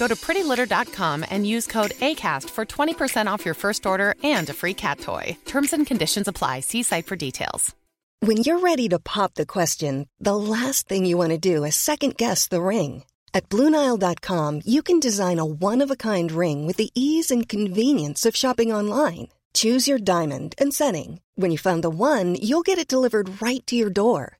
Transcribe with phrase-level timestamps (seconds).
[0.00, 4.54] Go to prettylitter.com and use code ACAST for 20% off your first order and a
[4.54, 5.36] free cat toy.
[5.44, 6.60] Terms and conditions apply.
[6.60, 7.74] See site for details.
[8.20, 11.76] When you're ready to pop the question, the last thing you want to do is
[11.76, 13.04] second guess the ring.
[13.34, 17.46] At Bluenile.com, you can design a one of a kind ring with the ease and
[17.46, 19.28] convenience of shopping online.
[19.52, 21.20] Choose your diamond and setting.
[21.34, 24.39] When you find the one, you'll get it delivered right to your door.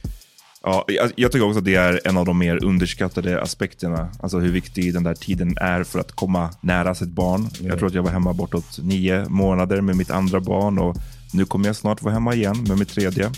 [0.63, 0.85] Ja,
[1.15, 4.09] jag tycker också att det är en av de mer underskattade aspekterna.
[4.19, 7.41] Alltså hur viktig den där tiden är för att komma nära sitt barn.
[7.41, 7.67] Mm.
[7.67, 10.97] Jag tror att jag var hemma bortåt nio månader med mitt andra barn och
[11.33, 13.31] nu kommer jag snart vara hemma igen med mitt tredje.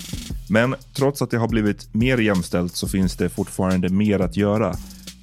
[0.50, 4.76] Men trots att det har blivit mer jämställt så finns det fortfarande mer att göra.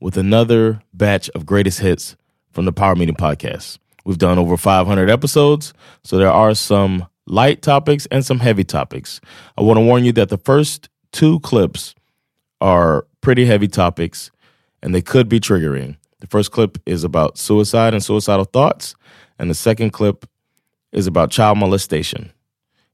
[0.00, 2.16] with another batch of greatest hits
[2.52, 3.78] from the Power Meeting Podcast.
[4.04, 9.20] We've done over 500 episodes, so there are some light topics and some heavy topics.
[9.56, 11.94] I want to warn you that the first two clips
[12.60, 14.30] are pretty heavy topics
[14.82, 15.96] and they could be triggering.
[16.20, 18.94] The first clip is about suicide and suicidal thoughts,
[19.38, 20.26] and the second clip
[20.92, 22.32] is about child molestation.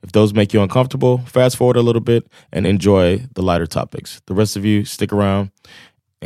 [0.02, 4.20] If those make you uncomfortable, fast forward a little bit and enjoy the lighter topics.
[4.26, 5.50] The rest of you stick around,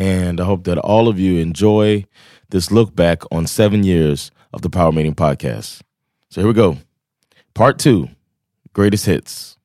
[0.01, 2.07] and I hope that all of you enjoy
[2.49, 5.83] this look back on seven years of the Power Meeting Podcast.
[6.31, 6.79] So here we go.
[7.55, 8.09] Part two
[8.73, 9.59] Greatest Hits.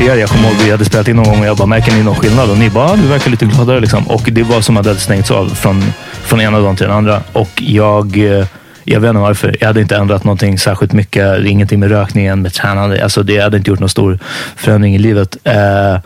[0.00, 0.16] Er.
[0.16, 2.14] Jag kommer ihåg vi hade spelat in någon gång och jag bara, märker ni någon
[2.14, 2.50] skillnad?
[2.50, 4.08] Och ni bara, du verkar lite gladare liksom.
[4.08, 6.96] Och det var som att det hade stängts av från, från ena dagen till den
[6.96, 7.22] andra.
[7.32, 8.46] Och jag, eh,
[8.84, 9.56] jag vet inte varför.
[9.60, 11.44] Jag hade inte ändrat någonting särskilt mycket.
[11.44, 13.02] Ingenting med rökningen, med tränande.
[13.02, 14.18] Alltså det hade inte gjort någon stor
[14.56, 15.36] förändring i livet.
[15.44, 15.98] Eh,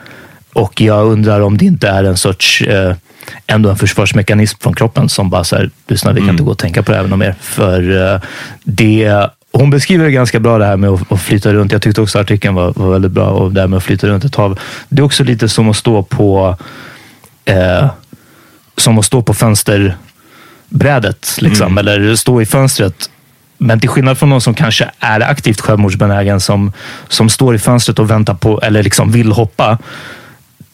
[0.53, 2.95] och jag undrar om det inte är en sorts eh,
[3.47, 6.35] ändå en försvarsmekanism från kroppen som bara så här, lyssna, vi kan mm.
[6.35, 7.35] inte gå och tänka på det här något mer.
[7.41, 8.21] För
[8.65, 11.73] det hon beskriver det ganska bra det här med att, flyta runt.
[11.73, 14.25] Jag tyckte också artikeln var, var väldigt bra och det här med att flyta runt
[14.25, 14.59] ett hav.
[14.89, 16.57] Det är också lite som att stå på
[17.45, 17.91] eh,
[18.77, 21.79] som att stå på fönsterbrädet, liksom, mm.
[21.79, 23.11] eller stå i fönstret.
[23.59, 26.73] Men till skillnad från någon som kanske är aktivt självmordsbenägen, som,
[27.09, 29.79] som står i fönstret och väntar på, eller liksom vill hoppa.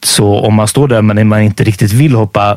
[0.03, 2.57] Så om man står där men man inte riktigt vill hoppa,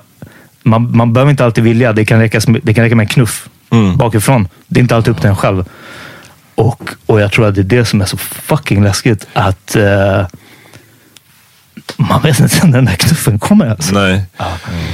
[0.63, 1.93] man, man behöver inte alltid vilja.
[1.93, 3.97] Det kan räcka, det kan räcka med en knuff Mm.
[3.97, 4.47] bakifrån.
[4.67, 5.65] Det är inte alltid upp till en själv.
[6.61, 9.27] Och, och jag tror att det är det som är så fucking läskigt.
[9.33, 10.25] Att eh,
[11.97, 13.69] man vet inte när den där knuffen kommer.
[13.69, 13.93] Alltså.
[13.93, 14.23] Nej.
[14.37, 14.49] Nej,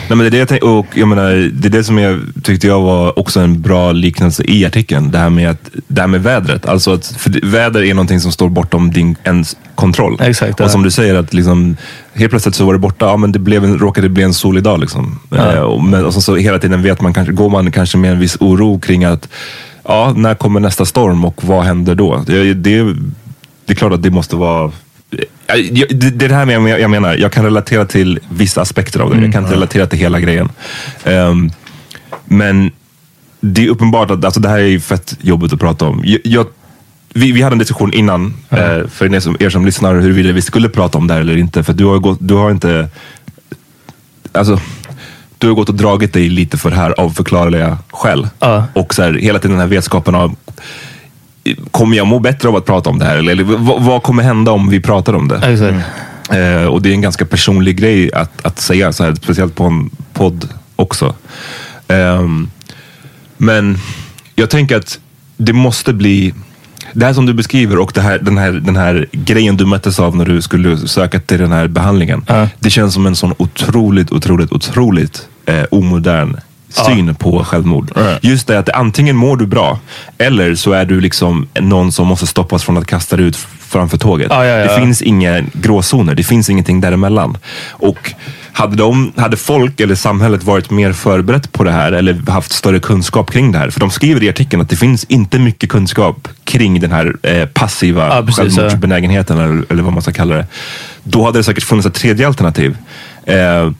[0.09, 2.67] men det är det jag tänkte, och jag menar, det är det som jag tyckte
[2.67, 5.11] jag var också en bra liknelse i artikeln.
[5.11, 6.65] Det här med, att, det här med vädret.
[6.65, 10.17] Alltså att, för väder är någonting som står bortom din ens kontroll.
[10.21, 10.69] Exakt, Och ja.
[10.69, 11.77] som du säger, att liksom,
[12.13, 13.05] helt plötsligt så var det borta.
[13.05, 14.79] Ja, men det blev en, råkade bli en solig dag.
[14.79, 15.19] Liksom.
[15.35, 18.11] Eh, och, men, och så, så hela tiden vet man, kanske, går man kanske med
[18.11, 19.29] en viss oro kring att
[19.87, 22.23] ja, när kommer nästa storm och vad händer då?
[22.27, 22.83] Det, det,
[23.65, 24.71] det är klart att det måste vara
[25.47, 28.99] jag- jag- det, är det här med, jag menar, jag kan relatera till vissa aspekter
[28.99, 29.21] av det.
[29.21, 30.49] Jag kan inte relatera till hela grejen.
[31.03, 31.49] Ehm,
[32.25, 32.71] men
[33.39, 36.01] det är uppenbart att alltså, det här är ju fett jobbigt att prata om.
[36.05, 36.45] Jag, jag,
[37.13, 40.41] vi, vi hade en diskussion innan, eh, för er som, er som lyssnar, huruvida vi
[40.41, 41.63] skulle prata om det här eller inte.
[41.63, 42.89] För du har, gått, du har inte...
[44.31, 44.59] Alltså,
[45.37, 48.27] du har gått och dragit dig lite för det här av förklarliga skäl.
[48.39, 48.63] Ja.
[48.73, 50.35] Och så här, hela tiden den här vetskapen av
[51.71, 53.17] Kommer jag må bättre av att prata om det här?
[53.17, 55.35] Eller, eller vad, vad kommer hända om vi pratar om det?
[55.35, 55.87] Exakt.
[56.29, 59.63] Eh, och det är en ganska personlig grej att, att säga, så här, speciellt på
[59.63, 61.15] en podd också.
[61.87, 62.49] Ehm,
[63.37, 63.77] men
[64.35, 64.99] jag tänker att
[65.37, 66.33] det måste bli
[66.93, 70.15] det här som du beskriver och här, den, här, den här grejen du möttes av
[70.15, 72.25] när du skulle söka till den här behandlingen.
[72.27, 72.49] Ja.
[72.59, 76.37] Det känns som en sån otroligt, otroligt, otroligt eh, omodern
[76.69, 77.91] syn på självmord.
[77.95, 78.23] Right.
[78.23, 79.79] Just det att antingen mår du bra
[80.17, 83.97] eller så är du liksom någon som måste stoppas från att kasta dig ut framför
[83.97, 84.29] tåget.
[84.29, 86.15] Det finns inga gråzoner.
[86.15, 87.37] Det finns ingenting däremellan.
[87.69, 88.13] Och
[88.57, 92.79] hade, de, hade folk eller samhället varit mer förberett på det här eller haft större
[92.79, 93.69] kunskap kring det här.
[93.69, 97.45] För de skriver i artikeln att det finns inte mycket kunskap kring den här eh,
[97.45, 100.47] passiva Ja, precis, självmordsbenägenheten eller, eller vad man ska kalla det.
[101.03, 102.77] Då hade det säkert funnits ett tredje alternativ.
[103.25, 103.71] Eh,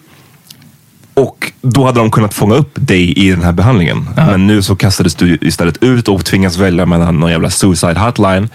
[1.14, 4.10] och då hade de kunnat fånga upp dig i den här behandlingen.
[4.16, 8.50] Men nu så kastades du istället ut och tvingas välja mellan någon jävla suicide hotline.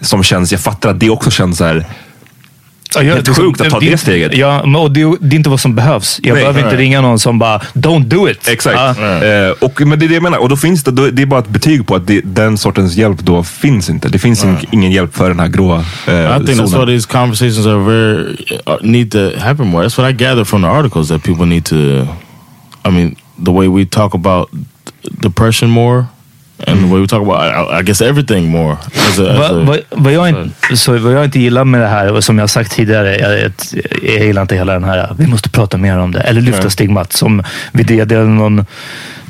[0.00, 1.86] Som känns, jag fattar att det också känns så här.
[3.02, 4.36] Ja, jag- Helt sjukt att ta det steget.
[4.36, 6.20] Ja, men- och det, är- det är inte vad som behövs.
[6.22, 6.42] Jag Nej.
[6.42, 6.84] behöver inte Nej.
[6.84, 8.48] ringa någon som bara, don't do it.
[8.48, 8.76] Exakt.
[8.98, 9.24] Ja.
[9.24, 10.38] Eh, och, men det är det jag menar.
[10.38, 12.94] Och då finns det, då, det är bara ett betyg på att det, den sortens
[12.96, 14.08] hjälp då finns inte.
[14.08, 15.82] Det finns ing- ingen hjälp för den här grå eh, I
[16.46, 16.86] think that's why zonen.
[16.86, 18.36] these conversations are very
[18.66, 19.84] uh, need to happen more.
[19.86, 21.76] That's what I gather from the articles that people need to.
[21.76, 24.48] I mean, the way we talk about
[25.22, 26.04] depression more,
[26.66, 28.72] and way we talk about, I, I guess, everything more.
[28.72, 31.80] As a, as Vad, a, vad, vad, jag inte, så vad jag inte gillar med
[31.80, 33.52] det här, och som jag har sagt tidigare, jag, jag,
[34.02, 36.20] jag gillar inte hela den här, vi måste prata mer om det.
[36.20, 36.70] Eller lyfta Nej.
[36.70, 37.12] stigmat.
[37.12, 38.66] Som vi delade någon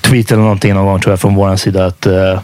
[0.01, 1.87] tweet eller någonting någon gång tror jag från vår sida.
[1.87, 2.41] att eh,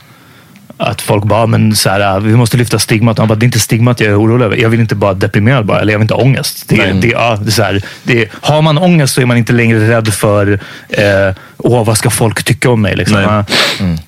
[0.76, 3.19] att folk bara, men så här, vi måste lyfta stigmat.
[3.19, 4.56] Han bara, det är inte stigmat jag är orolig över.
[4.56, 6.69] Jag vill inte bara deprimerad bara, eller jag vill inte ha ångest.
[6.69, 9.53] Det, det, ja, det är så här, det, har man ångest så är man inte
[9.53, 10.53] längre rädd för,
[10.88, 12.97] eh, åh, vad ska folk tycka om mig?
[12.97, 13.17] Liksom.
[13.17, 13.25] Nej.
[13.26, 13.44] Ja.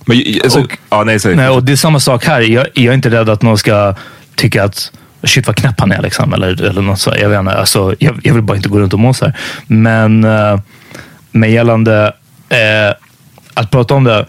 [0.04, 1.18] Men, alltså, Och- ja, nej.
[1.24, 2.40] Nej, och det är samma sak här.
[2.40, 3.94] Jag, jag är inte rädd att någon ska
[4.34, 4.92] tycka att
[5.22, 6.02] shit vad knäpp han är.
[6.02, 7.14] Liksom, eller, eller något så.
[7.20, 9.34] Jag, vet inte, alltså, jag, jag vill bara inte gå runt och må så här.
[9.66, 10.60] Men eh,
[11.30, 12.12] med gällande
[12.48, 12.94] eh,
[13.54, 14.26] att prata om det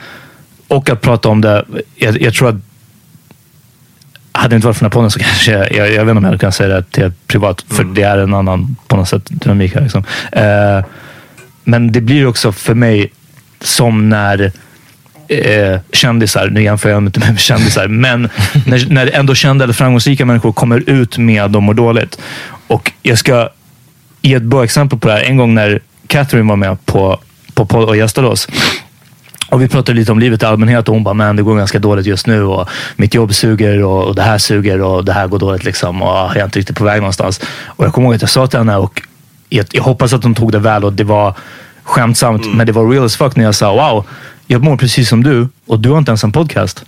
[0.68, 1.66] och att prata om det.
[1.96, 2.56] Jag, jag tror att
[4.32, 6.12] hade det inte varit för den här podden så kanske jag, jag, jag vet inte
[6.12, 7.66] om jag hade kunnat säga det till privat.
[7.70, 9.82] För det är en annan på något sätt dynamik här.
[9.82, 10.04] Liksom.
[10.32, 10.86] Eh,
[11.64, 13.12] men det blir också för mig
[13.60, 14.52] som när
[15.28, 18.22] eh, kändisar, nu jämför jag inte med kändisar, men
[18.66, 22.20] när, när ändå kända eller framgångsrika människor kommer ut med de mår dåligt.
[22.68, 23.50] Och jag ska
[24.22, 25.24] ge ett bra exempel på det här.
[25.24, 27.20] En gång när Catherine var med på,
[27.54, 28.48] på podd och gästade oss.
[29.50, 31.80] Och vi pratade lite om livet i allmänhet och hon bara, men det går ganska
[31.80, 35.28] dåligt just nu och mitt jobb suger och, och det här suger och det här
[35.28, 37.42] går dåligt liksom och jag är inte riktigt på väg någonstans.
[37.66, 39.02] Och jag kommer ihåg att jag sa till henne och
[39.50, 41.34] jag, jag hoppas att de tog det väl och det var
[41.84, 44.06] skämtsamt, men det var real as fuck när jag sa wow,
[44.48, 46.86] jag mår precis som du och du har inte ens en podcast.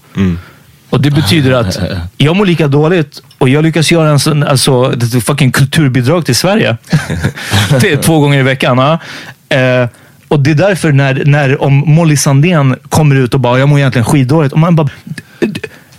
[0.89, 1.79] Och det betyder att
[2.17, 6.35] jag mår lika dåligt och jag lyckas göra en sån, alltså, ett fucking kulturbidrag till
[6.35, 6.77] Sverige.
[7.81, 8.79] det är två gånger i veckan.
[9.49, 9.87] Eh,
[10.29, 13.79] och det är därför när, när om Molly Sandén kommer ut och bara, jag mår
[13.79, 14.53] egentligen skitdåligt.
[14.53, 14.89] Och man bara,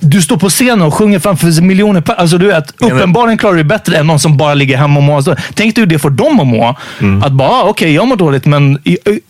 [0.00, 3.96] du står på scenen och sjunger framför miljoner Alltså du vet, uppenbarligen klarar du bättre
[3.96, 5.36] än någon som bara ligger hemma och mår.
[5.54, 6.76] Tänk dig hur det får dem att må.
[7.24, 8.78] Att bara, ah, okej, jag mår dåligt, men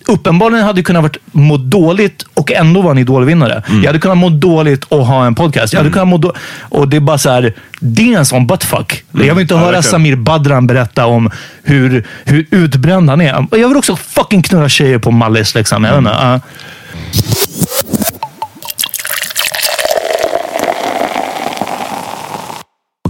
[0.07, 3.63] uppenbarligen hade det kunnat varit må dåligt och ändå vara en idolvinnare.
[3.69, 5.73] Jag hade kunnat må dåligt och ha en podcast.
[5.73, 8.47] Jag hade kunnat må då- och det är bara så här, det är en sån
[8.47, 9.05] buttfuck.
[9.13, 9.83] Jag vill inte höra.
[9.83, 11.31] Samir Badran berätta om
[11.63, 13.47] hur, hur utbränd han är.
[13.51, 15.55] Jag vill också fucking knulla tjejer på Mallis.
[15.55, 15.85] Liksom.
[15.85, 16.41] Jag vet inte,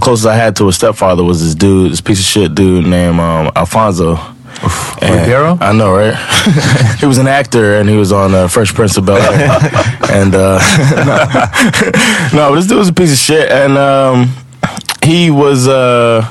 [0.01, 3.19] closest I had to a stepfather was this dude, this piece of shit dude named
[3.19, 4.17] um, Alfonso.
[5.01, 5.57] Ribeiro?
[5.59, 6.15] I know, right?
[6.99, 9.49] he was an actor and he was on uh, Fresh Prince of Bel Air.
[10.11, 10.59] and uh,
[12.33, 13.49] no, this dude was a piece of shit.
[13.49, 14.33] And um,
[15.03, 15.67] he was.
[15.67, 16.29] Uh,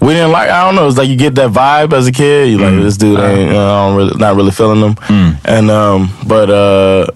[0.00, 0.50] we didn't like.
[0.50, 0.88] I don't know.
[0.88, 2.50] It's like you get that vibe as a kid.
[2.50, 3.48] You like this dude ain't.
[3.48, 4.96] You know, I don't really, not really feeling him.
[5.44, 7.06] And um, but uh,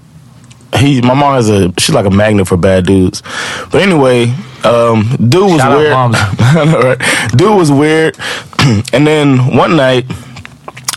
[0.78, 1.73] he, my mom has a.
[1.78, 3.23] She's like a magnet for bad dudes.
[3.70, 6.75] But anyway, um, dude was Shout out weird.
[6.85, 7.30] Right?
[7.37, 8.16] Dude was weird.
[8.92, 10.06] and then one night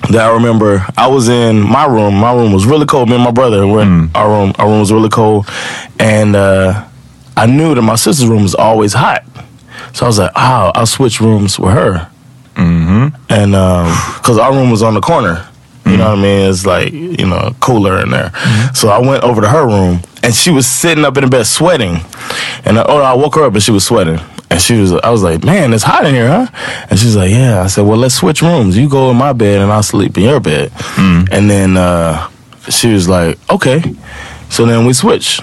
[0.09, 2.15] that I remember, I was in my room.
[2.15, 3.09] My room was really cold.
[3.09, 4.53] Me and my brother were in our room.
[4.57, 5.47] Our room was really cold,
[5.99, 6.87] and uh,
[7.37, 9.23] I knew that my sister's room was always hot.
[9.93, 12.09] So I was like, "Oh, I'll switch rooms with her."
[12.55, 13.15] Mm-hmm.
[13.29, 13.51] And
[14.17, 15.47] because our room was on the corner,
[15.91, 16.49] you know what I mean?
[16.49, 18.31] It's like you know cooler in there.
[18.73, 21.45] So I went over to her room, and she was sitting up in the bed
[21.45, 21.97] sweating.
[22.65, 24.19] And I, oh, I woke her up, and she was sweating.
[24.49, 26.47] And she was, I was like, man, it's hot in here, huh?
[26.89, 27.61] And she's like, yeah.
[27.61, 28.77] I said, well, let's switch rooms.
[28.77, 30.71] You go in my bed, and I'll sleep in your bed.
[30.97, 32.29] And then uh,
[32.69, 33.81] she was like, okay.
[34.49, 35.39] So then we switched.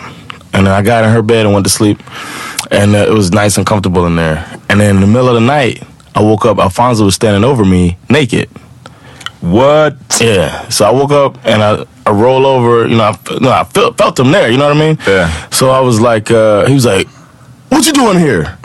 [0.52, 2.02] And then I got in her bed and went to sleep.
[2.71, 4.45] And uh, it was nice and comfortable in there.
[4.69, 5.83] And then in the middle of the night,
[6.14, 6.59] I woke up.
[6.59, 8.50] Alfonso was standing over me naked.
[9.40, 9.97] What?
[10.21, 10.68] Yeah.
[10.68, 12.88] So I woke up and I, I roll over.
[12.88, 14.50] You know, I, no, I felt, felt him there.
[14.50, 14.99] You know what I mean?
[15.07, 15.30] Yeah.
[15.50, 17.07] So I was like, uh, he was like,
[17.68, 18.59] "What you doing here?"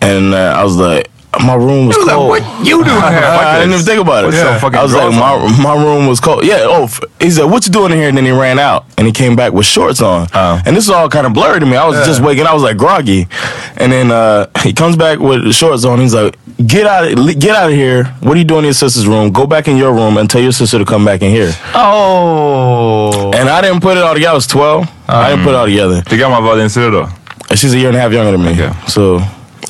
[0.00, 2.98] And uh, I was like, "My room was was like, cold." "What you doing here?
[3.40, 4.32] I, didn't even think about it.
[4.32, 6.44] So fucking I was like, my, my room was cold.
[6.44, 6.62] Yeah.
[6.62, 6.88] Oh,
[7.20, 9.36] he said, "What you doing in here?" And then he ran out and he came
[9.36, 10.28] back with shorts on.
[10.34, 10.62] Oh.
[10.66, 11.76] And this is all kind of blurry to me.
[11.76, 12.46] I was just waking.
[12.46, 13.28] I was like groggy,
[13.76, 16.00] and then uh, he comes back with shorts on.
[16.00, 17.04] He's like, "Get out!
[17.04, 18.04] Of, get out of here!
[18.20, 19.32] What are you doing in your sister's room?
[19.32, 23.30] Go back in your room and tell your sister to come back in here." Oh.
[23.34, 24.32] And I didn't put it all together.
[24.32, 24.88] I was twelve.
[25.08, 26.02] I didn't put it all together.
[26.08, 27.08] Hur gammal var din syrra då?
[27.50, 28.52] And she's a year and a half younger than me.
[28.52, 28.72] Okay.
[28.86, 29.20] So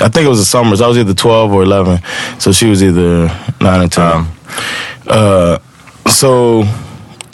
[0.00, 0.80] I think it was the summers.
[0.80, 2.00] I was either 12 or 11.
[2.38, 3.28] So she was either
[3.60, 4.04] 9 or 10.
[4.06, 4.28] Um.
[5.06, 5.58] uh,
[6.08, 6.62] so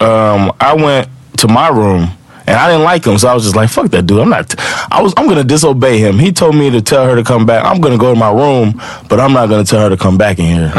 [0.00, 1.08] um, I went
[1.38, 2.10] to my room
[2.48, 3.18] and I didn't like him.
[3.18, 4.20] So I was just like, fuck that dude.
[4.20, 4.54] I'm not,
[4.92, 6.18] I was, I'm going to disobey him.
[6.18, 7.64] He told me to tell her to come back.
[7.64, 9.96] I'm going to go to my room, but I'm not going to tell her to
[9.96, 10.72] come back in here.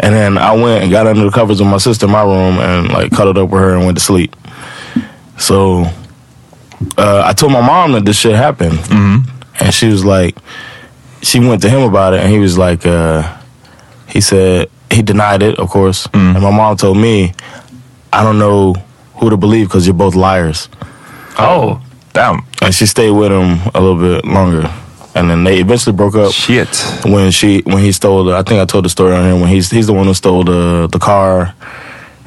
[0.00, 2.58] And then I went and got under the covers with my sister in my room
[2.58, 4.34] and like cuddled up with her and went to sleep.
[5.38, 5.84] So
[6.98, 8.78] uh, I told my mom that this shit happened,
[9.60, 10.36] and she was like,
[11.22, 13.22] she went to him about it, and he was like, uh,
[14.08, 17.32] he said he denied it, of course, and my mom told me,
[18.12, 18.74] I don't know
[19.16, 20.68] who to believe because you're both liars,
[21.38, 21.80] Oh,
[22.12, 22.44] damn.
[22.62, 24.70] and she stayed with him a little bit longer,
[25.14, 26.68] and then they eventually broke up Shit.
[27.04, 28.24] when she when he stole.
[28.24, 30.14] The, I think I told the story on here when he's he's the one who
[30.14, 31.54] stole the the car,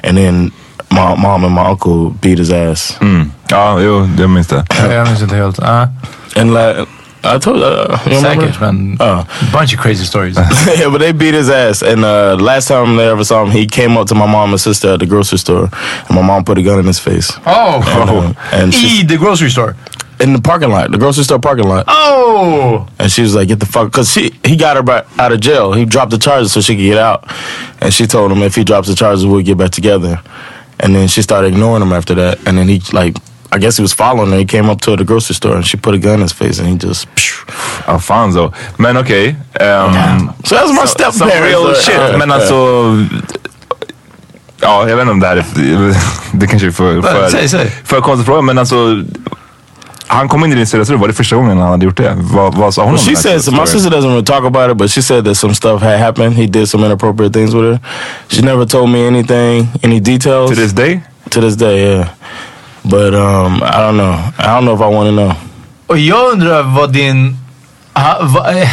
[0.04, 0.52] and then
[0.92, 2.98] my mom and my uncle beat his ass.
[3.00, 3.30] Mm.
[3.50, 4.64] Ja, jo, jag minns det.
[4.78, 5.58] Jag minns inte helt.
[5.58, 5.88] Ja.
[6.36, 6.86] And like
[7.22, 8.20] I told uh, you?
[8.20, 10.36] Säkert, men Uh, bunch of crazy stories.
[10.78, 11.82] yeah, but they beat his ass.
[11.82, 14.60] And uh, last time they ever saw him, he came up to my mom and
[14.60, 15.68] sister at the grocery store,
[16.08, 17.30] and my mom put a gun in his face.
[17.46, 17.82] Oh!
[17.86, 19.76] And, uh, and I the grocery store.
[20.20, 21.84] in the parking lot, the grocery store parking lot.
[21.88, 22.86] Oh!
[22.98, 25.40] And she was like, "Get the fuck," because she he got her back out of
[25.40, 25.72] jail.
[25.72, 27.24] He dropped the charges so she could get out.
[27.80, 30.20] And she told him if he drops the charges, we'll get back together.
[30.78, 32.38] And then she started ignoring him after that.
[32.46, 33.16] And then he like.
[33.52, 34.38] I guess he was following her.
[34.38, 36.32] He came up to her the grocery store and she put a gun in his
[36.32, 37.08] face and he just.
[37.86, 38.52] Alfonso.
[38.76, 39.36] Men okej.
[39.60, 42.18] ehm, So that's my Some step real shit.
[42.18, 42.54] Men alltså...
[44.62, 45.44] Ja, jag vet inte om det här är...
[46.32, 47.70] Det kanske är för, för, Säg, säg.
[47.84, 49.04] för konstig fråga, men alltså...
[50.06, 51.00] Han kom in i din syrras rum.
[51.00, 52.16] Var det första gången han hade gjort det?
[52.16, 54.24] Vad, vad sa hon Well, om she den här said, so my sister doesn't really
[54.24, 56.34] talk about it, but she said that some stuff had happened.
[56.36, 57.78] He did some inappropriate things with her.
[58.28, 60.50] She never told me anything, any details.
[60.50, 61.00] To this day?
[61.30, 62.08] To this day, yeah.
[62.82, 64.14] But um, I don't know.
[64.38, 65.32] I don't know if I want to know.
[65.86, 67.36] Och jag undrar vad din...
[67.94, 68.68] Ha, va, eh,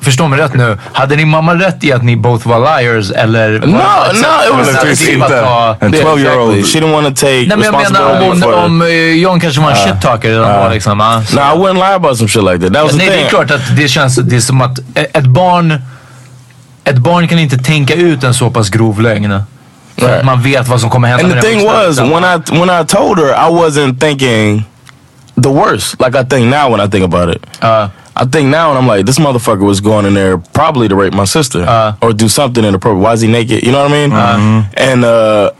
[0.00, 0.78] förstå mig rätt nu.
[0.92, 3.50] Hade din mamma rätt i att ni both var liars eller?
[3.50, 5.38] No, no, it was det inte.
[5.80, 6.58] En Yeah, 12-year-old.
[6.58, 6.62] exactly.
[6.80, 8.88] She didn't want to take Nej men jag menar om, for om eh,
[9.22, 11.00] John kanske var en shit-talker redan då liksom.
[11.00, 12.74] ah, så- No, I wouldn't lie about some shit like that.
[12.74, 13.26] That was Nej, the det thing.
[13.26, 15.82] är klart att det känns det är som att ett barn
[16.84, 19.42] ett barn kan inte tänka ut en så pass grov lögn.
[20.02, 20.24] Right.
[20.24, 23.18] man vet vad som kommer hända And the thing was, when I when I told
[23.18, 24.64] her, I wasn't thinking
[25.42, 26.00] the worst.
[26.00, 27.42] Like I think now when I think about it.
[27.62, 27.88] Uh,
[28.20, 31.14] I think now and I'm like, this motherfucker was going in there probably to rape
[31.14, 31.92] my sister Uh.
[32.00, 33.02] or do something inappropriate.
[33.04, 33.62] Why is he naked?
[33.62, 34.12] You know what I mean?
[34.76, 35.50] And uh,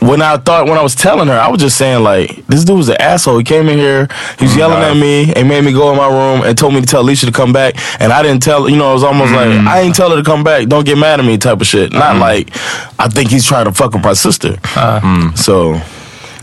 [0.00, 2.76] when I thought, when I was telling her, I was just saying like, this dude
[2.76, 3.38] was an asshole.
[3.38, 6.08] He came in here, he was yelling at me and made me go in my
[6.08, 7.74] room and told me to tell Alicia to come back.
[8.00, 9.68] And I didn't tell, you know, it was almost like, mm-hmm.
[9.68, 10.68] I ain't tell her to come back.
[10.68, 11.92] Don't get mad at me type of shit.
[11.92, 12.20] Not mm-hmm.
[12.20, 12.56] like,
[12.98, 14.56] I think he's trying to fuck up my sister.
[14.62, 15.00] Uh-huh.
[15.02, 15.38] Mm.
[15.38, 15.74] So,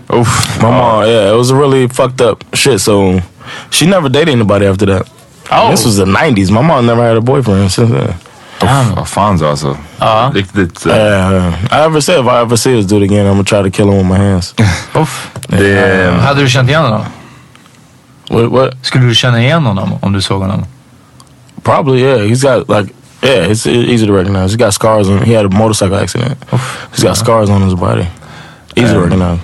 [0.09, 0.61] Uff.
[0.61, 0.71] my oh.
[0.71, 2.81] mom, yeah, it was a really fucked up shit.
[2.81, 3.19] So
[3.71, 5.09] she never dated anybody after that.
[5.51, 5.69] Oh.
[5.69, 6.51] This was the 90s.
[6.51, 8.15] My mom never had a boyfriend since then.
[8.95, 9.77] Vad fan så alltså.
[9.99, 10.31] Ja.
[10.33, 10.85] Riktigt.
[10.85, 13.43] eh, Yeah, I ever say if I ever see us do it again, I'm gonna
[13.43, 14.53] try to kill him with my hands.
[14.95, 15.29] Uff.
[15.47, 17.01] det, Hade du känt igen honom?
[18.29, 18.51] what?
[18.51, 18.73] What?
[18.81, 20.65] Skulle du känna igen honom om du såg honom?
[21.63, 22.17] Probably, yeah.
[22.19, 24.53] He's got like, yeah, it's easy to recognize.
[24.53, 25.19] He's got scars on.
[25.23, 26.37] He had a motorcycle accident.
[26.95, 28.07] He's got scars on his body.
[28.75, 29.39] Easy to recognize.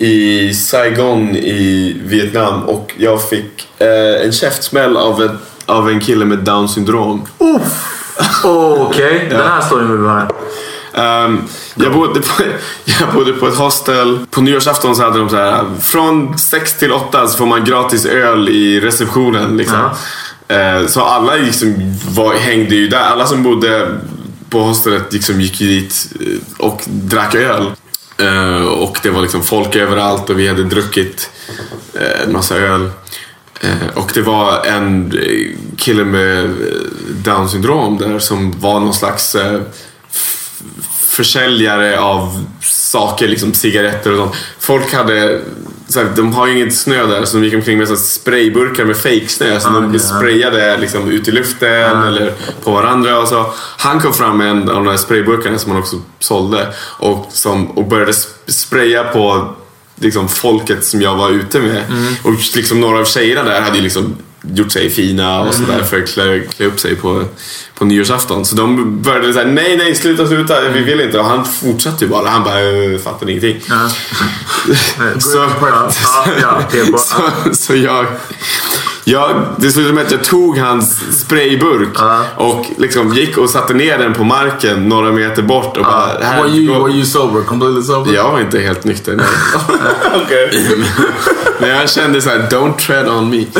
[0.00, 5.30] I Saigon i Vietnam och jag fick eh, en käftsmäll av, ett,
[5.66, 7.26] av en kille med down syndrom.
[8.44, 10.28] Okej, den här storyn vill vi höra.
[10.94, 11.42] Ehm,
[11.74, 12.42] jag, bodde på,
[12.84, 14.18] jag bodde på ett hostel.
[14.30, 18.06] På nyårsafton så hade de så här från 6 till 8 så får man gratis
[18.06, 19.56] öl i receptionen.
[19.56, 19.90] Liksom.
[20.48, 21.74] Eh, så alla liksom
[22.08, 23.00] var, hängde ju där.
[23.00, 23.98] Alla som bodde
[24.50, 27.70] på hostelet liksom gick ju dit eh, och drack öl.
[28.20, 31.30] Eh, och det var liksom folk överallt och vi hade druckit
[31.94, 32.90] eh, en massa öl.
[33.60, 35.12] Eh, och det var en
[35.76, 36.50] kille med eh,
[37.24, 39.60] down syndrom där som var någon slags eh,
[40.92, 44.34] försäljare av saker, liksom cigaretter och sånt.
[44.58, 45.40] Folk hade,
[45.90, 48.00] så här, de har ju inget snö där så de gick omkring med så här
[48.00, 52.32] sprayburkar med fejksnö som de sprayade liksom, ut i luften eller
[52.64, 53.18] på varandra.
[53.18, 53.52] Och så.
[53.78, 56.68] Han kom fram med en av de där sprayburkarna som han också sålde
[56.98, 59.54] och, som, och började sp- spraya på
[60.00, 61.84] liksom, folket som jag var ute med.
[62.24, 66.02] Och liksom, några av tjejerna där hade ju liksom gjort sig fina och sådär för
[66.02, 67.24] att klä, klä upp sig på,
[67.78, 68.44] på nyårsafton.
[68.44, 71.18] Så de började säga nej, nej, sluta, sluta, vi vill inte.
[71.18, 72.28] Och han fortsatte ju bara.
[72.28, 73.60] Han bara, "Eh, fattade ingenting.
[75.20, 75.48] så,
[76.98, 78.06] så, så jag,
[79.04, 81.98] jag, det slutade med att jag tog hans sprayburk
[82.36, 86.18] och liksom gick och satte ner den på marken några meter bort och bara...
[86.22, 87.42] här, Were you were you sober?
[87.42, 88.12] Completely sober?
[88.14, 89.16] jag var inte helt nykter.
[89.16, 89.26] Nej.
[91.60, 93.44] Men jag kände så här: don't tread on me.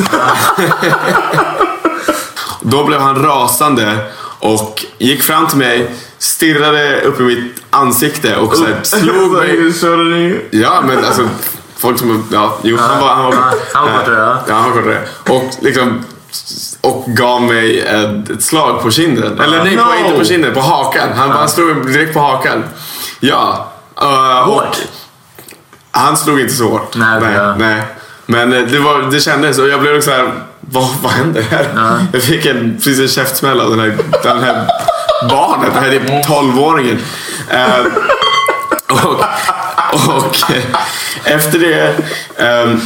[2.61, 3.97] Då blev han rasande
[4.39, 10.49] och gick fram till mig, stirrade upp i mitt ansikte och så här, slog mig.
[10.51, 11.29] Ja, men alltså
[11.81, 12.29] folk som...
[12.33, 13.09] Ja, jo, han var...
[13.09, 13.35] Han var,
[13.75, 14.39] han var kortare, ja.
[14.49, 15.01] Ja, han var kortare.
[15.29, 16.05] Och liksom...
[16.81, 19.41] Och gav mig ett, ett slag på kinden.
[19.41, 21.09] Eller nej, på, inte på kinden, på hakan.
[21.17, 22.65] Han, han slog direkt på hakan.
[23.21, 23.73] Ja.
[24.03, 24.07] Uh,
[24.43, 24.77] hårt?
[25.91, 26.97] Han slog inte så hårt.
[26.97, 27.55] Nej, nej, ja.
[27.59, 27.83] nej.
[28.27, 30.33] Men eh, det, var, det kändes och jag blev också här.
[30.61, 32.07] Vad, vad händer här?
[32.13, 34.67] Jag fick en, precis en käftsmäll av den här, den här
[35.31, 35.75] barnet.
[35.75, 36.99] Den här typ 12-åringen.
[37.49, 37.87] Eh,
[41.31, 41.95] efter det
[42.45, 42.81] ehm,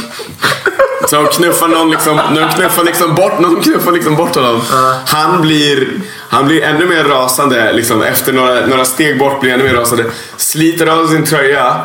[1.09, 4.61] så knuffar någon liksom, någon knuffar liksom bort, någon knuffar liksom bort honom.
[5.07, 5.87] Han blir,
[6.35, 7.73] han blir ännu mer rasande.
[7.73, 10.05] Liksom, efter några, några steg bort blir han ännu mer rasande.
[10.37, 11.81] Sliter av sin tröja.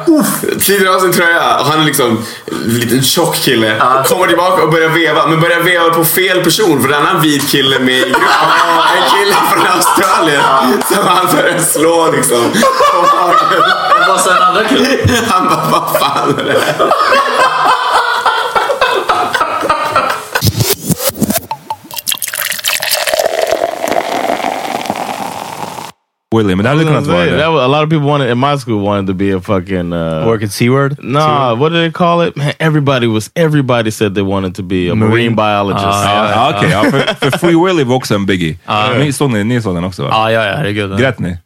[0.60, 1.58] Sliter av sin tröja.
[1.58, 3.76] Och han är liksom en liten tjock kille.
[4.08, 5.26] Kommer tillbaka och börjar veva.
[5.26, 6.82] Men börjar veva på fel person.
[6.82, 8.20] För det är en annan vit kille med i gruppen.
[8.96, 10.42] En kille från Australien.
[10.88, 12.36] Som han börjar slå liksom.
[12.92, 13.62] på magen.
[14.08, 14.98] Vad sa den andra killen?
[15.28, 16.90] Han bara, vad fan är det här?
[26.34, 28.56] Willie, men det hade kunnat vara that was, a lot of people wanted in my
[28.56, 31.02] school wanted to be a fucking uh, Work at SeaWorld?
[31.02, 32.36] Nah, what do they call it?
[32.36, 35.84] Man, everybody was everybody said they wanted to be a marine, biologist.
[35.84, 36.70] Ja, ja, okej.
[36.70, 38.58] ja, för, för Free Willy var också en biggie.
[38.64, 40.08] Ah, ni, såg ni, ni såg den också va?
[40.12, 40.98] Ja, ja, ja, herregud.
[40.98, 41.38] Grät ni?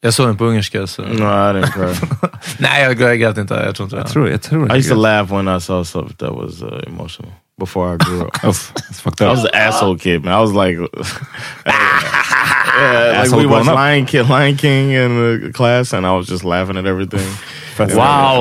[0.00, 0.86] Jag såg den på ungerska.
[0.86, 1.02] Så.
[1.02, 2.08] No, I didn't cry.
[2.58, 3.54] Nej, jag, jag grät inte.
[3.54, 4.00] Jag tror inte det.
[4.00, 6.68] Jag tror, jag tror I used to laugh when I saw stuff that was uh,
[6.86, 8.44] emotional before I grew up.
[8.44, 10.34] Uff, it's I was an asshole kid, man.
[10.34, 10.78] I was like,
[11.66, 12.59] ah.
[12.78, 13.74] Yeah, like we watched growing up.
[13.76, 17.26] Lion King, Lion King in the class, and I was just laughing at everything.
[17.78, 17.86] Wow,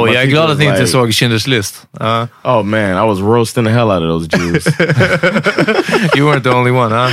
[0.05, 1.87] My jag är teacher glad was att ni inte like- såg Schindler's list.
[1.99, 2.27] Ja.
[2.43, 4.65] Oh man, I was roasting the hell out of those Jews.
[6.15, 7.09] you weren't the only one, huh?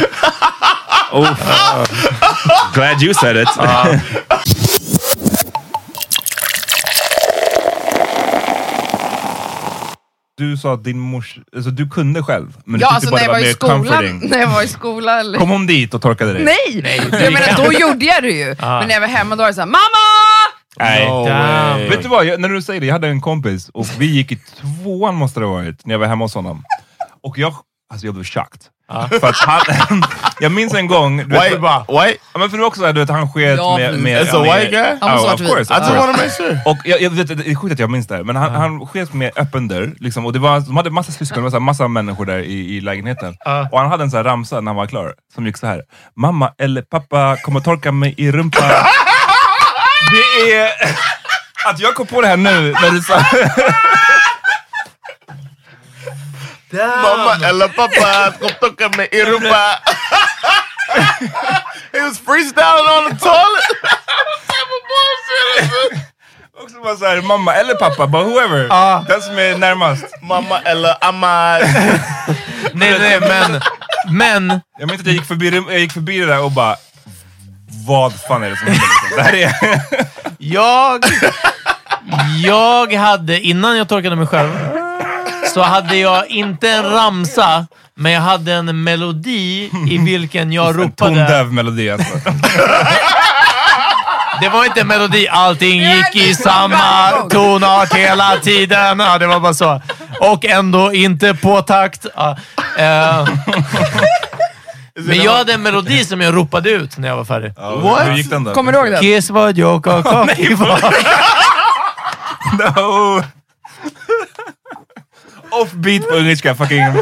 [1.12, 1.84] oh
[2.74, 3.48] Glad you said it.
[3.58, 3.98] Uh,
[10.38, 11.38] Du sa att din mors...
[11.56, 13.82] Alltså du kunde själv, men Ja, du alltså tyckte när bara jag det var var
[13.82, 14.10] i mer skolan.
[14.10, 14.30] comforting.
[14.30, 15.18] När jag var i skolan.
[15.18, 15.38] Eller?
[15.38, 16.44] Kom hon dit och torkade dig?
[16.44, 17.00] Nej!
[17.12, 18.46] jag menar, då gjorde jag det ju.
[18.60, 20.06] Men när jag var hemma då var det såhär, mamma!
[20.78, 21.08] Nej.
[21.08, 21.88] No way.
[21.88, 24.32] Vet du vad, jag, när du säger det, jag hade en kompis och vi gick
[24.32, 26.64] i tvåan måste det ha varit, när jag var hemma hos honom.
[27.22, 27.54] Och jag,
[27.92, 28.24] alltså jag blev
[28.88, 29.20] chocked.
[29.20, 29.36] För att
[29.68, 30.02] han,
[30.40, 31.56] jag minns en gång, du vet, white,
[31.88, 32.18] white.
[32.32, 33.98] Ja, men för det var också så här, du vet, han sket Ja, med...
[33.98, 34.98] med It's a white guy?
[35.00, 35.74] Ja, of course.
[35.74, 36.60] I just want to make sure.
[36.64, 38.86] Och jag, jag vet, det är sjukt att jag minns det här, men han, han
[38.86, 39.94] sket med öppen dörr.
[40.00, 42.38] Liksom, och det var, de hade massa syskon, det var så här, massa människor där
[42.38, 43.36] i, i lägenheten.
[43.72, 45.82] Och han hade en så här ramsa när han var klar, som gick så här.
[46.16, 48.62] Mamma eller pappa kommer torka mig i rumpan.
[50.10, 50.70] det är...
[51.70, 53.14] Att jag kom på det här nu, när du sa...
[56.72, 59.78] Mamma eller pappa, kom tocka mig i rumpa.
[61.92, 63.64] He was freestyling on the toilet.
[66.62, 68.68] Också bara såhär, mamma eller pappa, bara whoever.
[69.08, 70.04] Den som är närmast.
[70.22, 71.58] Mamma eller amma.
[72.72, 73.60] Nej, nej, men...
[74.08, 74.60] Men...
[74.78, 76.76] Jag minns att jag gick förbi, jag gick förbi det där och bara,
[77.86, 78.82] vad fan är det som händer?
[78.82, 79.16] Liksom?
[79.16, 79.80] Det här är...
[80.38, 81.04] Jag...
[82.44, 84.50] Jag hade, innan jag torkade mig själv,
[85.56, 90.94] så hade jag inte en ramsa, men jag hade en melodi i vilken jag ropade...
[90.96, 92.14] Tondöv melodi alltså.
[94.40, 99.00] Det var inte en melodi, allting gick i samma tonart hela tiden.
[99.00, 99.82] Ja, det var bara så.
[100.20, 102.06] Och ändå inte på takt.
[102.16, 102.36] Ja,
[102.78, 103.28] eh.
[104.94, 107.52] Men jag hade en melodi som jag ropade ut när jag var färdig.
[108.06, 108.52] Hur gick den då?
[108.52, 109.00] Kommer du ihåg den?
[109.00, 110.26] Kiss vad jag och var.
[112.58, 113.22] No!
[115.62, 116.92] Offbeat på engelska, fucking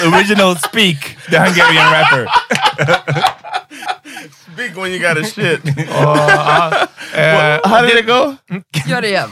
[0.00, 2.26] the original speak, the Hungarian rapper.
[4.52, 5.60] Speak when you got a shit.
[7.16, 8.36] Eh, How did it go?
[8.86, 9.30] Gör det igen.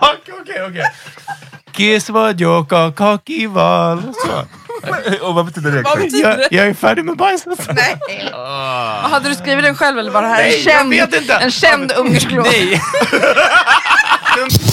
[0.00, 0.84] Fuck, okej, okej.
[1.72, 3.96] Kiss vad jag och kaki var.
[4.26, 4.46] Så.
[5.22, 5.82] och vad betyder det?
[5.82, 6.48] Vad betyder Jag, det?
[6.50, 7.68] jag är färdig med bajset.
[7.74, 8.32] Nej.
[9.02, 11.34] Hade du skrivit den själv eller var det här Nej, en jag känd, vet inte.
[11.34, 12.46] en känd ungersk låt?
[12.46, 12.80] Nej.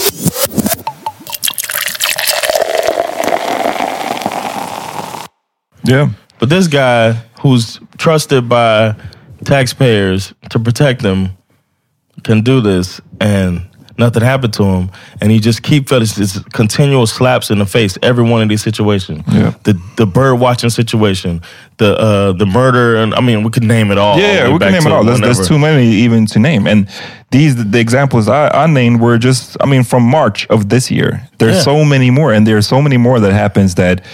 [5.86, 6.08] Yeah.
[6.38, 8.94] But this guy who's trusted by
[9.44, 11.30] taxpayers to protect them
[12.22, 13.60] can do this and
[13.98, 14.90] nothing happened to him.
[15.20, 18.62] And he just keep feeling this continual slaps in the face every one of these
[18.62, 19.22] situations.
[19.28, 19.54] Yeah.
[19.64, 21.40] The the bird watching situation,
[21.78, 24.14] the uh the murder and I mean we could name it all.
[24.14, 25.04] all Yeah, way we can name it all.
[25.04, 26.66] There's, there's too many even to name.
[26.66, 26.88] And
[27.30, 31.28] these, the examples I, I named were just, I mean, from March of this year.
[31.38, 31.62] There's Yeah.
[31.62, 34.04] so many more, and there's so many more that happens that,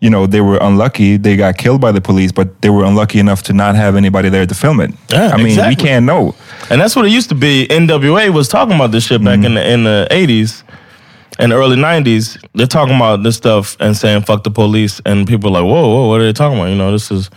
[0.00, 1.16] you know, they were unlucky.
[1.16, 4.28] They got killed by the police, but they were unlucky enough to not have anybody
[4.28, 4.90] there to film it.
[5.10, 6.34] Yeah, I mean, we can't know.
[6.70, 7.66] And that's what it used to be.
[7.68, 9.46] NWA was talking about this shit back Mm-hmm.
[9.46, 10.64] in the in the eighties
[11.38, 12.38] and early nineties.
[12.54, 15.88] They're talking about this stuff and saying "fuck the police," and people are like, "Whoa,
[15.88, 17.30] whoa, what are they talking about?" You know, this is,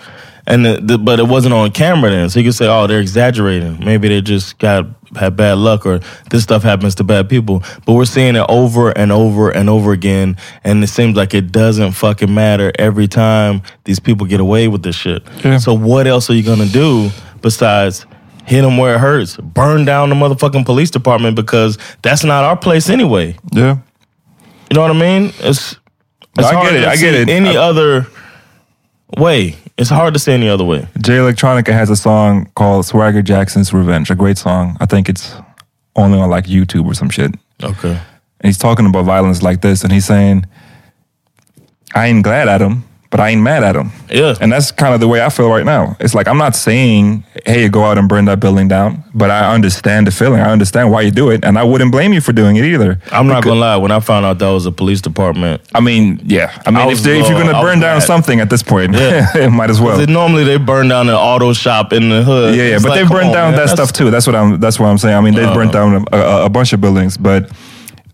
[0.48, 3.02] and the, the, but it wasn't on camera then, so you could say, "Oh, they're
[3.02, 3.84] exaggerating.
[3.84, 6.00] Maybe they just got had bad luck, or
[6.32, 9.92] this stuff happens to bad people." But we're seeing it over and over and over
[9.92, 14.68] again, and it seems like it doesn't fucking matter every time these people get away
[14.70, 15.22] with this shit.
[15.44, 15.58] Yeah.
[15.58, 17.10] So what else are you gonna do
[17.42, 18.06] besides?
[18.46, 22.56] hit them where it hurts, burn down the motherfucking police department because that's not our
[22.56, 23.36] place anyway.
[23.52, 23.80] Yeah.
[24.70, 25.34] You know what I mean?
[25.40, 25.76] It's
[26.38, 27.28] it's I hard get it, to I get it.
[27.28, 28.08] Any I- other
[29.18, 29.58] way?
[29.78, 30.88] It's hard to say any other way.
[31.02, 34.76] Jay Electronica has a song called Swagger Jackson's Revenge, a great song.
[34.80, 35.36] I think it's
[35.96, 37.36] only on like YouTube or some shit.
[37.62, 37.92] Okay.
[37.92, 40.46] And he's talking about violence like this, and he's saying,
[41.94, 43.92] I ain't glad at him, but I ain't mad at him.
[44.10, 44.36] Yeah.
[44.42, 45.96] And that's kind of the way I feel right now.
[46.00, 49.54] It's like I'm not saying, hey, go out and burn that building down, but I
[49.54, 50.42] understand the feeling.
[50.42, 53.00] I understand why you do it, and I wouldn't blame you for doing it either.
[53.12, 53.78] I'm not gonna lie.
[53.78, 56.62] When I found out that was a police department, I mean, yeah.
[56.66, 58.04] I mean, I if, they, if you're gonna burn down mad.
[58.04, 59.26] something at this point, Yeah.
[59.38, 60.06] it might as well.
[60.08, 62.56] normally they burn down an auto shop in the hood.
[62.56, 64.12] Yeah, yeah, It's but like, they burned down man, that stuff too.
[64.12, 64.60] That's what I'm.
[64.60, 65.16] That's what I'm saying.
[65.16, 65.54] I mean, they Uh.
[65.54, 67.50] burnt down a, a, a bunch of buildings, but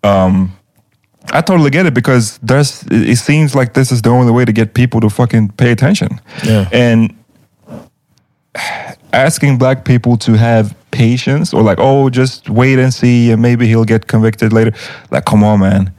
[0.04, 0.52] um,
[1.32, 2.84] I totally get it because there's.
[2.92, 6.20] It seems like this is the only way to get people to fucking pay attention.
[6.44, 6.68] Yeah.
[6.72, 7.14] and
[9.14, 13.68] asking black people to have patience or like, oh, just wait and see, and maybe
[13.68, 14.74] he'll get convicted later.
[15.12, 15.92] Like, come on, man.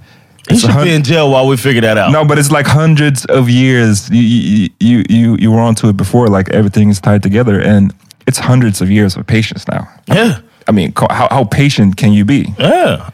[0.48, 2.12] He It's should hun- be in jail while we figure that out.
[2.12, 4.10] no, but it's like hundreds of years.
[4.10, 6.28] You you you you, you were onto it before.
[6.28, 7.92] Like everything is tied together, and
[8.26, 9.88] it's hundreds of years of patience now.
[10.06, 10.40] Yeah.
[10.68, 12.52] I mean, how how patient can you be?
[12.58, 13.10] Yeah.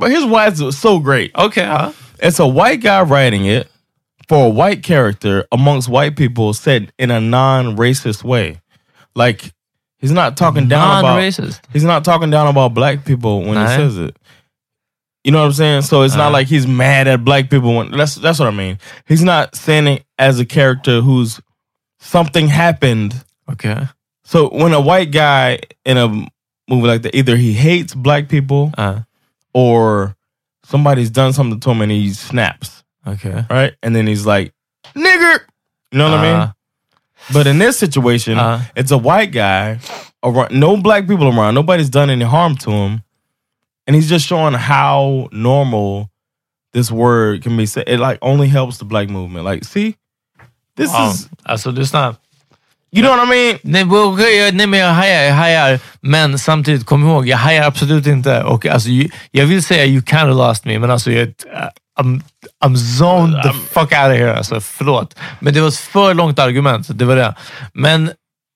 [0.00, 1.34] But here's why it's so great.
[1.36, 1.92] Okay, huh?
[2.18, 3.70] It's a white guy writing it
[4.28, 8.60] for a white character amongst white people said in a non-racist way.
[9.14, 9.52] Like
[9.98, 11.60] he's not talking down about Non-racist.
[11.72, 14.16] He's not talking down about black people when he says it.
[15.24, 15.82] You know what I'm saying?
[15.82, 18.78] So it's not like he's mad at black people when that's that's what I mean.
[19.06, 21.40] He's not saying it as a character who's
[21.98, 23.22] something happened.
[23.50, 23.86] Okay.
[24.24, 26.08] So when a white guy in a
[26.68, 29.00] movie like that, either he hates black people Uh,
[29.54, 30.16] or
[30.64, 33.44] somebody's done something to him and he snaps, okay.
[33.50, 33.74] right?
[33.82, 34.52] And then he's like,
[34.94, 35.40] nigger.
[35.92, 36.40] You know what I mean?
[36.40, 36.52] Uh,
[37.32, 38.62] But in this situation, Uh.
[38.76, 39.78] it's a white guy
[40.22, 43.02] around, no black people around, nobody's done any harm to him,
[43.86, 46.10] and he's just showing how normal
[46.72, 47.84] this word can be said.
[47.88, 49.44] It like only helps the black movement.
[49.44, 49.96] Like, see,
[50.76, 52.16] This Ja, is this lyssna.
[52.92, 53.58] You know what I mean?
[53.62, 55.80] Nej, jag- nej men jag hajar, jag hajar.
[56.00, 58.42] Men samtidigt, kom ihåg, jag hajar absolut inte.
[58.42, 58.88] Och alltså,
[59.30, 61.32] jag vill säga you kind of lost me, men alltså jag, uh,
[62.00, 62.20] I'm,
[62.64, 64.36] I'm zoned the fuck out of here.
[64.36, 65.14] Alltså, förlåt.
[65.40, 66.86] Men det var ett för långt argument.
[66.98, 67.34] Det var det.
[67.74, 68.10] Men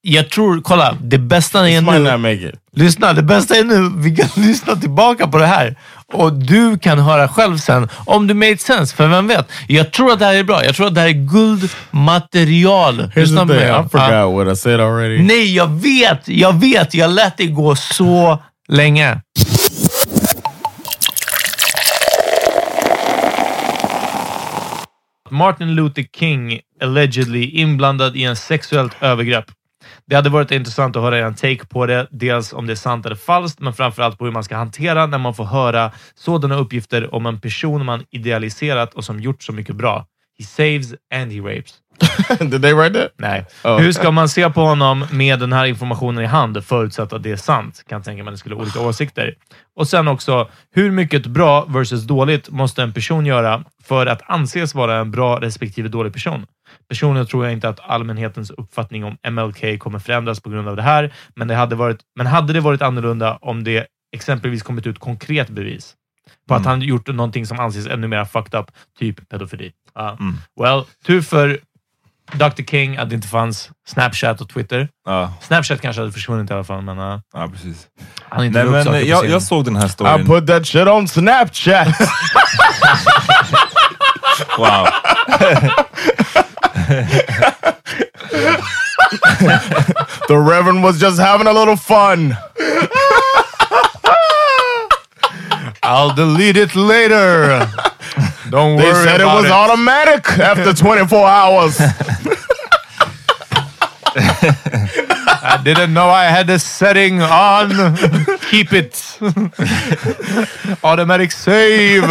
[0.07, 2.53] jag tror, kolla, det bästa är nu...
[2.73, 5.77] Lyssna, det bästa är nu, vi kan lyssna tillbaka på det här.
[6.12, 8.97] Och du kan höra själv sen om det made sense.
[8.97, 9.49] För vem vet?
[9.69, 10.64] Jag tror att det här är bra.
[10.64, 13.11] Jag tror att det här är guldmaterial.
[13.14, 13.62] Lyssna the thing.
[13.62, 15.23] I forgot what I said already.
[15.23, 16.29] Nej, jag vet!
[16.29, 16.95] Jag vet!
[16.95, 19.21] Jag lät det gå så länge.
[25.31, 29.45] Martin Luther King allegedly inblandad i en sexuellt övergrepp.
[30.07, 32.07] Det hade varit intressant att höra en take på det.
[32.11, 35.19] Dels om det är sant eller falskt, men framförallt på hur man ska hantera när
[35.19, 39.77] man får höra sådana uppgifter om en person man idealiserat och som gjort så mycket
[39.77, 40.07] bra.
[40.38, 41.75] He saves and he rapes.
[42.51, 43.12] Did they write that?
[43.17, 43.47] Nej.
[43.64, 43.79] Oh.
[43.79, 47.31] Hur ska man se på honom med den här informationen i hand, förutsatt att det
[47.31, 47.85] är sant?
[47.88, 49.35] Kan tänka mig att det skulle ha olika åsikter.
[49.77, 54.75] Och sen också, hur mycket bra versus dåligt måste en person göra för att anses
[54.75, 56.47] vara en bra respektive dålig person?
[56.88, 60.83] Personligen tror jag inte att allmänhetens uppfattning om MLK kommer förändras på grund av det
[60.83, 64.99] här, men, det hade, varit, men hade det varit annorlunda om det exempelvis kommit ut
[64.99, 65.94] konkret bevis
[66.49, 68.66] på att han gjort någonting som anses ännu mer fucked up,
[68.99, 69.73] typ pedofili.
[69.94, 70.18] Ja.
[70.61, 71.59] Well, tur för
[72.33, 72.62] Dr.
[72.70, 74.88] King att det inte fanns Snapchat och Twitter.
[75.07, 77.87] Ja, Snapchat kanske hade försvunnit i alla fall, men uh, ja precis.
[78.29, 80.27] han inte Nej, men jag, sin- jag såg den här I storyn.
[80.27, 81.88] put that shit on Snapchat.
[84.59, 84.87] Wow.
[90.29, 92.37] the Reverend was just having a little fun.
[95.83, 97.68] I'll delete it later.
[98.51, 101.77] Don't They worry said it was automatic after 24 hours.
[105.47, 107.97] I didn't know I had the setting on.
[108.51, 109.18] Keep it.
[110.85, 112.03] Automatic save.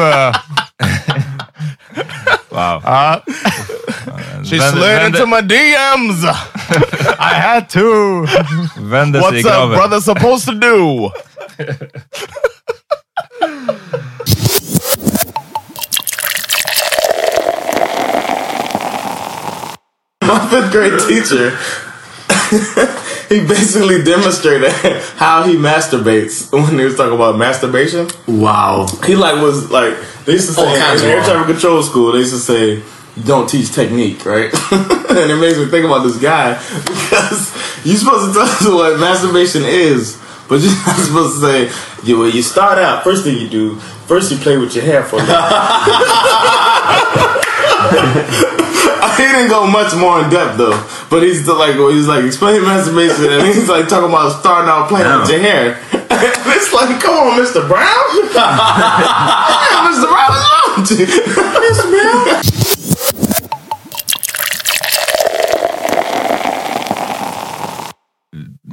[2.51, 2.81] wow.
[2.83, 3.21] Uh,
[4.43, 6.23] she Vänder- slid vänder- into my DMs.
[7.19, 8.25] I had to.
[8.77, 9.69] Vänder sig i What's a graven.
[9.77, 11.11] brother supposed to do?
[20.21, 21.49] My fifth grade teacher,
[23.29, 24.71] he basically demonstrated
[25.17, 28.07] how he masturbates when he was talking about masturbation.
[28.27, 28.87] Wow.
[29.05, 31.25] He like was like they used to say All kinds in of air wrong.
[31.29, 32.13] traffic control school.
[32.13, 32.83] They used to say you
[33.21, 34.51] don't teach technique, right?
[34.71, 37.53] and it makes me think about this guy because
[37.85, 41.71] you're supposed to tell us what masturbation is, but you're not supposed to say
[42.03, 42.19] you.
[42.19, 43.75] Well, you start out first thing you do.
[44.07, 45.23] First you play with your hair for a
[49.17, 50.77] he didn't go much more in depth though,
[51.09, 54.89] but he's still like he's like explaining masturbation and he's like talking about starting out
[54.89, 55.75] playing with your hair.
[55.91, 57.67] And it's like, come on, Mr.
[57.67, 60.07] Brown, yeah, Mr.
[60.09, 60.31] Brown?
[61.61, 61.89] Mr.
[61.89, 62.43] Brown.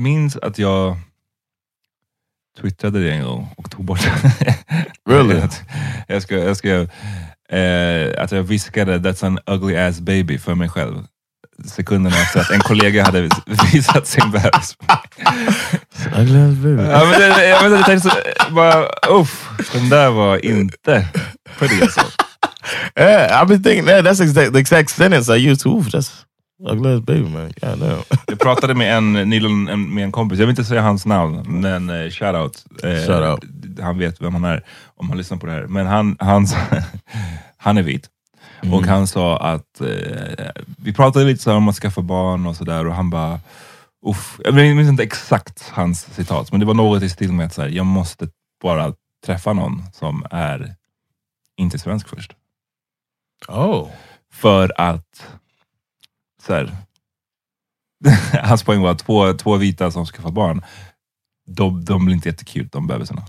[0.00, 0.96] Minns att jag
[2.60, 4.00] twittrade det en gång och tog bort
[5.08, 5.40] Really?
[5.40, 5.62] Att
[6.08, 6.90] jag skrev, jag skrev
[7.48, 11.04] eh, att jag viskade “That's an ugly ass baby” för mig själv.
[11.64, 13.20] Sekunderna efter att en kollega hade
[13.72, 14.76] visat sin bebis.
[14.80, 16.32] Ja, men
[17.20, 18.16] det, jag, vet, jag tänkte så,
[18.50, 21.08] bara, uff, den där var inte
[21.58, 22.00] på det så.
[22.96, 24.04] Yeah, I've been thinking that.
[24.04, 25.66] That's exact, the exact sentence I used.
[25.66, 26.24] Oof, that's
[26.68, 27.53] ugly ass baby, man.
[27.61, 28.03] God damn.
[28.27, 31.61] Jag pratade med en nyligen en- med en kompis, jag vill inte säga hans namn,
[31.61, 32.64] men eh, shoutout.
[32.83, 33.44] Eh, Shoutout.
[33.81, 34.64] Han vet vem han är
[34.96, 35.66] om han lyssnar på det här.
[35.66, 36.46] Men han, han,
[37.57, 38.09] han är vit.
[38.73, 42.87] Och han sa att, eh, vi pratade lite så om att skaffa barn och sådär
[42.87, 43.40] och han bara,
[44.07, 47.55] uff, jag minns inte exakt hans citat, men det var något i stil med att
[47.55, 48.29] så här, jag måste
[48.62, 48.94] bara
[49.27, 50.75] träffa någon som är
[51.57, 52.33] inte svensk först.
[53.49, 53.88] Oh.
[54.33, 55.27] För att,
[56.46, 56.76] så här,
[58.42, 60.62] hans poäng var att två, två vita som skaffar barn,
[61.46, 63.22] de, de blir inte jättekul de bebisarna.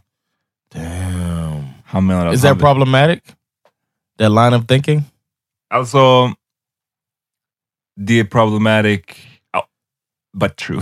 [0.74, 1.66] Damn.
[1.86, 3.20] Han menar att Is that problematic?
[4.20, 5.04] That line of thinking?
[5.70, 6.34] Alltså,
[7.96, 9.02] det är problematic,
[9.58, 9.64] oh,
[10.40, 10.82] but true.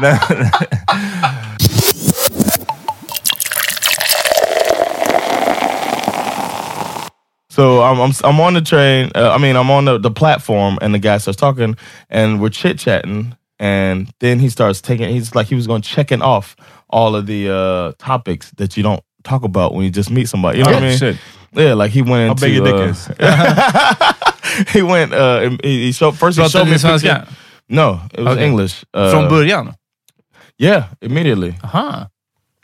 [7.60, 9.10] So I'm I'm I'm on the train.
[9.14, 11.76] Uh, I mean, I'm on the, the platform, and the guy starts talking,
[12.08, 15.10] and we're chit chatting, and then he starts taking.
[15.10, 16.56] He's like he was going checking off
[16.88, 20.58] all of the uh, topics that you don't talk about when you just meet somebody.
[20.58, 20.98] You know what I Oh, mean?
[20.98, 21.16] shit.
[21.52, 22.46] Yeah, like he went How into.
[22.46, 24.68] big your dick uh, is.
[24.72, 25.12] he went.
[25.12, 26.38] Uh, he, he showed first.
[26.38, 27.28] He showed me svenska?
[27.68, 28.46] No, it was Okay.
[28.46, 28.84] English.
[28.94, 29.74] Uh, Från början?
[30.58, 31.54] Yeah, immediately.
[31.62, 32.08] Aha.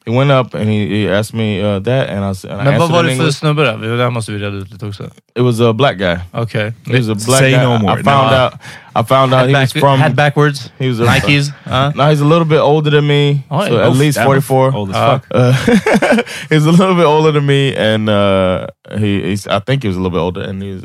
[0.09, 2.65] He went up and he, he asked me uh, that, and I, s- and I
[2.65, 3.39] Men vad answered var in det för English.
[3.39, 3.77] snubbe då?
[3.97, 5.05] Det här måste vi reda ut lite också.
[5.35, 6.17] It was a black guy.
[6.33, 6.73] Okay.
[6.87, 7.63] He was a black Say guy.
[7.63, 8.01] no more.
[8.01, 8.37] I found No.
[8.45, 8.53] out.
[8.95, 9.99] I found out Head, he back, was from.
[10.01, 10.71] head backwards?
[10.79, 11.53] He was a, Nikes?
[11.67, 13.87] Uh, No, he's a little bit older than me, Oh, so yeah.
[13.89, 14.75] at least Damn, 44.
[14.75, 15.27] Old as fuck.
[15.35, 15.53] Uh,
[16.51, 18.67] he's a little bit older than me, and uh,
[18.99, 20.85] he, he's, I think he was a little bit older, and he's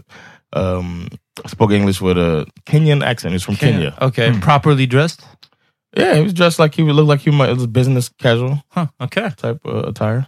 [0.54, 1.08] um,
[1.48, 3.34] spoke English with a Kenyan accent.
[3.34, 3.94] He's from Kenya.
[4.02, 4.32] Okay.
[4.42, 5.22] Properly dressed?
[5.96, 8.64] Yeah, he was dressed like he would look like he might it was business casual
[8.70, 8.88] Huh.
[9.02, 9.30] Okay.
[9.38, 10.28] type uh, attire.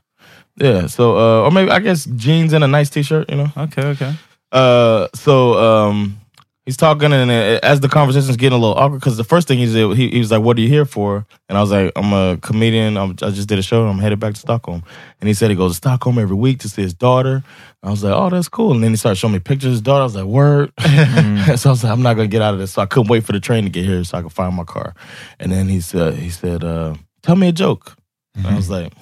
[0.58, 3.48] Yeah, so uh, or maybe I guess jeans and a nice t-shirt, you know.
[3.58, 4.14] Okay, okay.
[4.52, 6.20] Uh, so um,
[6.66, 9.68] he's talking, and as the conversation's getting a little awkward, because the first thing he
[9.68, 12.14] said, he, he was like, "What are you here for?" And I was like, "I'm
[12.14, 12.98] a comedian.
[12.98, 13.86] I'm, I just did a show.
[13.88, 14.84] I'm headed back to Stockholm."
[15.20, 17.44] And he said he goes to Stockholm every week to see his daughter.
[17.82, 19.82] I was like, "Oh, that's cool." And then he started showing me pictures of his
[19.82, 20.02] daughter.
[20.02, 22.72] I was like, "Word." so I was like, "I'm not gonna get out of this."
[22.72, 24.64] So I couldn't wait for the train to get here so I could find my
[24.64, 24.94] car.
[25.40, 27.96] And then he said, "He said, uh, tell me a joke."
[28.36, 28.94] And I was like.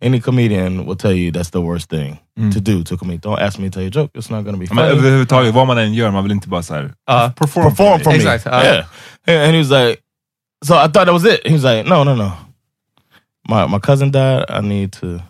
[0.00, 2.18] Any comedian will tell you that's the worst thing
[2.52, 3.20] to do to comedian.
[3.20, 4.10] Don't ask me to tell you a joke.
[4.14, 4.98] It's not going to be Ja, Men funny.
[4.98, 8.10] överhuvudtaget, vad man än gör, man vill inte bara så här, Uh, perform, perform for
[8.10, 8.16] me.
[8.16, 8.52] Exactly.
[8.52, 8.84] Uh, yeah.
[9.26, 10.00] And and he was like,
[10.64, 11.40] so I thought that was it.
[11.46, 12.32] He was like, no, no, no.
[13.48, 14.44] My my cousin died.
[14.48, 15.22] I need to.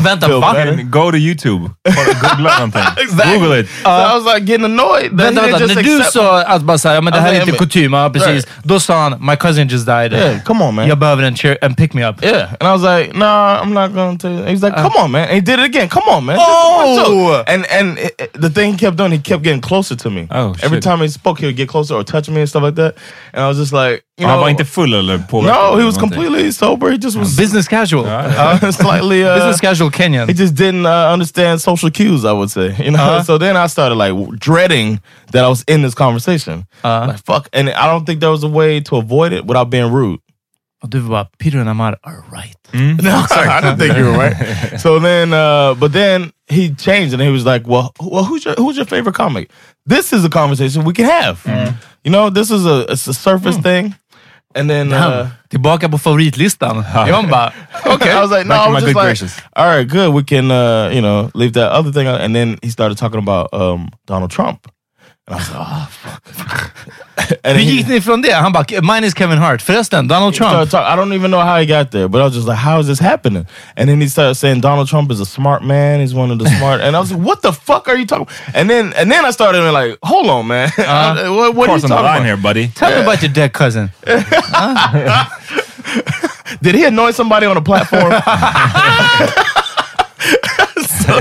[0.00, 0.52] Vänta, Feel va?
[0.52, 0.82] better.
[0.82, 1.70] Go to YouTube.
[2.20, 2.82] Googla någonting.
[3.02, 3.38] Exactly.
[3.38, 3.66] Google it.
[3.82, 5.10] So I was like getting annoyed.
[5.10, 5.58] that Vänta, he vänta.
[5.58, 7.40] didn't just När du accept- sa att bara såhär, ja, men det här är Alltså,
[7.50, 8.28] inte men- kutym, ja, precis.
[8.28, 8.48] Right.
[8.62, 10.12] Då sa han, my cousin just died.
[10.12, 10.88] Yeah, come on, man.
[10.88, 12.24] Jag behöver en chair and pick me up.
[12.24, 15.10] Yeah, and I was like, "Nah, I'm not gonna tell you." He's like, "Come on,
[15.10, 15.88] man!" And he did it again.
[15.88, 16.36] Come on, man!
[16.36, 17.42] This is my Oh!
[17.46, 20.26] and and it, it- the thing he kept doing, he kept getting closer to me.
[20.30, 20.84] Oh, Every shit.
[20.84, 22.92] time he spoke, he would get closer or touch me and stuff like that.
[23.32, 25.56] And I was just like, you Han var inte full eller påverkad?
[25.72, 26.90] no, he was completely sober.
[26.90, 28.04] He just was Business casual.
[28.06, 30.26] uh, slightly uh, Business casual Kenyan.
[30.28, 32.24] he just didn't uh, understand social cues.
[32.24, 32.98] I would say, you know.
[33.02, 33.22] Uh-huh.
[33.22, 35.00] So then I started like dreading
[35.32, 36.66] that I was in this conversation.
[36.82, 37.06] Uh-huh.
[37.08, 39.92] Like fuck, and I don't think there was a way to avoid it without being
[39.92, 40.20] rude.
[40.82, 42.54] Och du bara, Peter and Amar are right.
[42.74, 44.78] No, I didn't think you were right.
[44.80, 48.54] So then, uh, but then he changed and he was like, "Well, well, who's your
[48.56, 49.50] who's your favorite comic?
[49.86, 51.46] This is a conversation we can have.
[52.04, 53.94] You know, this is a it's a surface thing."
[54.54, 56.76] And then uh, Tillbaka på favoritlistan.
[57.10, 57.52] Man bara,
[57.94, 60.14] okay, I was like, "No, Back I in was just like, all right, good.
[60.14, 62.20] We can, uh, you know, leave that other thing." out.
[62.20, 64.70] And then he started talking about um, Donald Trump,
[65.26, 66.20] and I was like, "Oh fuck."
[67.44, 68.32] and Hur he- gick ni från det?
[68.34, 69.62] Han bara, mine is Kevin Hart.
[69.62, 70.70] Förresten, Donald Trump.
[70.70, 72.80] talk- I don't even know how he got there, but I was just like, how
[72.80, 73.46] is this happening?
[73.76, 76.00] And then he started saying Donald Trump is a smart man.
[76.00, 76.80] He's one of the smart.
[76.82, 78.28] and I was like, what the fuck are you talking?
[78.54, 80.68] And then and then I started like, hold on, man.
[80.78, 81.34] Uh-huh.
[81.38, 82.26] what what are you Crossing the talking line about?
[82.26, 82.68] here, buddy.
[82.74, 83.90] Tell me about your dead cousin.
[86.62, 88.12] Did he annoy somebody on the platform?
[90.86, 91.20] so,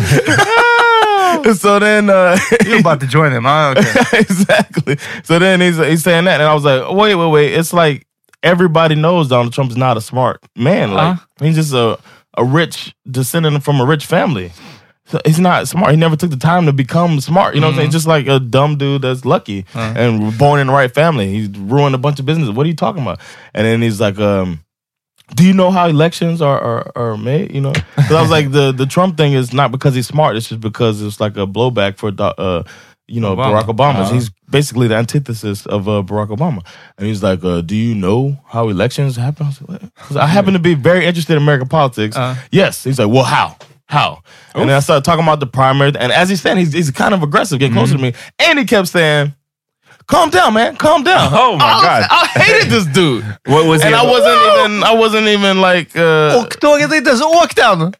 [1.56, 3.44] so then uh, You're about to join him.
[3.46, 4.20] Ah, okay.
[4.20, 4.98] exactly.
[5.24, 7.54] So then he's he's saying that, and I was like, wait, wait, wait.
[7.54, 8.06] It's like
[8.42, 10.94] everybody knows Donald Trump's not a smart man.
[10.94, 11.46] Like Uh-huh.
[11.46, 11.98] he's just a
[12.38, 14.52] a rich descendant from a rich family.
[15.06, 15.92] So he's not smart.
[15.92, 17.56] He never took the time to become smart.
[17.56, 17.92] You know what I'm saying?
[17.92, 21.28] Just like a dumb dude that's lucky and born in the right family.
[21.30, 22.50] He's ruined a bunch of business.
[22.50, 23.20] What are you talking about?
[23.54, 24.64] And then he's like, um,
[25.36, 27.54] do you know how elections are are, are made?
[27.54, 30.36] You know, because I was like, the the Trump thing is not because he's smart.
[30.36, 32.63] It's just because it's like a blowback for uh,
[33.08, 33.62] you know Obama.
[33.62, 34.00] Barack Obama.
[34.02, 34.13] Uh-huh.
[34.13, 36.65] He's basically the antithesis of uh, Barack Obama.
[36.98, 39.48] And he's like, uh, do you know how elections happen?
[39.48, 39.62] I, was
[40.12, 42.15] like, I happen to be very interested in American politics.
[42.15, 42.36] Uh.
[42.52, 42.84] yes.
[42.84, 43.58] He's like, well, how?
[43.88, 44.24] How?
[44.56, 47.13] And then I started talking about the primary, and as he's saying, he's, he's kind
[47.13, 49.34] of aggressive, getting closer to me, and he kept saying.
[50.08, 50.76] Calm down, man.
[50.76, 51.34] Calm down.
[51.34, 52.04] Oh, my I was- God.
[52.12, 53.24] I hated this dude.
[53.46, 54.02] What was and he?
[54.02, 54.84] I wasn't even.
[54.84, 55.96] I wasn't even like.
[56.00, 57.94] Uh, Och tåget är inte ens åkt än.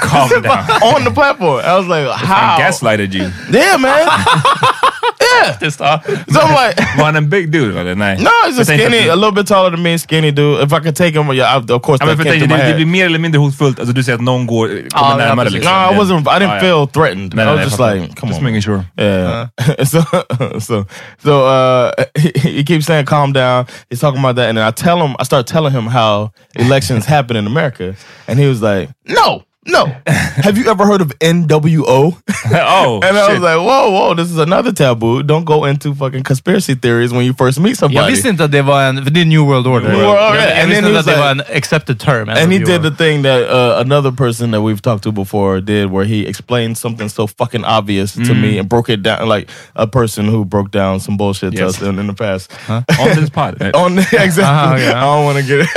[0.00, 0.82] Calm down.
[0.94, 1.60] on the platform.
[1.60, 2.58] I was like, Han how?
[2.58, 3.30] gaslighted you.
[3.52, 4.08] Yeah, man.
[5.20, 5.70] yeah.
[5.70, 7.94] So I'm like, Var han en big dude eller?
[7.94, 8.16] Nej.
[8.18, 10.62] no, he's a skinny, a little bit taller than me, skinny dude.
[10.62, 12.48] If I could take him, yeah, I, of course Ja, men för jag came to
[12.48, 13.78] tänkte, my det, det blir mer eller mindre hotfullt.
[13.78, 15.46] Alltså, du säger att någon går, kommer ja, närmare.
[15.46, 15.64] precis.
[15.64, 16.36] No, I wasn't.
[16.36, 16.60] I didn't ja.
[16.60, 17.34] feel threatened.
[17.34, 18.44] Nej, I was nej, just like, come Just on.
[18.44, 18.84] making sure.
[18.98, 19.48] Yeah.
[19.84, 20.00] so,
[20.60, 20.86] so,
[21.22, 24.70] so, uh, he, he keeps saying, "Calm down." He's talking about that, and then I
[24.70, 27.94] tell him, I start telling him how elections happen in America,
[28.28, 29.86] and he was like, "No, no.
[30.06, 32.16] Have you ever heard of NWO?"
[32.52, 35.22] oh, And I was like, "Whoa, whoa, this is another taboo.
[35.22, 38.52] Don't go into fucking conspiracy theories when you first meet somebody." Jag visste inte att
[38.52, 39.88] det var en, det är New World Order.
[39.88, 40.40] New World Order.
[40.40, 42.28] Jag, jag And visste then he inte att was det like- var en accepted term.
[42.28, 45.90] and he did the thing that uh, another person that we've talked to before did,
[45.90, 49.86] where he explained something so fucking obvious to me and broke it down like a
[49.86, 52.50] person who broke down some bullshit to us in, in the past.
[52.68, 52.84] On
[53.14, 53.62] this pod.
[53.74, 54.98] On exactly, Uh-huh, yeah.
[54.98, 55.68] I don't want to get it.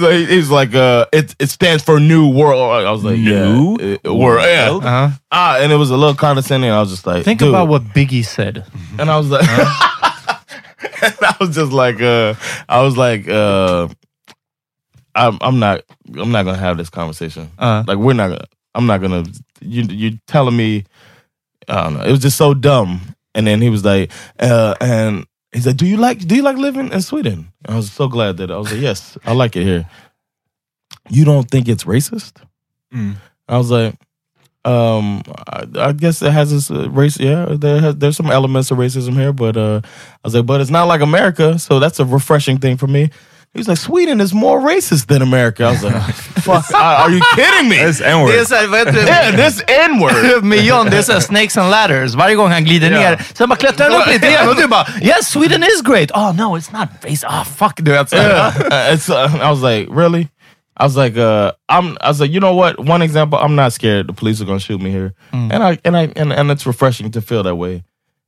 [0.00, 2.60] So he, he's like, uh, it it stands for New World.
[2.84, 4.42] I was like, New yeah, it- World.
[4.44, 4.70] Yeah.
[4.72, 5.10] Uh-huh.
[5.30, 6.70] Ah, and it was a little condescending.
[6.70, 7.48] I was just like, Think dude.
[7.50, 8.66] about what Biggie said.
[8.98, 9.58] And I was like, and
[11.22, 12.34] I was just like, uh,
[12.68, 13.88] I was like, uh,
[15.16, 15.80] I'm, I'm not,
[16.16, 17.50] I'm not gonna have this conversation.
[17.58, 17.82] Uh.
[17.86, 18.44] Like, we're not gonna,
[18.74, 19.24] I'm not gonna.
[19.60, 20.84] You, you telling me,
[21.68, 22.02] I don't know.
[22.04, 23.00] It was just so dumb.
[23.34, 26.56] And then he was like, uh, and he's said, do you like, do you like
[26.56, 27.52] living in Sweden?
[27.66, 29.88] I was so glad that I was like, yes, I like it here.
[31.08, 32.42] You don't think it's racist?
[32.92, 33.16] Mm.
[33.48, 33.94] I was like,
[34.64, 37.20] um, I, I guess it has its uh, race.
[37.20, 40.60] Yeah, there has, there's some elements of racism here, but uh, I was like, but
[40.60, 43.10] it's not like America, so that's a refreshing thing for me.
[43.54, 45.62] He was like, Sweden is more racist than America.
[45.64, 47.76] I was like, fuck, are are you kidding me?
[47.76, 48.32] It's N-word.
[48.32, 49.06] Det är såhär, vad heter det?
[49.06, 50.42] Yeah, this N-word.
[50.44, 52.14] Med Jon, det är såhär snakes and ladders.
[52.14, 52.98] Varje gång han glider Ja.
[52.98, 56.10] ner, sen bara klättrar han upp lite igen och du bara Yes, Sweden is great!
[56.14, 57.24] Oh no, it's not based.
[57.30, 58.10] Oh fuck, du vet.
[58.10, 58.56] så yeah.
[58.60, 60.28] Uh, it's, uh, I was like, really?
[60.80, 61.96] I was like, uh, I'm.
[62.00, 62.80] I was like, you know what?
[62.80, 64.08] One example, I'm not scared.
[64.08, 67.12] The police are gonna shoot me here, and I and I and, and it's refreshing
[67.12, 67.84] to feel that way.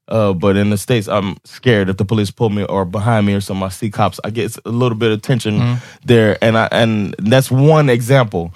[0.08, 3.34] Uh, but in the states, I'm scared if the police pull me or behind me
[3.34, 3.64] or something.
[3.64, 4.20] I see cops.
[4.22, 5.58] I get a little bit of tension
[6.04, 8.54] there, and I and that's one example.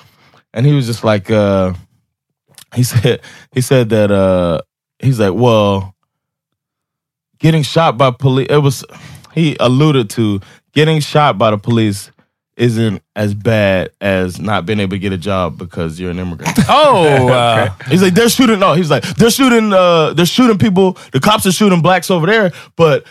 [0.54, 1.74] And he was just like, uh,
[2.74, 3.20] he said,
[3.52, 4.60] he said that uh,
[5.00, 5.94] he's like, well,
[7.38, 8.46] getting shot by police.
[8.48, 8.84] It was
[9.34, 10.40] he alluded to
[10.72, 12.10] getting shot by the police
[12.60, 16.56] isn't as bad as not being able to get a job because you're an immigrant.
[16.68, 17.28] Oh!
[17.28, 18.60] uh, He's like, they're shooting.
[18.60, 19.72] No, he's like, they're shooting.
[19.72, 20.96] Uh, they're shooting people.
[21.12, 23.04] The cops are shooting blacks over there, but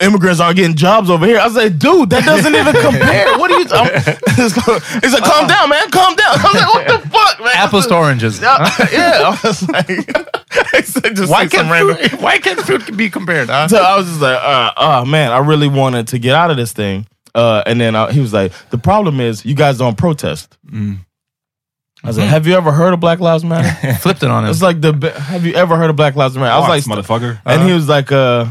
[0.00, 1.38] immigrants aren't getting jobs over here.
[1.38, 3.38] I was like, dude, that doesn't even compare.
[3.38, 3.66] What are you?
[3.70, 6.34] I'm, he's like, calm down, man, calm down.
[6.38, 7.52] I was like, what the fuck, man?
[7.56, 8.40] apples to oranges.
[8.40, 8.58] Yeah,
[8.92, 9.20] yeah.
[9.22, 11.96] I was like, it's like just Why like can't, random.
[11.96, 13.48] fruit, why can't fruit be compared?
[13.48, 13.68] Huh?
[13.68, 16.56] So I was just like, uh, oh man, I really wanted to get out of
[16.58, 17.06] this thing.
[17.36, 20.56] Uh, and then I, he was like, the problem is you guys don't protest.
[20.72, 23.94] I was like, have you ever heard of Black Lives Matter?
[24.00, 24.50] Flipped it on him.
[24.50, 26.50] It's like the have you ever heard of Black Lives Matter?
[26.50, 27.40] I was like, motherfucker.
[27.44, 28.46] and he was like, uh,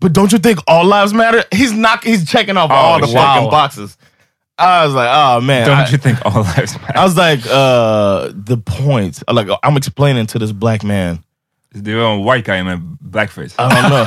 [0.00, 1.44] but don't you think all lives matter?
[1.52, 2.04] He's not.
[2.04, 3.34] He's checking off all the wow.
[3.34, 3.96] fucking boxes.
[4.58, 5.66] I was like, oh man.
[5.66, 6.98] Don't I, you think all lives matter?
[6.98, 9.22] I was like, uh, the point.
[9.30, 11.22] Like I'm explaining to this black man.
[11.74, 13.54] Du var en white guy med blackface.
[13.58, 14.04] I don't know.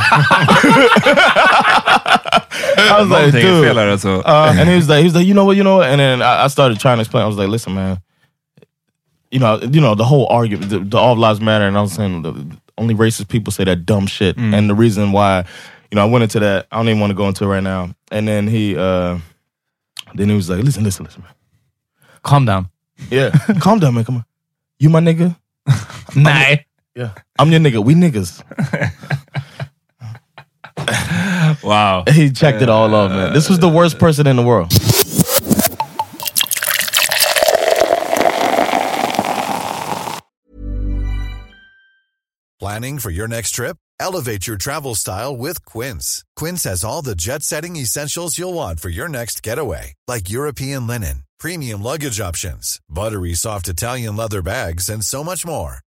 [2.77, 3.63] I was like, Någonting är dude.
[3.67, 4.09] fel här alltså.
[4.25, 5.99] Uh, and he was like, he was like, you know what, you know what, and
[5.99, 7.23] then I, I started trying to explain.
[7.23, 7.97] I was like, listen, man,
[9.31, 11.93] you know, you know, the whole argument, the, the all lives matter, and I was
[11.93, 12.33] saying the,
[12.77, 15.45] only racist people say that dumb shit, and the reason why,
[15.91, 16.65] you know, I went into that.
[16.71, 17.89] I don't even want to go into it right now.
[18.11, 19.19] And then he, uh
[20.15, 21.33] then he was like, listen, listen, listen, man.
[22.23, 22.69] Calm down.
[23.11, 24.03] Yeah, calm down, man.
[24.05, 24.25] Come on,
[24.79, 25.35] you my nigga.
[26.15, 26.65] Nej.
[26.95, 27.83] Yeah, I'm your nigga.
[27.83, 28.43] We niggas.
[31.63, 32.03] Wow.
[32.09, 33.33] He checked it all off, man.
[33.33, 34.71] This was the worst person in the world.
[42.59, 43.77] Planning for your next trip?
[43.99, 46.23] Elevate your travel style with Quince.
[46.35, 50.87] Quince has all the jet setting essentials you'll want for your next getaway, like European
[50.87, 55.79] linen, premium luggage options, buttery soft Italian leather bags, and so much more.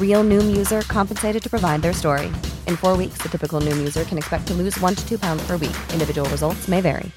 [0.00, 2.26] Real Noom user compensated to provide their story.
[2.66, 5.46] In four weeks, the typical Noom user can expect to lose one to two pounds
[5.46, 5.76] per week.
[5.92, 7.12] Individual results may vary.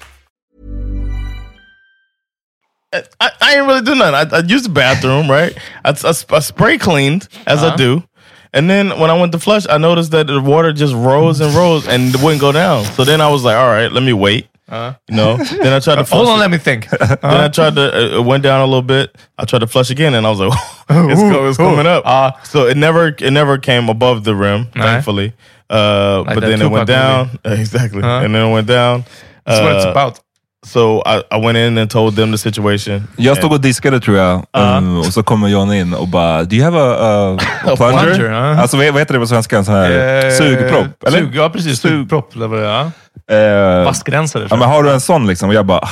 [2.94, 4.32] I, I ain't really do nothing.
[4.34, 5.56] I, I used the bathroom, right?
[5.82, 7.76] I, I, I spray cleaned as I Uh-huh.
[7.76, 8.04] do.
[8.52, 11.54] And then when I went to flush, I noticed that the water just rose and
[11.54, 12.84] rose and it wouldn't go down.
[12.84, 14.46] So then I was like, all right, let me wait.
[14.72, 15.36] You know.
[15.36, 16.04] Then I tried to.
[16.16, 16.40] Hold on, it.
[16.40, 16.88] let me think.
[16.98, 17.82] Then I tried to.
[17.82, 19.10] uh, It went down a little bit.
[19.38, 20.58] I tried to flush again, and I was like,
[21.12, 22.04] "It's, go, it's coming up."
[22.46, 25.32] so it never, it never came above the rim, thankfully.
[25.70, 27.28] Uh, but that then it went down.
[27.44, 28.24] exactly, Huh?
[28.24, 29.04] and then it went down.
[29.46, 30.20] That's what it's Uh, about.
[30.64, 33.08] So I, I went in and told them the situation.
[33.16, 34.46] Jag stod och diskade tror jag.
[34.52, 37.38] Um, och så kommer John in och bara, do you have a, a,
[37.72, 38.14] a plunger?
[38.14, 38.60] plunger, ja.
[38.60, 39.56] Alltså vad heter det på svenska?
[39.58, 41.02] En sån här Eh, sugpropp?
[41.06, 41.18] Eller?
[41.18, 41.80] Sug, ja, precis.
[41.80, 42.30] Sugpropp.
[42.34, 42.90] det är.
[43.30, 44.46] Eh, Vaskrensare.
[44.50, 45.48] Ja, men har du en sån liksom?
[45.48, 45.88] Och jag bara, ah,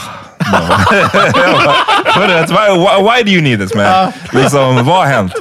[0.52, 0.58] no.
[0.96, 4.12] jag bara "Hörru, why, why, do you need this man?
[4.32, 5.32] Liksom, vad har hänt?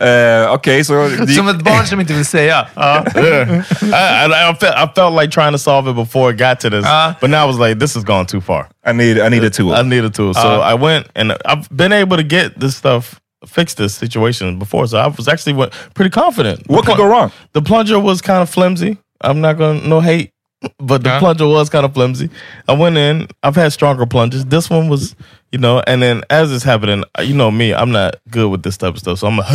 [0.00, 1.10] Eh, Okej, så...
[1.36, 2.66] Som ett barn som inte vill säga.
[2.76, 3.04] Yeah.
[3.16, 6.70] I, I, I, felt, I felt like trying to solve it before it got to
[6.70, 6.86] this,
[7.20, 8.66] but now I was like, this has gone too far.
[8.86, 9.72] I need, I need a tool.
[9.74, 10.34] I need a tool.
[10.34, 10.72] So Uh.
[10.72, 14.86] I went and I've been able to get this stuff, fix this situation before.
[14.86, 16.60] So I was actually went pretty confident.
[16.66, 17.30] What could go wrong?
[17.52, 18.96] The plunger was kind of flimsy.
[19.20, 20.30] I'm not gonna no hate,
[20.78, 22.30] but the plunger was kind of flimsy.
[22.68, 23.28] I went in.
[23.42, 24.44] I've had stronger plungers.
[24.44, 25.14] This one was,
[25.50, 25.82] you know.
[25.86, 29.00] And then as it's happening, you know me, I'm not good with this type of
[29.00, 29.18] stuff.
[29.18, 29.48] So I'm like,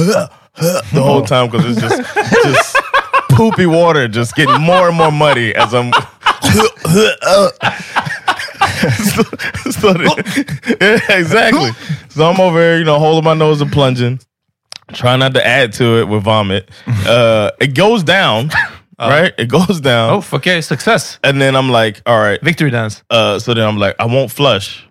[0.93, 2.77] the whole time because it's just just
[3.29, 5.91] poopy water, just getting more and more muddy as I'm.
[5.93, 6.67] so,
[10.81, 11.71] yeah, exactly.
[12.09, 14.19] So I'm over here, you know, holding my nose and plunging,
[14.93, 16.69] trying not to add to it with vomit.
[16.87, 18.49] Uh, it goes down,
[18.99, 19.33] right?
[19.37, 20.11] It goes down.
[20.13, 21.19] Oh, okay, success.
[21.23, 23.03] And then I'm like, all right, victory dance.
[23.09, 24.83] Uh, so then I'm like, I won't flush.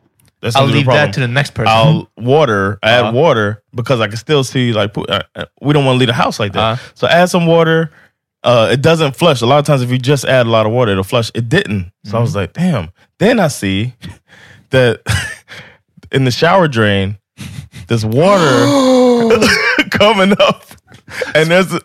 [0.42, 1.72] That's I'll leave that to the next person.
[1.74, 3.12] I'll water, add Uh-huh.
[3.12, 6.12] water because I can still see like uh, uh, we don't want to leave the
[6.12, 6.60] house like that.
[6.72, 6.90] Uh-huh.
[6.94, 7.90] So add some water.
[8.44, 9.40] Uh, it doesn't flush.
[9.40, 11.32] A lot of times, if you just add a lot of water, it'll flush.
[11.34, 11.90] It didn't.
[12.04, 12.90] So I was like, damn.
[13.18, 13.94] Then I see
[14.70, 15.00] that
[16.12, 17.18] in the shower drain,
[17.88, 18.66] there's water
[19.90, 20.64] coming up,
[21.34, 21.80] and there's a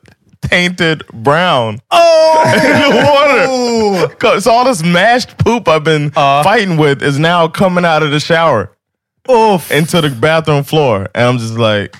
[0.49, 1.79] tainted brown.
[1.91, 4.15] Oh, in the water.
[4.19, 6.11] 'Cause all this mashed poop I've been
[6.43, 8.69] fighting with is now coming out of the shower.
[9.69, 11.07] Into the bathroom floor.
[11.15, 11.91] And I'm just like,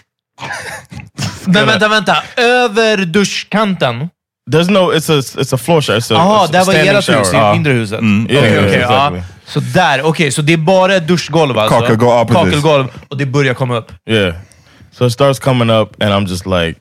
[1.48, 2.24] Men vänta, vänta.
[2.38, 4.10] Över duschkanten?
[4.52, 5.98] There's no, it's a, it's a floor shower.
[5.98, 7.54] It's a, Jaha, it's a där var standing ert hus, i shower.
[7.54, 8.00] mindre huset.
[8.00, 8.26] Mm.
[8.26, 9.08] Okej, Yeah, okej, yeah, ja.
[9.08, 9.22] exactly.
[9.46, 10.32] Så där, okej.
[10.32, 11.80] så det är bara ett duschgolv alltså?
[11.80, 12.44] Kakelgolv, ja, precis.
[12.44, 12.88] Kakelgolv.
[13.10, 13.92] Och det börjar komma upp.
[14.10, 14.34] Yeah.
[14.92, 16.80] So it starts coming up and I'm just like,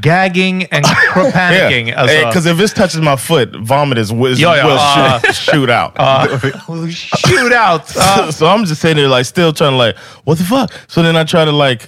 [0.00, 1.86] Gagging and panicking.
[1.96, 5.20] Yeah, because if this touches my foot, vomit is will, Ja, ja, will ah.
[5.24, 5.96] shoot, shoot out.
[6.90, 7.88] shoot out.
[7.88, 10.72] so, so I'm just sitting there like still trying to like, what the fuck?
[10.88, 11.86] So then I try to like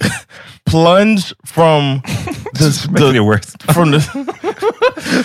[0.65, 2.01] plunge from
[2.53, 3.55] this the, worse.
[3.71, 4.01] from the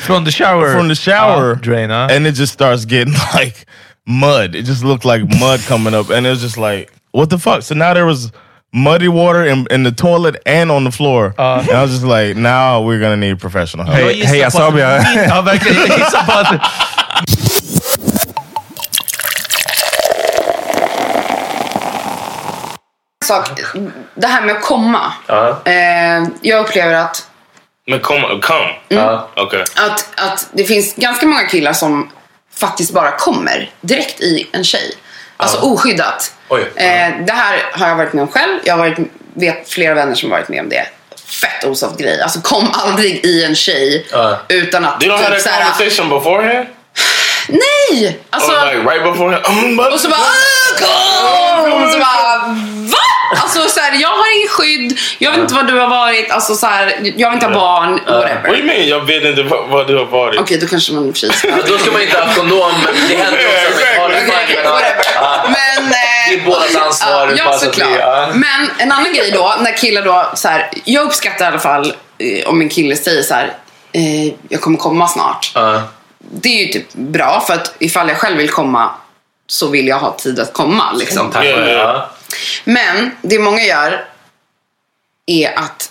[0.03, 2.09] from the shower from the shower uh, drain, huh?
[2.11, 3.64] and it just starts getting like
[4.07, 4.55] mud.
[4.55, 7.62] It just looked like mud coming up, and it was just like, what the fuck?
[7.62, 8.33] So now there was
[8.73, 12.37] muddy water in, in the toilet and on the floor, and I was just like,
[12.37, 13.97] now we're gonna need professional help.
[13.97, 15.01] Hej, hej Asabia.
[15.29, 15.87] Ja, verkligen.
[15.89, 16.61] Jag gissar på att...
[23.25, 23.49] sak,
[24.14, 25.12] det här med att komma.
[25.64, 27.29] Eh, jag upplever att,
[27.87, 28.67] Men kom, kom.
[28.89, 29.19] Mm.
[29.37, 29.64] Okej.
[29.77, 32.11] att, att det finns ganska många killar som
[32.55, 34.95] faktiskt bara kommer direkt i en tjej.
[35.37, 36.33] Alltså oskyddat.
[36.49, 36.61] Oj.
[36.76, 38.59] Eh, det här har jag varit med om själv.
[38.64, 38.99] Jag har varit,
[39.34, 40.86] vet flera vänner som varit med om det.
[41.40, 42.20] Fett osoft grej.
[42.22, 44.07] Alltså kom aldrig i en tjej
[44.49, 45.03] utan att...
[45.05, 46.66] You don't have that såhär- conversation beforehand?
[47.49, 48.18] Nej!
[48.30, 49.44] Alltså, Or like right beforehand?
[49.44, 51.82] I'm about och så bara "Ah, kom!
[51.84, 52.38] Och så bara
[52.92, 53.40] VA?
[53.42, 56.55] Alltså så här, jag har ingen skydd, jag vet inte vad du har varit, alltså
[56.55, 58.57] så här, jag vill inte ha barn, What do whatever.
[58.57, 58.88] you mean?
[58.88, 60.40] Jag vet inte vad, vad du har varit.
[60.40, 61.12] Okej, då kanske man i.
[61.68, 62.72] Då ska man inte ha kondom.
[63.09, 63.40] Det händer
[63.70, 65.84] också men.
[65.84, 66.06] Men...
[66.29, 67.35] Det är bådas ansvar.
[67.39, 67.99] Ja, bara så att vi- såklart.
[68.01, 68.29] ja.
[68.35, 71.95] Men en annan grej då, när killar då så här, jag uppskattar i alla fall
[72.18, 73.53] eh, om en kille säger så här,
[73.93, 75.53] eh, jag kommer komma snart.
[75.55, 75.83] Ja.
[76.18, 78.91] Det är ju typ bra för att ifall jag själv vill komma
[79.47, 80.93] så vill jag ha tid att komma.
[80.93, 81.31] Liksom.
[81.31, 81.72] Det.
[81.72, 82.11] Ja.
[82.64, 84.05] Men det många gör
[85.27, 85.91] är att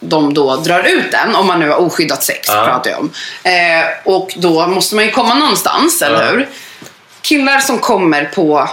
[0.00, 2.64] de då drar ut den, om man nu har oskyddat sex, Ja.
[2.66, 3.10] pratar jag om.
[3.42, 6.30] Eh, och då måste man ju komma någonstans, eller Ja.
[6.30, 6.48] hur?
[7.22, 8.68] Killar som kommer på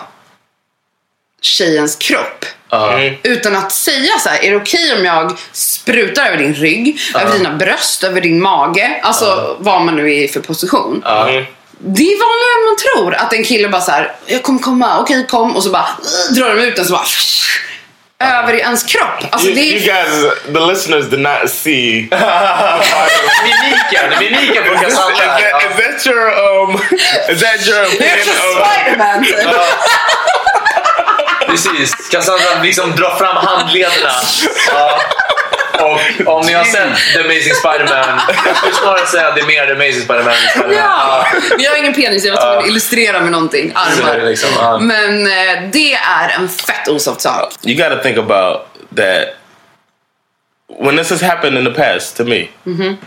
[1.45, 2.99] tjejens kropp Ja.
[3.23, 7.21] utan att säga så här, är det okej om jag sprutar över din rygg, Ja.
[7.21, 11.01] över dina bröst, över din mage, alltså vad man nu är i för position.
[11.05, 11.25] Ja.
[11.85, 14.99] Det är vanligare än man tror att en kille bara så här, jag kommer komma,
[14.99, 15.87] okej kom och så bara
[16.35, 17.05] drar de ut den så bara
[18.19, 19.23] över i ens kropp.
[19.31, 20.03] Alltså you, det you är...
[20.05, 22.07] guys, the listeners did not see.
[23.43, 25.13] Mimiken, mimiken på Cassandra.
[25.13, 26.75] Is that, is that your um?
[27.29, 28.67] Is that your opinion of?
[28.67, 29.35] Spiderman typ.
[31.53, 32.09] Precis.
[32.11, 34.11] Cassandra liksom drar fram handlederna.
[34.71, 34.99] Ja.
[35.73, 39.45] Och om ni har sett The Amazing Spider-Man, jag skulle snarare säga att det är
[39.45, 40.73] mer The Amazing Spider-Man än Spider-Man.
[40.75, 41.25] Ja,
[41.59, 43.69] jag har ingen penis, jag var tvungen att illustrera med någonting.
[43.69, 44.25] Det Armar.
[44.25, 44.77] liksom, ja.
[44.79, 47.53] Men eh, det är en fett osoft sak.
[47.65, 48.57] You got to think about
[48.95, 49.27] that.
[50.79, 52.97] When this has happened in the past to me, Mhm.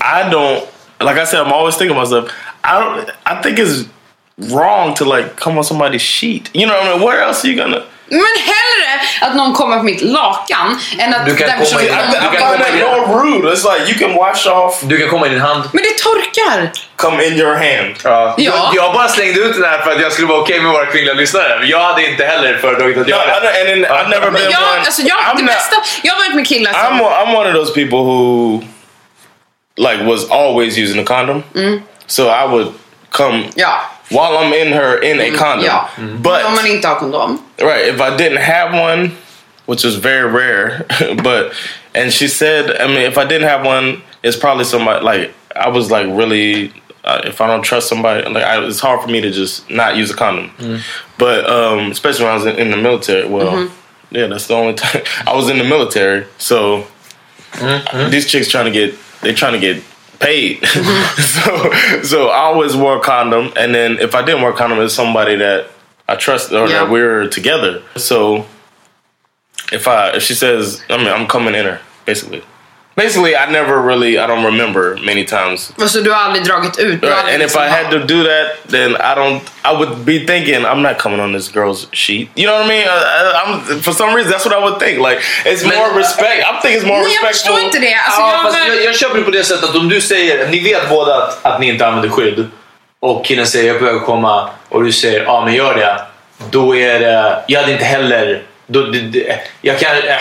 [0.00, 0.60] I don't.
[1.00, 2.30] Like I said, I'm always thinking to myself.
[2.64, 3.10] I don't.
[3.24, 3.84] I think it's
[4.38, 6.50] wrong to like come on somebody's sheet.
[6.52, 7.00] You know what I mean?
[7.08, 7.82] Where else are you gonna?
[8.08, 11.84] Men hellre att någon kommer på mitt lakan än att Du kan den komma personen...
[11.84, 13.52] i- I, I find that more rude.
[13.52, 14.80] It's like you can wash off.
[14.82, 15.64] Du kan komma i din hand.
[15.72, 16.70] Men det torkar!
[16.96, 17.94] Come in your hand.
[18.04, 18.34] Ja.
[18.38, 18.52] Ja.
[18.74, 20.86] Jag, jag bara slängde ut den här för att jag skulle vara okej med våra
[20.86, 21.66] kvinnliga lyssnare.
[21.66, 24.80] Jag hade inte heller föredragit att No, göra I then I've never been jag, one.
[24.80, 26.80] alltså jag, I'm det not- bästa, jag har varit med killar som...
[26.82, 28.60] I'm one, I'm one of those people who
[29.76, 31.42] like was always using a condom.
[31.54, 31.82] Mm.
[32.06, 32.72] So I would
[33.10, 33.80] come Ja.
[34.10, 35.64] While I'm in her in a condom.
[35.64, 35.88] Ja.
[36.22, 37.38] But Om man inte har kondom.
[37.60, 39.10] right, if I didn't have one,
[39.66, 40.84] which was very rare,
[41.22, 41.52] but
[41.94, 45.68] and she said, I mean, if I didn't have one, it's probably somebody like I
[45.68, 46.72] was like really.
[47.08, 49.94] Uh, if I don't trust somebody, like I, it's hard for me to just not
[49.96, 50.50] use a condom.
[51.18, 53.28] But um, especially when I was in, in the military.
[53.28, 53.70] Well, Mhm.
[54.10, 56.24] yeah, that's the only time I was in the military.
[56.38, 56.84] So
[58.10, 59.82] these chicks trying to get they trying to get
[60.20, 60.64] paid.
[60.66, 64.80] so so I always wore a condom, and then if I didn't wear a condom,
[64.80, 65.68] it's somebody that
[66.08, 66.84] I trust or Yeah.
[66.84, 67.82] that we're together.
[67.96, 68.46] So
[69.72, 72.42] if I if she says, I mean, I'm coming in her basically.
[72.96, 77.02] Basically, I never really I don't remember many times Så du har aldrig dragit ut?
[77.02, 79.40] Right, aldrig and if liksom- I had to do that, then I don't.
[79.64, 82.28] I would be thinking I'm not coming on this girl's sheet.
[82.34, 82.88] You know what I mean?
[82.88, 84.98] I, I, I'm for some reason that's what I would think.
[85.08, 86.38] Like it's more respect.
[86.50, 87.54] I think it's more Nej, jag respectful.
[87.54, 87.94] förstår inte det.
[87.94, 90.48] Alltså, ja, jag, fast jag, jag köper det på det sättet att om du säger,
[90.48, 92.46] ni vet båda att, att ni inte använder skydd
[93.00, 96.00] och killen säger jag att komma och du säger ja men gör det.
[96.50, 99.90] Då är det, jag hade inte heller, då, det, det, jag kan...
[99.96, 100.16] Äh,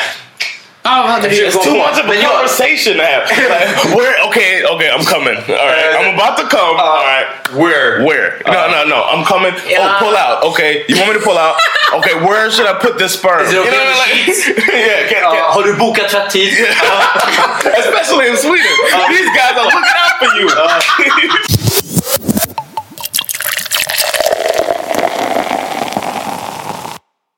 [0.85, 3.23] Ja, vad hade du It's too much of a conversation to have.
[3.55, 4.15] Like, where?
[4.27, 5.35] Okay, okay, I'm coming.
[5.37, 6.75] All right, I'm about to come.
[6.77, 7.27] Uh, All right,
[7.57, 8.03] where?
[8.05, 8.41] Where?
[8.45, 8.99] No, uh, no, no.
[9.03, 9.53] I'm coming.
[9.79, 10.43] Oh, pull out.
[10.43, 11.55] Okay, you want me to pull out?
[11.95, 13.41] Okay, where should I put this sperm?
[13.45, 14.47] Is it You okay know, with like- sheets?
[14.49, 16.51] yeah, can, Ja, can, uh, har du bokat tvättid?
[17.77, 18.73] especially in Sweden.
[19.09, 20.47] These guys are looking out for you.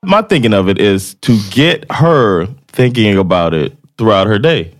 [0.03, 4.71] My thinking of it is to get her thinking about it throughout her day.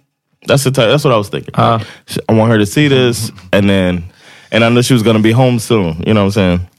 [0.46, 1.54] That's the type, that's what I was thinking.
[1.56, 1.84] I
[2.30, 4.06] want her to see this, and then,
[4.52, 6.04] and I know she was going to be home soon.
[6.06, 6.70] You know what I'm saying?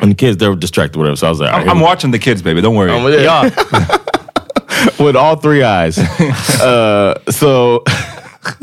[0.00, 1.16] And the kids, they were distracted, whatever.
[1.16, 2.60] So I was like, all right, I'm, I'm watching the kids, baby.
[2.60, 2.92] Don't worry.
[2.92, 3.50] Um, yeah.
[5.00, 5.98] with all three eyes.
[6.60, 7.82] uh, so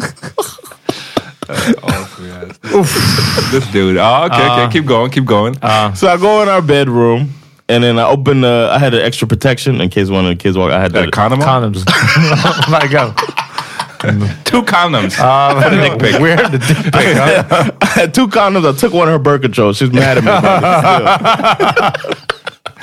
[3.52, 3.98] this dude.
[3.98, 4.72] Oh, okay, Uh, okay.
[4.72, 5.12] Keep going.
[5.12, 5.56] Keep going.
[5.96, 7.34] so I go in our bedroom.
[7.70, 8.44] And then I opened.
[8.44, 8.70] the.
[8.72, 10.72] I had an extra protection in case one of the kids walk.
[10.72, 11.42] I had the condom.
[11.42, 11.74] on?
[11.74, 11.86] Condoms.
[12.70, 13.14] Let go.
[14.44, 15.18] Two condoms.
[15.18, 16.20] Uh, dick pic.
[16.22, 16.40] Weird.
[16.40, 17.72] The dick pic, huh?
[17.82, 18.66] I had two condoms.
[18.68, 19.72] I took one of her birth control.
[19.72, 20.32] She was mad at me.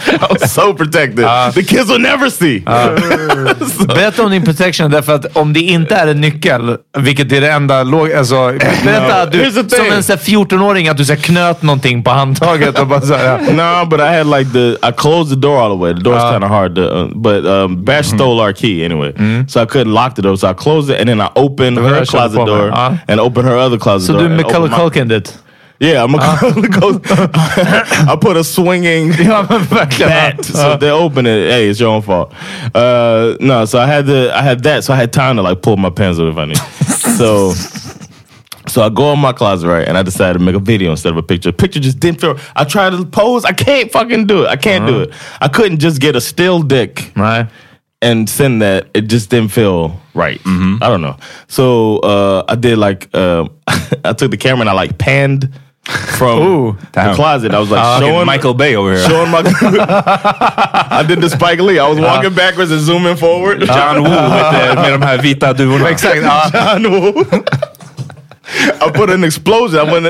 [0.07, 1.25] I was so protected.
[1.55, 2.61] the kids will never see.
[3.87, 7.51] Berätta om din protection, därför att om det inte är en nyckel, vilket är det
[7.51, 8.13] enda låg...
[8.13, 8.35] Alltså,
[8.85, 12.11] berätta att du, som en så här 14-åring, att du så här knöt någonting på
[12.11, 13.39] handtaget och bara så här,
[13.83, 15.95] no, but I had like the I closed the door all the way.
[15.95, 19.13] The door's kind of hard to, uh, but um, Bash stole our key anyway,
[19.49, 20.37] so I couldn't lock the door.
[20.37, 22.73] So I closed it and then I opened Det det her closet door
[23.09, 24.23] and opened her other closet Så door.
[24.23, 25.39] du Macaulay opened my- Culkin it?
[25.81, 26.19] Yeah, I'm a
[26.69, 27.01] go.
[27.07, 30.09] I put a swinging Ja, men verkligen.
[30.09, 31.51] bat, so they open it.
[31.51, 32.35] Hey, it's your own fault.
[32.75, 34.31] Uh, no, so I had to.
[34.37, 36.45] I had that, so I had time to like pull my pants up if I
[36.45, 36.57] need.
[37.19, 37.55] so.
[38.69, 41.11] So I go in my closet, right, and I decided to make a video instead
[41.13, 41.51] of a picture.
[41.51, 42.39] Picture just didn't feel.
[42.55, 43.45] I tried to pose.
[43.45, 44.49] I can't fucking do it.
[44.49, 45.15] I can't do it.
[45.41, 47.49] I couldn't just get a still dick, right,
[48.03, 48.87] and send that.
[48.95, 50.41] It just didn't feel right.
[50.47, 51.17] I don't know.
[51.49, 53.49] So uh, I did like uh,
[54.05, 55.49] I took the camera and I like panned
[55.91, 57.15] from the damn.
[57.15, 57.53] closet.
[57.55, 59.09] I was like Uh, showing Michael Bay over here.
[59.09, 59.43] Showing my.
[60.91, 61.79] I did the Spike Lee.
[61.79, 63.61] I was walking backwards and zooming forward.
[63.67, 65.89] John Woo med, med de här vita duvorna.
[65.91, 66.23] Exakt.
[66.23, 66.51] Ja.
[66.53, 67.25] John Woo.
[68.53, 69.79] I put an explosion.
[69.89, 70.07] I went.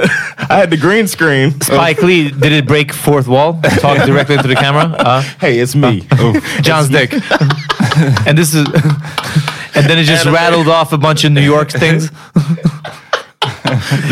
[0.51, 1.61] I had the green screen.
[1.61, 3.61] Spike Lee, did it break fourth wall?
[3.81, 4.85] Talk directly into the camera?
[4.99, 6.07] Uh, hey, it's me.
[6.63, 7.13] Jon's dick.
[8.27, 8.67] and this is...
[9.75, 10.35] And then it just Anime.
[10.35, 12.11] rattled off a bunch of New York things.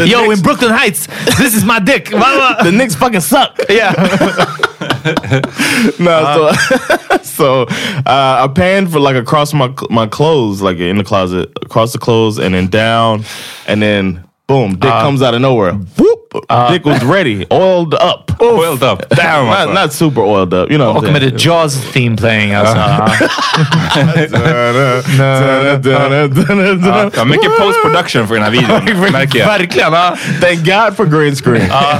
[0.06, 1.06] Yo, in Brooklyn Heights,
[1.38, 2.10] this is my dick.
[2.10, 3.58] the Knicks fucking suck.
[3.68, 3.92] Yeah.
[5.98, 7.62] no, so so
[8.06, 11.98] uh, I panned for like across my my clothes, like in the closet, across the
[11.98, 13.24] clothes, and then down,
[13.66, 15.02] and then boom, dick Uh.
[15.02, 15.72] comes out of nowhere.
[15.96, 16.34] Whoop!
[16.48, 18.30] Uh, dick was ready, oiled up.
[18.40, 19.08] Oiled up.
[19.10, 20.70] Damn not, not super oiled up.
[20.70, 22.60] You know what Och I'm med the Jaws theme playing uh-huh.
[22.60, 22.76] alltså.
[22.76, 23.08] Ja,
[25.84, 26.08] ja,
[27.18, 29.46] uh, mycket post production för den här videon, märker jag.
[29.46, 29.92] Verkligen.
[29.92, 30.16] ja.
[30.40, 31.70] Thank God for green screen.
[31.70, 31.98] Uh,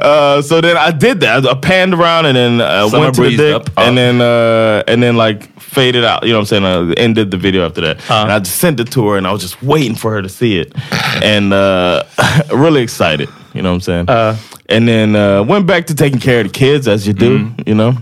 [0.00, 1.46] uh, so then I did that.
[1.46, 3.70] I panned around and then uh, Summer went to the dick, up.
[3.76, 6.22] and then uh, and then like faded out.
[6.22, 6.64] You know what I'm saying?
[6.64, 9.32] I ended the video after that, and I just sent it to her, and I
[9.32, 10.72] was just waiting for her to see it,
[11.22, 12.04] and uh,
[12.52, 13.28] really excited.
[13.54, 14.38] You know what I'm saying?
[14.68, 17.50] and then uh, went back to taking care of the kids as you do.
[17.66, 17.94] You know,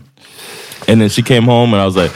[0.86, 2.12] and then she came home, and I was like.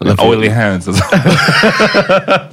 [0.00, 0.88] left Oily hands.
[0.88, 1.00] alltså.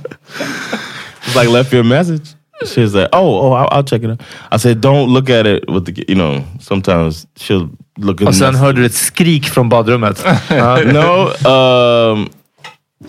[1.26, 2.34] It's like left your message.
[2.66, 5.46] She was like, "Oh, oh, I'll, I'll check it out." I said, "Don't look at
[5.46, 6.44] it with the, you know.
[6.60, 8.62] Sometimes she'll look at." Och the sen message.
[8.66, 10.26] hörde du ett skrik från badrummet.
[10.52, 12.30] Uh, no, um,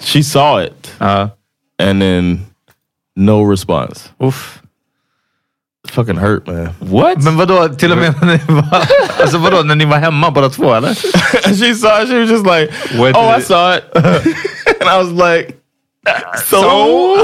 [0.00, 2.46] she saw it, and then
[3.16, 4.08] no response.
[4.22, 4.56] Oof.
[5.84, 6.68] It fucking hurt, man.
[6.78, 7.22] What?
[7.24, 8.86] Men vadå, till och med när ni var,
[9.22, 10.94] alltså vadå, när ni var hemma båda två eller?
[11.58, 12.08] she saw it.
[12.08, 13.84] She was just like, What "Oh, I it- saw it,"
[14.80, 15.54] and I was like,
[16.44, 17.16] "So?"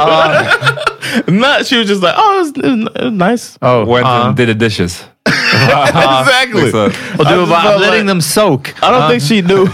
[1.29, 1.67] Not.
[1.67, 4.49] She was just like, "Oh, it was, it was- nice." Oh, Went uh, and did
[4.49, 5.05] the dishes.
[5.27, 6.63] exactly.
[6.63, 6.93] Liksom.
[7.19, 8.75] och du I var just bara, felt I'm letting like- them soak.
[8.83, 9.67] I don't think she knew.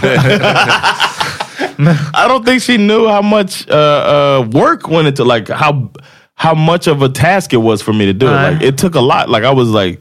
[2.13, 5.89] I don't think she knew how much uh, uh, work went into like how
[6.35, 8.27] how much of a task it was for me to do.
[8.27, 8.31] it.
[8.31, 8.51] Uh.
[8.51, 9.29] Like it took a lot.
[9.29, 9.99] Like I was like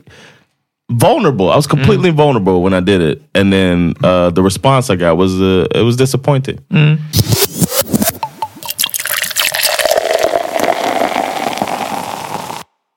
[0.91, 1.51] vulnerable.
[1.51, 5.17] I was completely vulnerable when I did it, and then uh, the response I got
[5.17, 6.59] was uh, it was disappointing.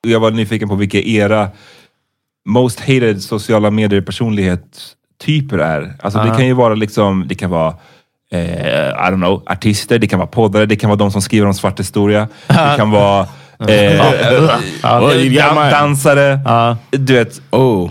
[0.05, 1.47] Jag var nyfiken på vilka era
[2.45, 5.93] most hated sociala medier personlighetstyper är.
[6.01, 6.35] Alltså det Ah.
[6.35, 7.73] kan ju vara liksom, det kan vara
[8.31, 11.47] eh, I don't know, artister, det kan vara poddare, det kan vara de som skriver
[11.47, 12.27] om svart historia.
[12.47, 13.21] Det kan vara
[13.67, 15.69] eh, mine.
[15.71, 16.39] dansare.
[16.91, 17.89] Du vet, Oh,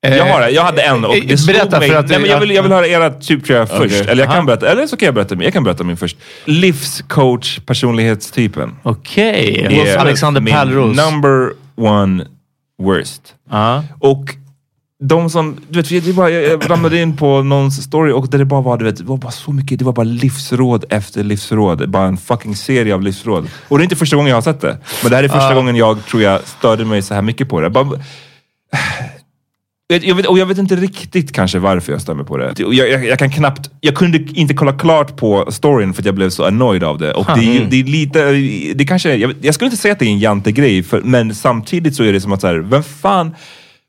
[0.00, 1.88] jag, har det, jag hade en och det Eh, slog berätta, mig.
[1.90, 4.00] för att- Nej, men jag, vill, jag vill höra era typ tror jag först.
[4.06, 5.44] Eller, jag kan berätta, eller så kan jag berätta min.
[5.44, 6.16] Jag kan berätta min först.
[6.44, 8.76] Livscoach personlighetstypen.
[8.82, 9.66] Okej.
[9.88, 10.96] är Alexander min Pärlros.
[10.96, 12.26] Number one
[12.82, 13.22] worst.
[13.50, 13.84] Ja.
[13.98, 14.34] Och
[15.02, 18.38] de som, du vet, det bara, jag jag ramlade in på någons story och där
[18.38, 21.24] det bara var, du vet, det var bara så mycket, det var bara livsråd efter
[21.24, 21.90] livsråd.
[21.90, 23.48] Bara en fucking serie av livsråd.
[23.68, 24.78] Och det är inte första gången jag har sett det.
[25.02, 25.54] Men det här är första Ja.
[25.54, 27.70] gången jag tror jag störde mig så här mycket på det.
[27.70, 27.86] Bara,
[30.02, 32.52] jag, vet, och jag vet inte riktigt kanske varför jag mig på det.
[32.56, 36.14] Jag, jag, jag kan knappt, jag kunde inte kolla klart på storyn för att jag
[36.14, 37.12] blev så annoyed av det.
[37.12, 38.32] Och det, är, ju- det är lite,
[38.74, 41.96] det kanske, jag, jag skulle inte säga att det är en jante-grej, för- men samtidigt
[41.96, 43.34] så är det som att så här, vem fan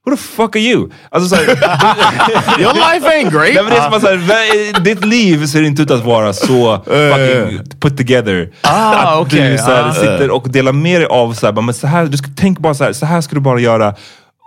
[0.06, 0.90] Who the fuck are you?
[1.12, 1.46] Alltså så här,
[2.60, 3.54] your life ain't great.
[3.54, 6.06] Nej, men det är som att så här, vä- ditt liv ser inte ut att
[6.06, 8.50] vara så fucking put together.
[8.62, 9.52] Ah, att okej.
[9.52, 9.94] du så här, Ah.
[9.94, 12.74] sitter och delar med dig av så här, men så här, du ska, tänk bara
[12.74, 13.96] så här, så här ska du bara göra.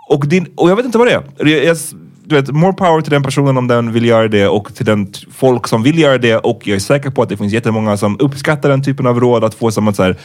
[0.07, 1.23] Och, din, och jag vet inte vad det är.
[1.39, 1.77] Jag, jag,
[2.25, 5.13] du vet, more power till den personen om den vill göra det och till den
[5.33, 6.37] folk som vill göra det.
[6.37, 9.45] Och jag är säker på att det finns jättemånga som uppskattar den typen av råd.
[9.45, 10.17] Att få som att så här,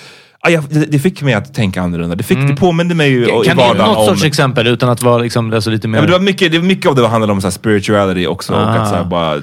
[0.41, 2.15] ah, jag, det, det fick mig att tänka annorlunda.
[2.15, 3.43] Det, fick, det påminde mig ju i Mm.
[3.43, 4.05] Kan du ge vardagen något om...
[4.15, 5.97] sorts exempel utan att vara liksom, alltså lite mer...
[5.97, 8.27] Ja, men det var mycket, det var mycket av det handlade om så här spirituality
[8.27, 8.53] också.
[8.53, 8.63] Och Ah.
[8.65, 9.41] att så här, bara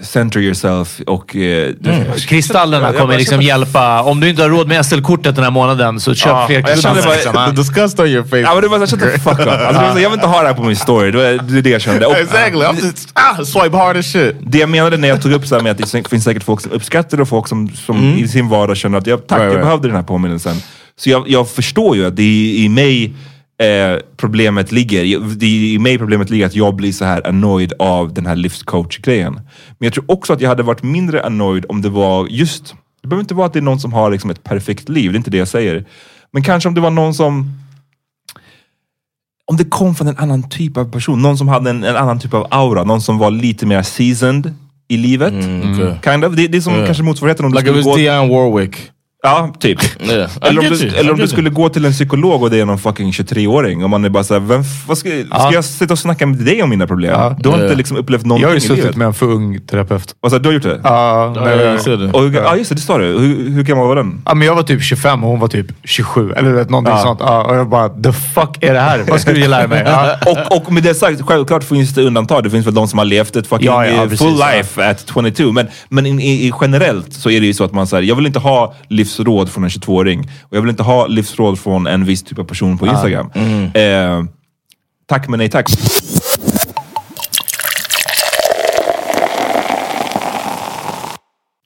[0.00, 1.00] center yourself.
[1.06, 2.04] Och, eh, Mm.
[2.28, 4.02] Kristallerna Jag- jag kommer liksom hjälpa.
[4.02, 6.68] Om du inte har råd med SL-kortet den här månaden så köp Ja, fler jag
[6.68, 6.96] Liksom.
[7.46, 8.38] the disgust on your face.
[8.38, 9.48] Ja, men det var så shut the fuck up.
[9.48, 11.10] Alltså, jag vill inte ha det här på min story.
[11.10, 12.06] Det var det, är det jag kände.
[12.06, 12.60] Och, Exactly.
[12.60, 14.36] I'm just ah, swipe hard as shit.
[14.40, 16.60] Det jag menade när jag tog upp så här med att det finns säkert folk
[16.60, 18.18] som uppskattar det och folk som, som Mm.
[18.18, 19.64] i sin vardag känner att jag, tack, Right, jag right.
[19.66, 20.56] behövde den här påminnelsen.
[20.96, 23.14] Så jag, jag förstår ju att det är i mig
[23.58, 25.20] eh, problemet ligger.
[25.36, 28.36] Det är i mig problemet ligger att jag blir så här annoyed av den här
[28.36, 29.34] livscoach-grejen.
[29.78, 33.08] Men jag tror också att jag hade varit mindre annoyed om det var just, det
[33.08, 35.18] behöver inte vara att det är någon som har liksom ett perfekt liv, det är
[35.18, 35.84] inte det jag säger.
[36.32, 37.52] Men kanske om det var någon som
[39.50, 42.20] om det kom från en annan typ av person, någon som hade en, en annan
[42.20, 44.54] typ av aura, någon som var lite mer seasoned
[44.88, 45.32] i livet.
[45.32, 45.94] okay.
[46.04, 46.34] Kind of.
[46.36, 46.86] Det, det är som Yeah.
[46.86, 47.96] kanske motsvarigheten om du Like it skulle was gå...
[47.96, 48.76] Dionne Warwick.
[49.22, 49.78] Ja, typ.
[50.10, 50.30] Yeah.
[50.42, 52.64] Eller om get du, eller om du skulle gå till en psykolog och det är
[52.64, 55.50] någon fucking 23-åring och man är bara såhär, vem, vad ska, ska Ja.
[55.52, 57.10] jag sitta och snacka med dig om mina problem?
[57.12, 57.36] Ja.
[57.38, 57.76] Du har inte Yeah.
[57.76, 60.14] liksom upplevt någonting Jag har ju suttit med en för ung terapeut.
[60.30, 60.38] Sa du?
[60.38, 60.80] Du har gjort det?
[60.84, 62.10] Ja, Ja, jag ser det.
[62.12, 63.04] Och, hur- ja, just det, det sa du.
[63.04, 64.22] Hur, hur gammal var den?
[64.24, 66.32] Ja, men jag var typ 25 och hon var typ 27.
[66.32, 67.02] Eller vet, någonting Ja.
[67.02, 67.20] sånt.
[67.22, 69.04] Ja, och jag bara, the fuck är det här?
[69.08, 69.86] Vad ska du lära mig?
[70.50, 72.42] Och, och med det sagt, självklart finns det undantag.
[72.44, 74.50] Det finns väl de som har levt ett fucking Ja, ja, eh, precis, full ja.
[74.56, 75.52] life at 22.
[75.52, 78.26] Men, men i, i, generellt så är det ju så att man säger, jag vill
[78.26, 78.74] inte ha
[79.08, 80.20] livsråd från en 22-åring.
[80.42, 82.92] Och jag vill inte ha livsråd från en viss typ av person på Ja.
[82.92, 83.30] Instagram.
[83.74, 84.24] Eh,
[85.06, 85.66] tack men nej tack.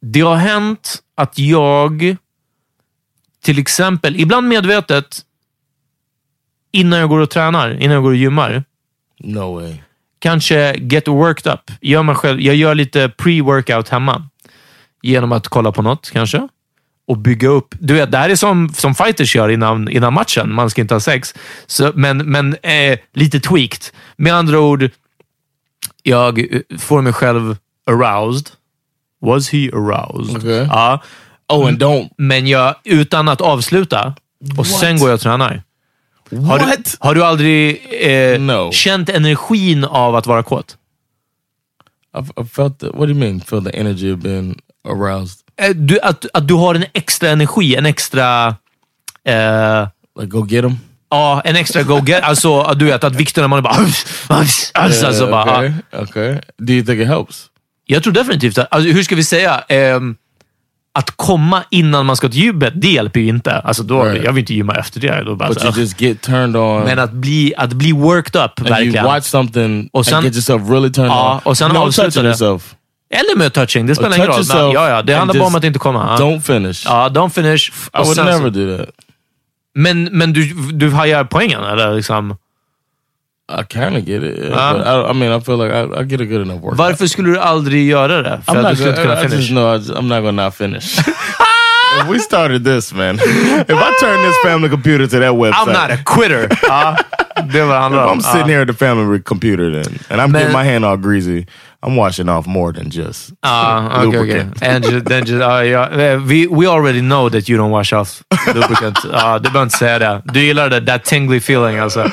[0.00, 2.16] Det har hänt att jag
[3.44, 5.20] till exempel, ibland medvetet,
[6.72, 8.64] innan jag går och tränar, innan jag går och gymmar.
[9.18, 9.74] No way.
[10.18, 11.60] Kanske get worked up.
[11.80, 14.28] Gör man själv, jag gör lite pre-workout hemma.
[15.02, 16.48] Genom att kolla på något kanske.
[17.06, 17.74] Och bygga upp.
[17.78, 20.52] Du vet, det här är som, som fighters gör innan, innan matchen.
[20.52, 21.34] Man ska inte ha sex.
[21.66, 23.82] Så, men men eh, lite tweaked.
[24.16, 24.90] Med andra ord,
[26.02, 28.48] jag eh, får mig själv aroused.
[29.20, 30.36] Was he aroused?
[30.36, 30.66] Okay.
[30.70, 31.02] Ja.
[31.48, 32.10] Oh, and don't.
[32.18, 34.14] Men jag, utan att avsluta.
[34.40, 34.66] Och What?
[34.66, 35.62] sen går jag och tränar.
[36.30, 40.76] Har du, har du aldrig eh, känt energin av att vara kåt?
[42.14, 43.40] I've, I felt the, what do you mean?
[43.40, 45.41] Feel the energy of being aroused?
[45.56, 48.46] Eh, Du, att, att du har en extra energi, en extra...
[49.28, 49.86] Eh,
[50.26, 50.76] go get them?
[51.10, 52.22] Ja, en extra go-get.
[52.22, 53.76] Alltså, att du vet att vikterna, man är bara...
[54.28, 55.72] Alltså, alltså, bara okay.
[56.02, 56.36] okay.
[56.58, 57.46] Do you think it helps?
[57.86, 59.64] Jag tror definitivt att, alltså, hur ska vi säga?
[59.68, 60.16] Ehm,
[60.94, 63.52] att komma innan man ska till gymmet, det hjälper ju inte.
[63.58, 64.24] Alltså, då, Right.
[64.24, 65.22] Jag vill inte gymma efter det.
[65.24, 66.82] Då bara, But så, you just get turned on.
[66.84, 68.94] Men att bli, att bli worked up, and verkligen.
[68.94, 71.40] you watch something Och sen- and get yourself really turned Ja, on.
[71.50, 72.28] och sen no avsluta det.
[72.28, 72.74] yourself.
[73.12, 74.44] Eller med touching, det spelar ingen roll.
[74.48, 76.16] Men, ja, ja, det and handlar bara om att inte komma.
[76.16, 76.82] Don't finish.
[76.84, 77.70] Ja, don't finish.
[77.94, 78.88] I would sen never do that.
[79.74, 81.94] Men, men du, du hajar poängen, eller?
[81.94, 82.36] Liksom.
[83.58, 84.38] I kind of get it.
[84.38, 86.78] Yeah, but I, I mean, I feel like I, I get a good enough workout.
[86.78, 88.40] Varför skulle du aldrig göra det?
[88.46, 89.38] För I'm att du not skulle kunna I, I finish?
[89.38, 90.98] just know I just, I'm not gonna not finish.
[92.00, 93.16] If we started this, man.
[93.16, 96.48] If I turn this family computer to that website, I'm not a quitter.
[96.56, 98.08] handlar If.
[98.08, 100.96] I'm sitting here at the family computer then, and I'm Man- getting my hand all
[100.96, 101.46] greasy,
[101.84, 104.20] I'm washing off more than just ah, Ja, okej, okej.
[104.20, 104.62] lubricant.
[104.62, 107.70] And ju- then just, ja, ah, ja, eh, we, we already know that you don't
[107.72, 108.22] wash off
[108.54, 108.98] lubricant.
[109.04, 110.22] Ja, ah, du behöver inte säga det.
[110.24, 112.10] Du gillar det, that tingly feeling alltså.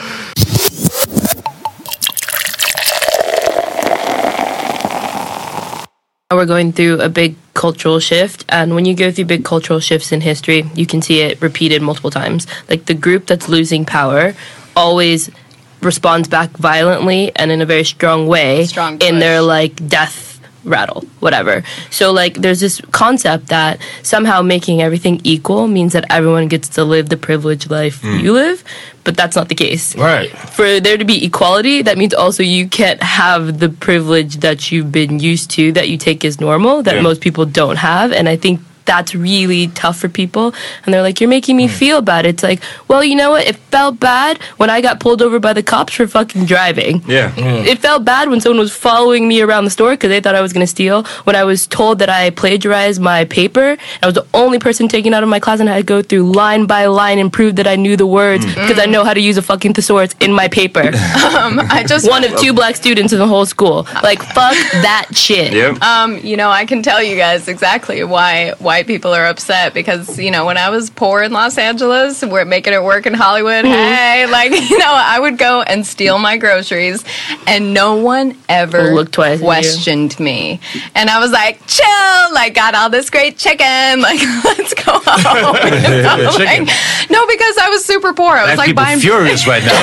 [6.32, 10.12] We're going through a big cultural shift, and when you go through big cultural shifts
[10.12, 12.46] in history, you can see it repeated multiple times.
[12.70, 14.36] Like the group that's losing power
[14.76, 15.32] always
[15.82, 18.68] responds back violently and in a very strong way
[19.02, 20.28] in their like death
[20.66, 21.64] rattle, whatever.
[21.90, 26.84] So like there's this concept that somehow making everything equal means that everyone gets to
[26.84, 28.22] live the privileged life Mm.
[28.22, 28.64] you live,
[29.06, 30.30] but that's not the case Right.
[30.30, 34.92] for there to be equality, that means also you can't have the privilege that you've
[34.92, 37.02] been used to, that you take as normal, that Yeah.
[37.02, 38.12] most people don't have.
[38.12, 38.60] And I think
[38.90, 40.52] that's really tough for people.
[40.84, 42.26] And they're like, You're making me feel bad.
[42.26, 43.46] It's like, well, you know what?
[43.46, 47.04] It felt bad when I got pulled over by the cops for fucking driving.
[47.06, 47.32] Yeah.
[47.38, 50.42] It felt bad when someone was following me around the store because they thought I
[50.42, 51.04] was going to steal.
[51.26, 55.14] When I was told that I plagiarized my paper, I was the only person taken
[55.14, 57.58] out of my class and I had to go through line by line and prove
[57.58, 60.34] that I knew the words because I know how to use a fucking thesaurus in
[60.34, 60.92] my paper.
[61.30, 63.86] Um, I just one of two black students in the whole school.
[64.04, 64.56] Like fuck
[64.88, 65.54] that shit.
[65.82, 69.74] Um, you know, I can tell you guys exactly why why white people are upset
[69.74, 73.14] because, you know, when I was poor in Los Angeles, we're making it work in
[73.14, 73.66] Hollywood.
[73.66, 73.72] Mhm.
[73.96, 77.04] Hey, like, you know, I would go and steal my groceries
[77.46, 80.62] and no one ever Look twice questioned me.
[80.96, 85.56] And I was like, chill, like, got all this great chicken, like, let's go home.
[85.84, 86.66] You know, Chicken.
[86.66, 88.32] like- no, because I was super poor.
[88.32, 89.76] I was That like people buying furious right now.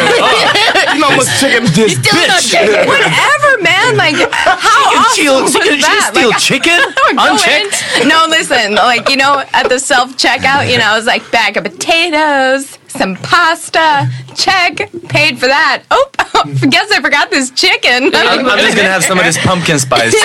[0.95, 2.49] you know how much chicken this Still bitch.
[2.51, 2.87] chicken.
[2.89, 3.97] Whatever, man.
[3.99, 6.11] Like, how She can awesome steal- was she can- she can that?
[6.17, 6.81] steal Like, chicken
[7.19, 8.07] I unchecked?
[8.09, 8.79] No, listen.
[8.87, 12.79] Like, you know, at the self checkout, you know, I was like, bag of potatoes,
[12.87, 14.77] some pasta, check,
[15.09, 15.83] paid for that.
[15.91, 16.09] Oh,
[16.71, 18.15] guess I forgot this chicken.
[18.15, 20.15] I'm, I'm just gonna have some of this pumpkin spice.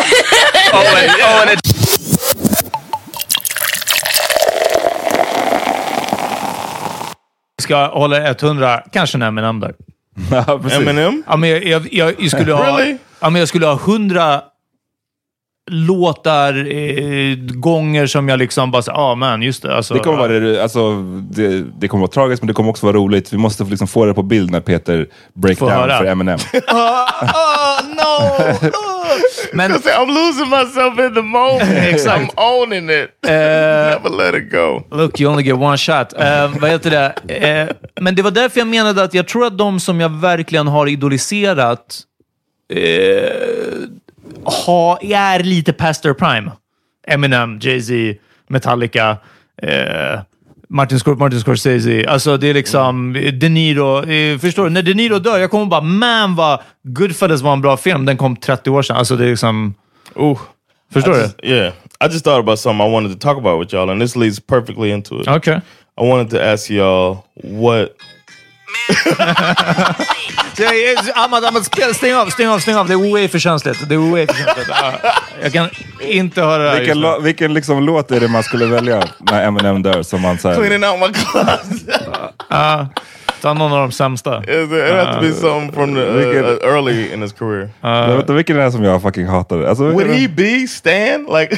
[0.73, 1.61] oh, and, oh, and it
[7.57, 9.73] ska hålla 100, kanske en Eminem där.
[10.61, 10.79] precis.
[10.79, 11.23] Eminem?
[11.27, 12.77] Ja, men jag, jag, jag, jag skulle ha...
[12.77, 12.97] Really?
[13.19, 14.43] Ja, men jag skulle ha 100
[15.71, 19.75] låtar, eh, gånger som jag liksom bara, ja ah, man, just det.
[19.75, 21.01] Alltså, Det kommer, vara, alltså,
[21.31, 23.33] det, det kommer vara tragiskt, men det kommer också vara roligt.
[23.33, 25.97] Vi måste liksom få det på bild när Peter break Få down höra.
[25.97, 26.39] för Eminem.
[26.53, 28.71] oh, no!
[29.53, 31.63] Men, I'm losing myself in the moment.
[31.93, 32.21] Exakt.
[32.21, 33.09] I'm owning it.
[33.23, 34.83] Never let it go.
[34.91, 36.13] Look, you only get one shot.
[36.13, 37.35] Eh, vad heter det?
[37.35, 37.67] Eh,
[38.01, 40.87] men det var därför jag menade att jag tror att de som jag verkligen har
[40.87, 42.03] idoliserat
[44.45, 46.51] ha, är lite past their prime.
[47.07, 47.93] Eminem, Jay-Z,
[48.49, 49.17] Metallica,
[49.61, 50.19] eh,
[50.69, 52.05] Martin, Scor Martin Scorsese.
[52.07, 54.03] Alltså det är liksom De Niro.
[54.09, 54.69] Eh, förstår du?
[54.69, 58.05] När De Niro dör, jag kommer bara man vad Goodfellas var en bra film.
[58.05, 58.97] Den kom 30 år sedan.
[58.97, 59.73] Alltså det är liksom...
[60.15, 60.39] Ooh.
[60.93, 61.21] Förstår I du?
[61.21, 61.73] just- Yeah.
[62.03, 64.39] I just thought about something I wanted to talk about with y'all, and this leads
[64.39, 65.27] perfectly into it.
[65.27, 65.55] Okay.
[66.01, 67.89] I wanted to ask y'all what.
[71.15, 71.65] Ahmad, Ahmad,
[71.95, 72.87] stäng av, stäng av, stäng av.
[72.87, 73.89] Det är way för känsligt.
[73.89, 74.67] Det är way för känsligt.
[74.69, 74.93] Ja,
[75.43, 75.69] jag kan
[76.01, 79.43] inte höra det här Vilken, lo- vilken liksom låt är det man skulle välja när
[79.47, 80.03] Eminem dör?
[80.03, 81.89] Som man här, Cleaning out my closet.
[82.49, 82.87] Ja.
[83.41, 84.43] Ta någon av de sämsta.
[84.43, 87.69] It, has to be something from the, Vilken- uh, uh, early in his career.
[87.81, 89.63] Men vänta, vilken är det som jag fucking hatar?
[89.63, 91.27] Alltså, Would he be Stan?
[91.39, 91.57] Like,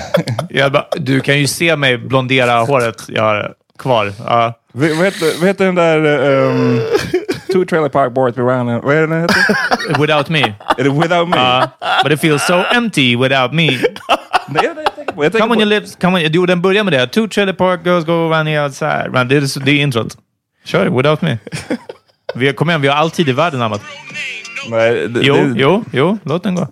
[0.50, 4.12] Jag bara, du kan ju se mig blondera håret jag har kvar.
[4.18, 4.54] Ja.
[4.72, 6.30] Vad vad heter, vad heter den där...
[6.44, 6.80] Um,
[7.52, 8.82] two trailer park boys be round...
[8.84, 10.00] Vad är den heter?
[10.00, 10.54] Without me.
[10.78, 11.36] Är det Without Me?
[11.36, 11.70] Ja.
[12.02, 13.66] but it feels so empty without me.
[13.66, 15.24] Nej, jag, jag tänker på...
[15.24, 16.30] Jag tänker Come on på your lips, come on.
[16.32, 17.06] Jo, den börjar med det.
[17.06, 19.08] Two trailer park girls go running outside.
[19.12, 20.16] Men det, är, det är introt.
[20.64, 21.38] Kör det, without me.
[22.34, 23.80] Vi, kom igen, vi har all tid i världen, Amat.
[24.70, 26.18] Nej, det, Jo, det, jo, jo.
[26.22, 26.68] Låt den gå.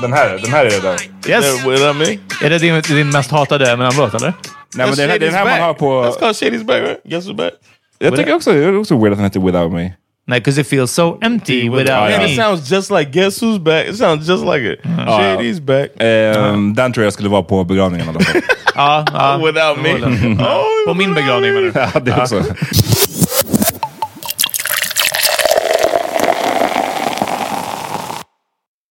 [0.00, 1.00] Den här, den här är det där.
[1.28, 1.66] Yes!
[1.66, 2.18] Without me?
[2.46, 4.32] Är det din, din mest hatade Eminem-låt, eller?
[4.74, 6.02] Nej, men det är den här man har på...
[6.04, 7.02] That's called Shady's back, right?
[7.04, 7.52] Guess who's back?
[7.98, 9.92] Jag tycker också, det är också weird att den heter Without Me.
[10.26, 12.16] Nej, because it feels so empty without Ja, ja.
[12.18, 12.32] Man, me.
[12.32, 13.86] it sounds just like Guess who's back.
[13.88, 14.80] It sounds just like it.
[15.06, 15.18] Ja.
[15.18, 15.90] Shady's back.
[15.98, 18.42] Ehm, Den tror jag skulle vara på begravningen i alla fall.
[18.74, 19.40] Ja, ja.
[19.46, 19.90] Without me.
[20.44, 21.80] oh, På min begravning menar du?
[21.94, 22.42] ja, det också.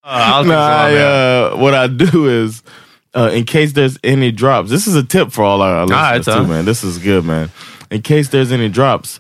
[0.03, 2.63] Allting som Nah, var I, uh, what I do is,
[3.16, 6.26] uh, in case there's any drops, this is a tip for all our listeners it's,
[6.28, 6.66] too, uh, man.
[6.66, 7.49] This is good, man.
[7.89, 9.20] In case there's any drops,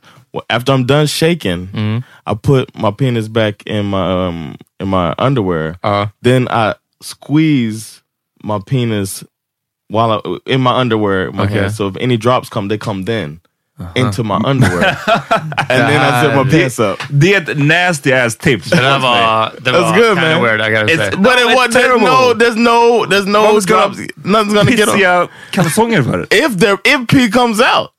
[0.49, 2.03] after I'm done shaking, Mm.
[2.25, 5.77] I put my penis back in my um, in my underwear.
[5.83, 6.07] Uh.
[6.21, 8.01] Then I squeeze
[8.43, 9.23] my penis
[9.89, 11.53] while I, in my underwear, my Okay.
[11.55, 11.73] hand.
[11.73, 13.41] So if any drops come, they come then
[13.95, 14.85] into my underwear,
[15.69, 16.99] and then I zip my pants up.
[17.09, 18.69] Det är ett nasty ass tips.
[18.69, 20.41] Det där var, det That's var good, man.
[20.43, 21.17] weird, I gotta It's- say.
[21.17, 22.07] But it it's what there's terrible.
[22.07, 23.97] no there's no there's no drops.
[24.23, 25.27] Nothing's gonna get on.
[25.51, 26.27] Kalsonger för?
[26.31, 27.89] If there if pee comes out.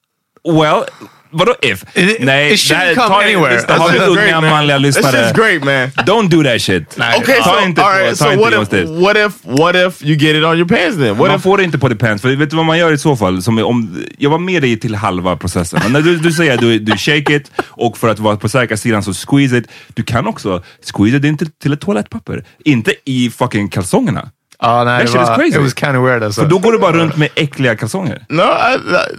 [0.45, 0.85] Well,
[1.33, 1.85] vadå if?
[1.95, 3.55] It- Nej, it det här- come ta- anywhere.
[3.55, 5.21] lyssna, Har vi unga manliga lyssnare?
[5.23, 5.91] just great, man.
[6.07, 6.97] Don't do that shit.
[6.97, 7.19] Nej.
[7.21, 8.19] Okay, Ta so inte all right.
[8.19, 10.97] ta So inte what if what if what if you get it on your pants
[10.97, 11.09] then?
[11.19, 12.23] What man if får det inte på the pants.
[12.23, 13.43] För vet du vad man gör i så fall?
[13.43, 15.81] Som om, jag var med dig till halva processen.
[15.83, 18.49] Men när du, du säger att du, du shake it och för att vara på
[18.49, 19.65] säkra sidan så squeeze it.
[19.95, 20.63] Du kan också
[20.95, 22.45] squeeze it in till, till ett toalettpapper.
[22.65, 24.29] Inte i fucking kalsongerna.
[24.63, 25.57] Ja, nej, That det shit is var, crazy.
[25.57, 26.41] it was kind of weird alltså.
[26.41, 28.25] För då går du bara runt med äckliga kalsonger.
[28.29, 28.43] no?
[28.43, 28.75] I,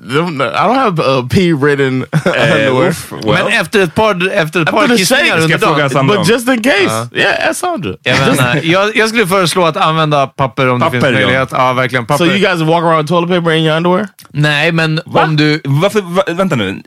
[0.06, 2.88] I don't have a pee ridden underwear.
[2.90, 3.26] uff, well.
[3.44, 6.08] Men efter ett par, efter ett par kissningar under dagen.
[6.08, 7.08] But just in case, Ja.
[7.22, 7.94] yeah, ask Sandra.
[8.04, 11.20] Jag, jag, jag skulle föreslå att använda papper om Papper, det finns ja.
[11.26, 11.50] möjlighet.
[11.52, 12.06] Ja, verkligen.
[12.06, 12.26] Papper.
[12.26, 14.08] So you guys walk around with toilet paper in your underwear?
[14.32, 15.24] Nej, men Va?
[15.24, 15.62] om du...
[15.64, 16.82] Varför, va, vänta nu.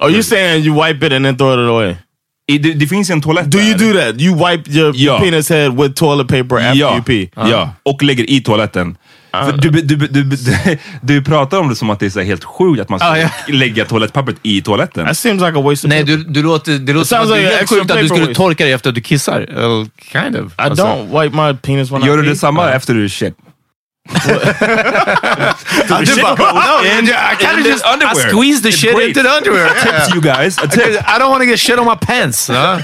[0.00, 1.96] Are you saying you wipe it and then throw it away?
[2.48, 4.20] Det, det finns en toalett Do you do that?
[4.20, 5.18] You wipe your Ja.
[5.20, 7.30] penis head with toilet paper after ja, you pee?
[7.36, 8.96] Ja, och lägger i toaletten.
[9.32, 10.38] För du, du, du,
[11.02, 13.28] du, pratar om det som att det är helt sjukt att man ska Ah, ja.
[13.48, 15.06] lägga toalettpappret i toaletten.
[15.06, 17.38] That seems like a waste of Nej, du, du låter, det låter som att det
[17.38, 18.34] är helt sjukt att du skulle waste.
[18.34, 19.46] torka dig efter att du kissar.
[19.54, 20.52] Well, kind of.
[20.52, 23.34] I don't wipe my penis when I Gör du detsamma efter du shit?
[25.88, 28.26] Ja, du bara, no, in- I kind in of just underwear.
[28.26, 29.68] I squeezed the shit into the underwear.
[29.82, 31.02] Tips you guys, a tip.
[31.06, 32.48] I don't want to get shit on my pants.
[32.48, 32.80] huh?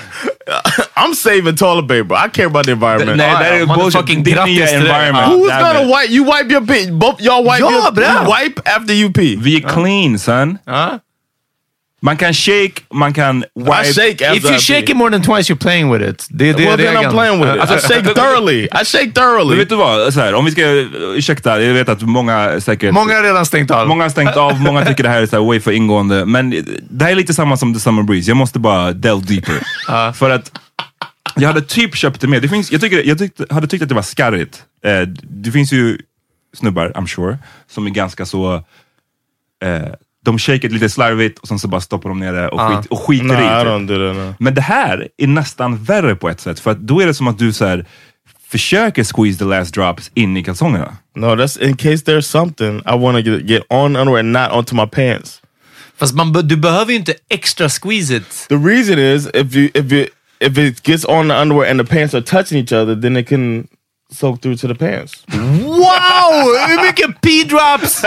[0.97, 2.15] I'm saving toilet paper.
[2.15, 3.17] I care about the environment.
[3.17, 4.25] Nej, det här är bullshit.
[4.25, 5.27] grattis nya till environment.
[5.33, 6.11] Who's gonna wipe?
[6.11, 6.91] You wipe your pee.
[6.91, 9.37] Both y'all wipe Ja, your you wipe after you pee.
[9.37, 10.59] Be clean son.
[10.67, 10.99] Huh?
[12.05, 13.85] Man kan shake, man kan I wipe.
[13.93, 16.27] shake after If you I shake it more than twice, you're playing with it.
[16.31, 17.57] Det, det well, är then I'm playing with it.
[17.57, 18.65] I Alltså, shake thoroughly.
[18.65, 19.57] I shake Men thoroughly.
[19.57, 20.15] vet du vad?
[20.15, 20.63] Så här, om vi ska,
[21.17, 22.93] ursäkta, jag vet att många säkert...
[22.95, 23.89] Många har redan stängt av.
[23.89, 26.27] Många har stängt av, många tycker det här är så här way för ingående.
[26.27, 26.51] Men
[26.91, 28.31] det här är lite samma som The Summer Breeze.
[28.31, 30.13] Jag måste bara delve deeper.
[30.13, 30.53] För att
[31.37, 32.43] jag hade typ köpt det med.
[32.43, 34.63] Det finns, jag tycker, jag tyckte, hade tyckt att det var skarrigt.
[34.85, 35.99] Eh, det finns ju
[36.57, 37.39] snubbar, I'm sure,
[37.71, 38.55] som är ganska så...
[39.65, 39.83] Eh,
[40.25, 42.77] de shakar lite slarvigt och sen så bara stoppar de ner det och, Ja.
[42.83, 43.37] skit, och skiter No, i.
[43.37, 43.89] I typ.
[43.89, 44.17] that.
[44.17, 44.35] No.
[44.39, 46.61] Men det här är nästan värre på ett sätt.
[46.61, 47.85] För att då är det som att du så här,
[48.49, 50.97] försöker squeeze the last drops in i kalsongerna.
[51.17, 54.75] No, that's in case there's something I want to get, get on underwear not onto
[54.75, 55.41] my pants.
[55.99, 58.47] Fast man, du behöver ju inte extra squeeze it.
[58.49, 60.07] The reason is if you if you
[60.41, 63.29] if it gets on the underwear and the pants are touching each other, then it
[63.29, 63.67] can
[64.15, 65.13] soak through to the pants.
[65.29, 66.57] Wow!
[66.69, 68.03] Hur mycket p-drops!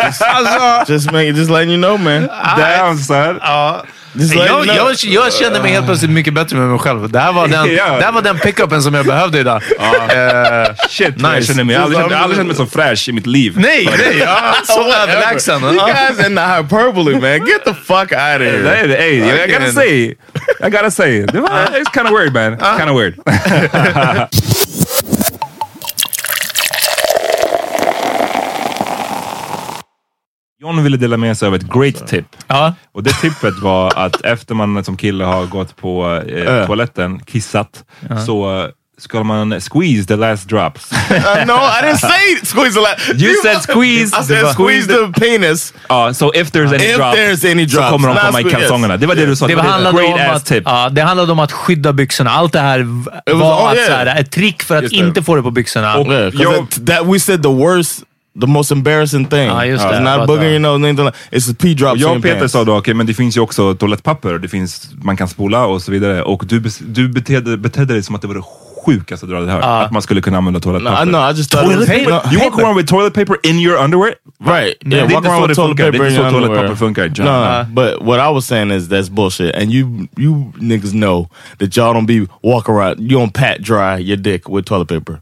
[0.90, 2.28] Just make just letting you know, man.
[2.58, 3.40] Damn son!
[3.44, 3.84] ja.
[4.16, 4.92] Just letting Jag, you know.
[5.04, 7.10] jag, jag känner mig helt plötsligt mycket bättre med mig själv.
[7.12, 7.86] Det här var den, Ja.
[7.98, 9.62] det här var den pickupen som jag behövde idag.
[9.80, 11.48] Eh, Shit, jag Nice.
[11.48, 11.76] känner mig.
[11.76, 13.54] Jag har aldrig känt- jag har aldrig känt mig så fräsch i mitt liv.
[13.58, 14.18] nej, nej!
[14.20, 15.04] Ja, så Whatever.
[15.14, 15.64] överlägsen.
[15.64, 17.48] You guys in the hyperbole, man.
[17.48, 18.88] Get the fuck out of here.
[18.88, 18.96] Det.
[18.96, 20.16] Hey, I gotta say,
[20.68, 22.78] I gotta say, det var, it's kind of weird man.
[22.78, 23.14] Kind of weird.
[30.62, 32.26] John ville dela med sig av ett great tip.
[32.48, 32.74] Ja.
[32.94, 37.84] Och det tippet var att efter man som kille har gått på eh, toaletten, kissat,
[38.26, 38.68] så
[39.00, 40.92] ska man squeeze the last drops?
[41.12, 43.22] Uh, no, I didn't say squeeze the last.
[43.22, 44.12] You said squeeze.
[44.20, 45.74] I said squeeze the penis.
[45.90, 47.92] Ja, so if there's any If drops there's any så drops.
[47.92, 48.62] kommer de Last komma i week, yes.
[48.62, 48.98] kalsongerna.
[48.98, 49.48] Det var det du sa.
[49.48, 50.64] Det, var handlade great om ass att, tip.
[50.66, 52.32] ja, det handlade om att skydda byxorna.
[52.32, 53.88] Allt det här was- var oh, att, yeah.
[53.88, 55.00] så här, ett trick för att Just det.
[55.08, 55.88] inte få det på byxorna.
[55.98, 58.00] Yeah, 'cause that, that we said the worst,
[58.42, 59.50] the most embarrassing thing.
[59.50, 60.00] Ah, just it's det.
[60.00, 62.16] not But, boogering uh, your nose, anything like It's the pee drops Och in jag
[62.18, 62.52] och Peter pants.
[62.54, 65.82] sa då, okej men det finns ju också toalettpapper, det finns, man kan spola och
[65.82, 66.24] så vidare.
[66.24, 68.44] Och du, du betedde, betedde dig som att det var det
[68.86, 69.64] sjukaste du hade hört.
[69.64, 69.82] Ah.
[69.82, 71.06] Att man skulle kunna använda toalettpapper.
[71.06, 72.10] No, I know, I just toilet was- paper?
[72.12, 72.64] no, you walk paper.
[72.64, 74.14] around with toilet paper in your underwear?
[74.40, 74.76] Right.
[74.86, 76.48] Yeah, är walk around with toilet paper är in inte your så underwear.
[76.48, 77.06] toalettpapper funkar.
[77.08, 77.26] John.
[77.26, 79.56] No, but what I was saying is that's bullshit.
[79.56, 81.28] And you you niggas know
[81.60, 85.20] that y'all don't be walk around, you don't pat dry your dick with toilet paper.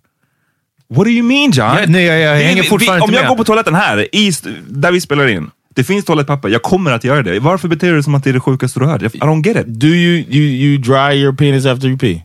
[0.90, 1.78] What do you mean John?
[1.80, 3.30] Ja, nej, jag- jag Vi- hänger vi- fortfarande Om inte jag med.
[3.30, 4.32] går på toaletten här, i,
[4.70, 5.50] där vi spelar in.
[5.76, 7.40] Det finns toalettpapper, jag kommer att göra det.
[7.40, 9.02] Varför beter du dig som att det är det sjukaste du hört?
[9.02, 9.66] I don't get it.
[9.68, 12.22] Do you you you dry your penis after you pee?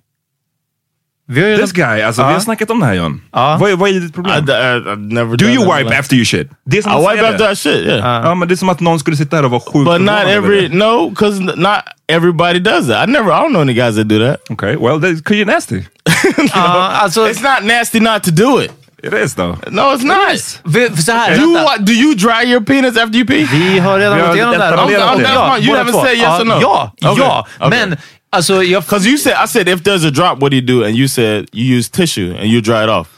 [1.35, 3.21] This guy, alltså vi har snackat om det här John.
[3.61, 4.35] Vad, är- vad är ditt problem?
[4.35, 6.51] I, I, never Do you wipe after you shit?
[6.67, 7.53] Det är som I wipe after.
[7.53, 8.25] I shit, yeah.
[8.25, 10.27] Ja, men det är som att någon skulle sitta här och vara sjukt But not
[10.27, 11.79] every no, because not
[12.09, 13.09] everybody does that.
[13.09, 13.31] I never.
[13.31, 14.41] I don't know any guys that do that.
[14.51, 15.85] Okay, well, because you're nasty.
[16.53, 18.71] alltså, it's not nasty not to do it.
[19.03, 19.57] It is though.
[19.71, 20.41] No, it's not.
[20.75, 23.45] För, för så här, Do you, do you dry your penis after you pee?
[23.53, 25.59] Vi har redan Vi har gått igenom det här.
[25.63, 26.59] You haven't said yes or no?
[26.61, 27.47] Ja, ja.
[27.67, 27.97] okay.
[28.33, 28.83] Uh, men alltså, jag...
[28.83, 30.85] Because you said, I said if there's a drop, what do you do?
[30.85, 33.09] And you said you use tissue and you dry it off.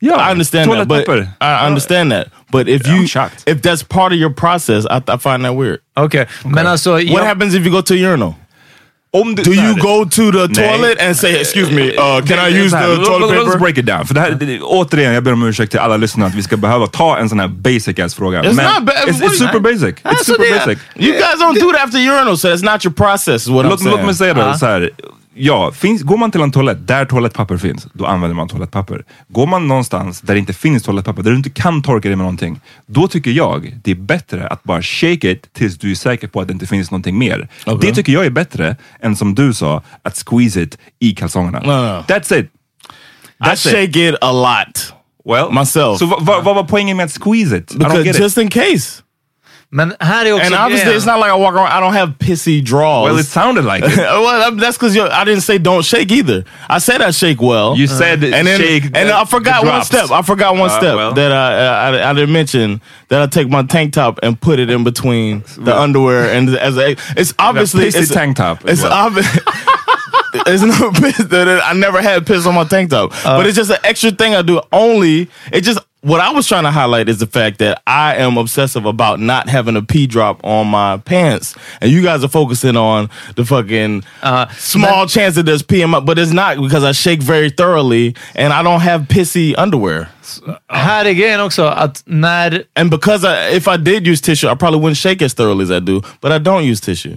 [0.00, 1.34] Yeah, I understand that, but paper.
[1.40, 2.28] I understand that.
[2.52, 3.04] But if you,
[3.46, 5.80] if that's part of your process, I, I find that weird.
[5.96, 6.92] Okay, men alltså...
[6.92, 8.36] What jag- happens if you go to a urinal?
[9.10, 10.68] Om du, Do you go to the Nej.
[10.78, 13.58] toilet and say, excuse me, uh, can Det- I det use the toilet paper?
[13.58, 14.06] break it down.
[14.06, 16.56] För det här, det, återigen, jag ber om ursäkt till alla lyssnare att vi ska
[16.56, 18.42] behöva ta en sån här basic ass fråga.
[18.42, 18.94] It's Men not.
[19.08, 19.82] It's, it's super basic.
[19.82, 20.78] It's Alltså, super det- basic.
[20.96, 23.48] You guys don't do it after urinal, so it's not your process.
[23.48, 23.96] What I'm Låt, saying.
[23.96, 24.54] låt mig säga då Uh-huh.
[24.58, 24.90] så här.
[25.40, 29.04] Ja, finns, går man till en toalett där toalettpapper finns, då använder man toalettpapper.
[29.28, 32.24] Går man någonstans där det inte finns toalettpapper, där du inte kan torka dig med
[32.24, 36.28] någonting, då tycker jag det är bättre att bara shake it tills du är säker
[36.28, 37.48] på att det inte finns någonting mer.
[37.66, 37.88] Okay.
[37.90, 41.60] Det tycker jag är bättre än som du sa, att squeeze it i kalsongerna.
[41.60, 42.04] No, no.
[42.08, 42.50] That's it.
[43.40, 43.72] I That's it.
[43.74, 44.94] shake it a lot.
[45.24, 45.98] Well, myself.
[45.98, 47.72] Så vad vad- var poängen med att squeeze it?
[47.74, 48.22] I Because get it.
[48.22, 49.02] just in case.
[49.70, 50.96] Men här är också And obviously, grejen.
[50.98, 51.72] it's not like I walk around.
[51.72, 53.04] I don't have pissy draws.
[53.10, 53.96] Well, it sounded like it.
[53.98, 56.44] well, that's because I didn't say don't shake either.
[56.70, 57.76] I said I shake well.
[57.76, 60.10] You said and then, shake and the- I forgot the one step.
[60.10, 61.12] I forgot one Uh, step well.
[61.12, 64.70] that I, I I didn't mention that I take my tank top and put it
[64.70, 68.92] in between the underwear and as a, it's obviously pissy it's tank top It's well.
[69.06, 69.38] obvious.
[70.44, 73.70] There's no piss that I never had piss on my tank top, but it's just
[73.70, 74.60] an extra thing I do.
[74.72, 78.38] Only it just what I was trying to highlight is the fact that I am
[78.38, 82.76] obsessive about not having a pee drop on my pants, and you guys are focusing
[82.76, 84.04] on the fucking
[84.56, 88.14] small chance that there's pee in my, but it's not because I shake very thoroughly
[88.34, 90.08] and I don't have pissy underwear.
[90.68, 92.64] Här är grejen också att när...
[92.76, 95.70] And because I, if I did use tissue, I probably wouldn't shake as thoroughly as
[95.70, 97.16] I do, but I don't use tissue.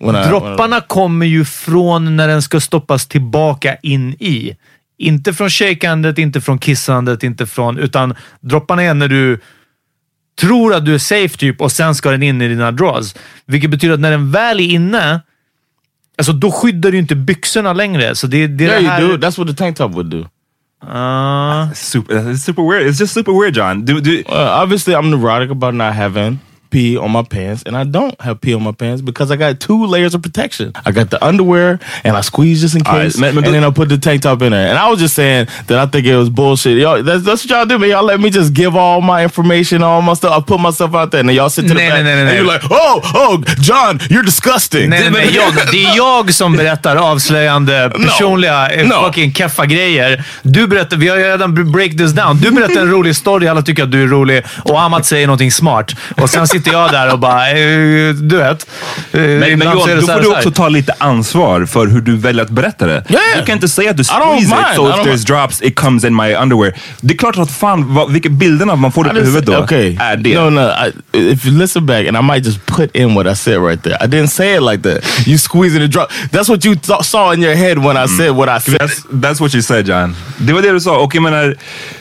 [0.00, 4.56] When I, when I- Dropparna kommer ju från när den ska stoppas tillbaka in i.
[4.98, 7.78] Inte från shakandet, inte från kissandet, inte från...
[7.78, 9.40] Utan dropparna är när du
[10.40, 13.14] tror att du är safe typ och sen ska den in i dina draws.
[13.46, 15.20] Vilket betyder att när den väl är inne,
[16.18, 18.14] alltså då skyddar du inte byxorna längre.
[18.14, 19.02] Så det, det är yeah, det här...
[19.02, 19.26] you do.
[19.26, 20.26] That's what the tank top would do.
[20.82, 22.86] Uh, super, it's super weird.
[22.86, 23.84] It's just super weird, John.
[23.84, 26.38] Do, do, Uh, obviously, I'm neurotic about not having
[26.70, 29.60] pee on my pants, and I don't have pee on my pants because I got
[29.60, 30.72] two layers of protection.
[30.86, 33.70] I got the underwear, and I squeeze just in right, case, man, and then I
[33.70, 34.68] put the tank top in there.
[34.68, 36.78] And I was just saying that I think it was bullshit.
[36.78, 37.90] Y'all, that's, that's what y'all do, man.
[37.90, 40.32] Y'all let me just give all my information, all my stuff.
[40.38, 42.20] I put myself out there, and then y'all sit to the Nej, back, nej, nej,
[42.20, 42.36] and nej.
[42.36, 44.90] you're like, oh, oh, John, you're disgusting.
[44.90, 49.04] Nej, nej, jag, det är jag som berättar avslöjande, personliga, eh, No.
[49.06, 50.24] fucking keffa grejer.
[50.42, 52.40] Du berättar, vi har ju redan break this down.
[52.40, 55.52] Du berättar en rolig story, alla tycker att du är rolig och Amat säger någonting
[55.52, 55.94] smart.
[56.16, 58.66] Och sen sitter jag där och bara, eh, du vet.
[59.12, 62.44] eh, Men, men Johan, då får du också ta lite ansvar för hur du väljer
[62.44, 63.04] att berätta det.
[63.08, 63.22] Yeah.
[63.38, 66.16] Du kan inte säga att du squeeze it, so if there's drops it comes in
[66.16, 66.74] my underwear.
[67.00, 69.96] Det är klart att fan, vad, vilka bilderna man får I huvudet då okay.
[70.00, 70.40] är det.
[70.40, 70.60] No, no.
[70.60, 70.92] I,
[71.32, 73.96] if you listen back, and I might just put in what I said right there.
[74.04, 75.26] I didn't say it like that.
[75.26, 76.10] You squeezing the drop.
[76.32, 78.80] That's what you saw in your head when I said what I said.
[78.80, 80.16] That's, that's what you said John.
[80.38, 80.98] Det var det du sa.
[80.98, 81.56] Och jag menar...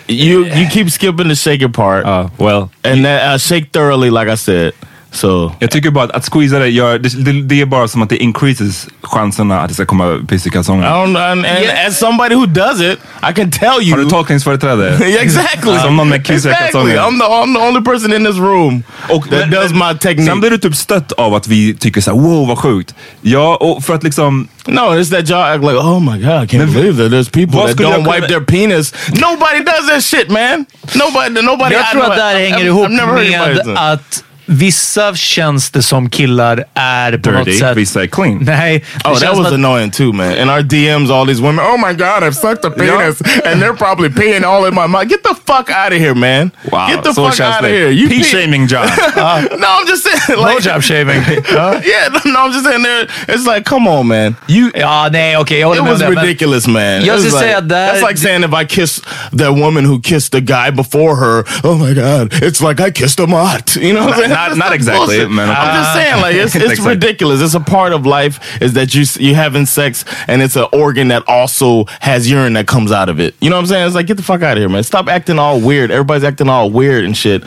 [0.10, 2.06] You you keep skipping the shaking part.
[2.06, 4.74] Uh, well, and that I shake thoroughly, like I said.
[5.12, 8.02] So Jag tycker bara att, att squeeza det, gör, det, det, det är bara som
[8.02, 10.88] att det increases chanserna att det ska komma piss i kalsongerna.
[10.88, 13.00] I don't know, and, and as somebody who does it,
[13.30, 13.92] I can tell you.
[13.92, 14.98] Har du tolkningsföreträde?
[15.10, 15.80] Yeah, exactly.
[15.80, 16.72] Som någon med kiss i exactly.
[16.72, 17.02] kalsongerna.
[17.02, 20.26] I'm the, I'm the only person in this room Och that does my technique.
[20.26, 22.96] Sen blir du typ stött av att vi tycker så här: wow vad sjukt.
[23.22, 24.48] Ja, och för att liksom...
[24.66, 27.68] No, it's that y'all act like, oh my god, I can't believe that there's people
[27.68, 28.94] that don't kunna- wipe their penis.
[29.08, 30.66] Nobody does that shit man.
[30.94, 31.76] Nobody, nobody.
[31.76, 36.10] Jag I tror att det här I've- hänger ihop med att vissa känns det som
[36.10, 37.78] killar är på något Dirty, sätt...
[37.78, 38.38] vissa är clean.
[38.42, 38.84] Nej.
[39.06, 40.32] Oh, that was att- annoying too, man.
[40.38, 43.78] In our DMs, all these women, oh my god, I've sucked a penis, and they're
[43.78, 45.08] probably peeing all in my mouth.
[45.10, 46.52] Get the fuck out of here, man.
[46.72, 47.90] Wow, Get the så fuck out of here.
[47.92, 48.88] You Pee shaming John.
[49.60, 50.40] no, I'm just saying.
[50.42, 51.22] Like, Blowjob shaving.
[51.92, 52.84] yeah, no, I'm just saying.
[52.84, 54.36] There, it's like, come on, man.
[54.48, 55.60] You, ja, nej, okej.
[55.60, 57.06] jag It was det, ridiculous, man.
[57.06, 59.02] Jag It was skulle like, säga här- that's like saying if I kiss
[59.38, 61.44] that woman who kissed the guy before her.
[61.64, 63.76] Oh my god, it's like I kissed a mutt.
[63.76, 64.39] You know what I'm saying?
[64.48, 65.32] Not- not exactly, bullshit.
[65.32, 65.50] man.
[65.50, 67.42] I'm just saying, like it's, it's ridiculous.
[67.42, 71.10] It's a part of life is that you you having sex and it's an organ
[71.10, 73.36] that also has urine that comes out of it.
[73.42, 73.86] You know what I'm saying?
[73.88, 74.84] It's like get the fuck out of here, man.
[74.84, 75.92] Stop acting all weird.
[75.92, 77.44] Everybody's acting all weird and shit.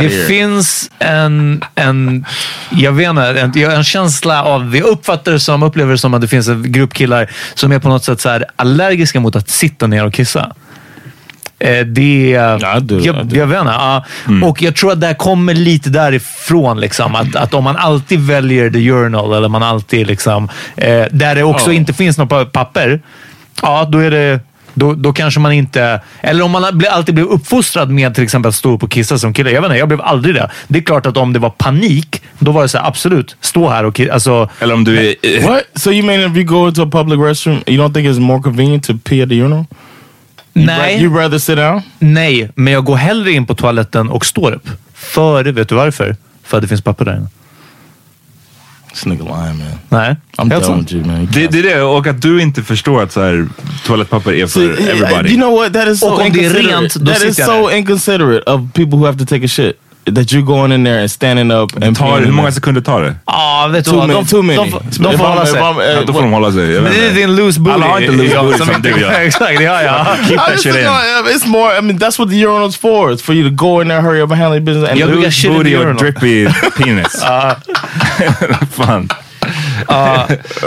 [0.00, 2.24] Det finns en, en,
[2.70, 6.14] jag vet inte, en, jag en känsla av, vi uppfattar det som, upplever det som
[6.14, 9.36] att det finns en grupp killar som är på något sätt så här allergiska mot
[9.36, 10.52] att sitta ner och kissa.
[11.60, 12.62] Eh, Det, jag,
[13.32, 13.72] jag vet inte.
[13.72, 14.04] ja.
[14.44, 16.80] Och jag tror att det här kommer lite därifrån.
[16.80, 21.34] Liksom, att, att om man alltid väljer the urinal eller man alltid liksom, eh, där
[21.34, 21.76] det också Ja.
[21.76, 23.00] inte finns något pa- papper,
[23.62, 24.40] ja då är det
[24.74, 26.00] då, då kanske man inte...
[26.20, 29.32] Eller om man alltid blev uppfostrad med till exempel att stå upp och kissa som
[29.32, 29.50] kille.
[29.50, 30.50] Jag vet inte, jag blev aldrig det.
[30.68, 33.68] Det är klart att om det var panik, då var det så här, absolut, stå
[33.68, 34.12] här och kissa.
[34.12, 35.46] Alltså, Eller om du är...
[35.48, 35.62] What?
[35.74, 38.42] So you mean if you go into a public restroom, you don't think it's more
[38.42, 39.64] convenient to pee at the urinal?
[40.52, 41.02] Nej.
[41.02, 41.82] you rather sit down?
[41.98, 44.68] Nej, men jag går hellre in på toaletten och står upp.
[44.94, 46.16] Före, vet du varför?
[46.44, 47.26] För att det finns papper där inne.
[48.92, 49.78] This nigga lying man.
[49.88, 50.16] Nej.
[50.36, 50.92] I'm Helt done sant.
[50.92, 51.28] with you man.
[51.32, 53.48] Det, det är det, och att du inte förstår att så här,
[53.86, 54.60] toalettpapper är för
[54.90, 55.28] everybody.
[55.28, 55.72] You know what?
[55.72, 56.82] That is so Och om det är inconsiderate.
[56.82, 59.48] rent, då that is sitter jag so inconsiderate of people who have to take a
[59.48, 59.76] shit.
[60.06, 63.14] That you're going in there and standing up and tar, hur många sekunder tar det?
[63.26, 64.08] Ja, vet du Too vad?
[64.08, 64.56] many, De, too many.
[64.58, 65.60] de, de, de får hålla sig.
[65.60, 66.70] Ja, då får de hålla sig.
[66.72, 67.74] Jag Men vet det är din loose booty.
[67.74, 69.10] Alla har inte loose booty som du gör.
[69.20, 70.06] Exakt, det har jag.
[70.28, 70.82] Keep that shit in.
[70.86, 71.78] uh, it's more.
[71.78, 73.12] I mean, that's what the urinal's for.
[73.12, 74.90] It's for you to go in there, hurry up, and handle your business.
[74.90, 75.96] And Jag brukar shit Booty urinal.
[75.96, 76.48] drippy
[76.84, 77.22] penis.
[78.76, 79.08] Fan.
[79.88, 80.26] Ja,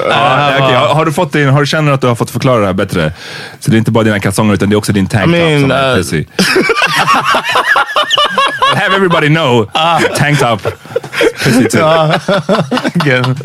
[0.10, 2.60] Ja, okej, har, har du fått din, har du känner att du har fått förklara
[2.60, 3.12] det här bättre?
[3.60, 5.62] Så det är inte bara dina kalsonger utan det är också din tanktop I mean,
[5.62, 6.24] som är uh.
[8.82, 9.66] Have everybody know,
[10.16, 11.78] tanktop, pissy too.
[11.84, 12.18] Ja.
[12.96, 13.36] Again.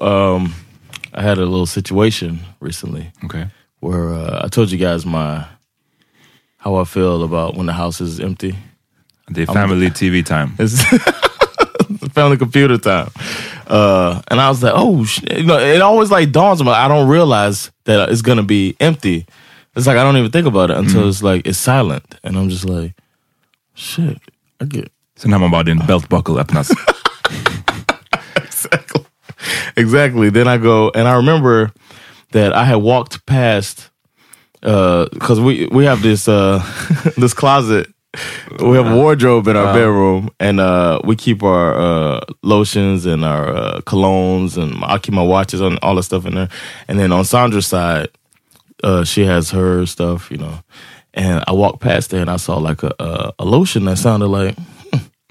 [0.00, 0.54] Um,
[1.14, 3.12] I had a little situation recently.
[3.24, 3.48] Okay.
[3.80, 5.46] Where uh, I told you guys my
[6.58, 8.54] how I feel about when the house is empty.
[9.30, 10.54] Det är family TV time.
[10.58, 10.82] It's
[12.14, 13.10] family computer time.
[13.66, 15.22] Uh, and I was like, oh, sh-.
[15.30, 16.72] you know, it always like dawns on me.
[16.72, 19.26] I don't realize that it's gonna be empty.
[19.76, 21.08] It's like I don't even think about it until Mhm.
[21.08, 22.94] it's like it's silent, and I'm just like,
[23.74, 24.18] shit.
[24.60, 26.70] I get Sen har man bara din belt buckle öppnas.
[28.36, 29.04] exactly,
[29.76, 30.30] exactly.
[30.30, 31.72] Then I go and I remember
[32.32, 33.90] that I had walked past
[34.60, 36.62] because we we have this uh,
[37.16, 37.86] this closet.
[38.60, 39.72] We have a wardrobe in our Wow.
[39.74, 45.14] bedroom, and uh, we keep our uh, lotions and our uh, colognes, and I keep
[45.14, 46.48] my watches and all the stuff in there.
[46.88, 48.08] And then on Sandra's side,
[48.84, 50.58] uh, she has her stuff, you know.
[51.14, 54.28] And I walked past there, and I saw like a a, a lotion that sounded
[54.28, 54.56] like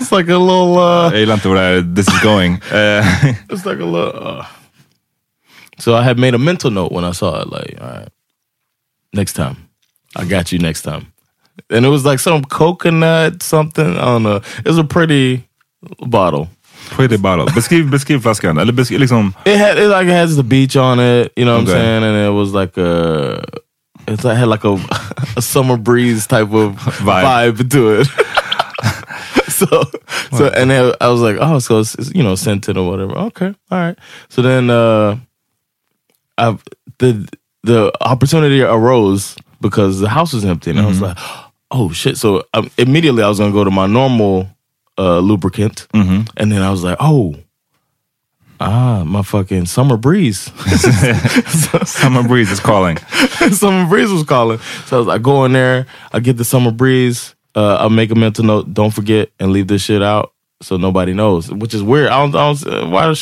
[0.00, 0.78] it's like a little.
[0.78, 2.54] Uh, Jag gillar inte var this is going.
[2.72, 4.26] Eh, it's like a little.
[4.26, 4.46] Uh,
[5.78, 8.08] so I had made a mental note when I saw it, like, all right,
[9.12, 9.56] next time,
[10.16, 11.12] I got you next time.
[11.70, 13.96] And it was like some coconut something.
[13.96, 14.36] I don't know.
[14.58, 15.48] It was a pretty
[16.06, 16.48] bottle.
[16.90, 17.46] Pretty bottle.
[17.46, 18.58] Beskriv, beskriv flaskan.
[18.58, 21.32] Eller beskriv, liksom, It had it like has the beach on it.
[21.36, 21.72] You know what Okay.
[21.72, 22.04] I'm saying?
[22.04, 23.44] And it was like a.
[24.06, 24.78] It's like had like a
[25.36, 27.52] a summer breeze type of Vibe.
[27.52, 28.06] vibe, to it.
[29.48, 29.66] so
[30.36, 33.12] so and then I was like, oh, so it's, it's, you know scented or whatever.
[33.28, 33.98] Okay, all right.
[34.30, 35.16] So then uh,
[36.38, 36.56] I
[36.98, 37.28] the
[37.64, 41.02] the opportunity arose because the house was empty, and I was Mhm.
[41.02, 41.18] like,
[41.70, 42.16] oh shit.
[42.16, 44.48] So um, immediately I was gonna go to my normal
[44.98, 46.28] uh, lubricant, Mhm.
[46.36, 47.34] and then I was like, oh.
[48.60, 50.50] Ah, my fucking summer breeze.
[51.88, 52.96] summer breeze is calling.
[53.52, 54.58] summer breeze was calling.
[54.86, 58.10] So I was like, go in there, I get the summer breeze, uh, I'll make
[58.10, 61.52] a mental note, don't forget and leave this shit out so nobody knows.
[61.52, 62.08] Which is weird.
[62.08, 63.14] I don't, I don't why the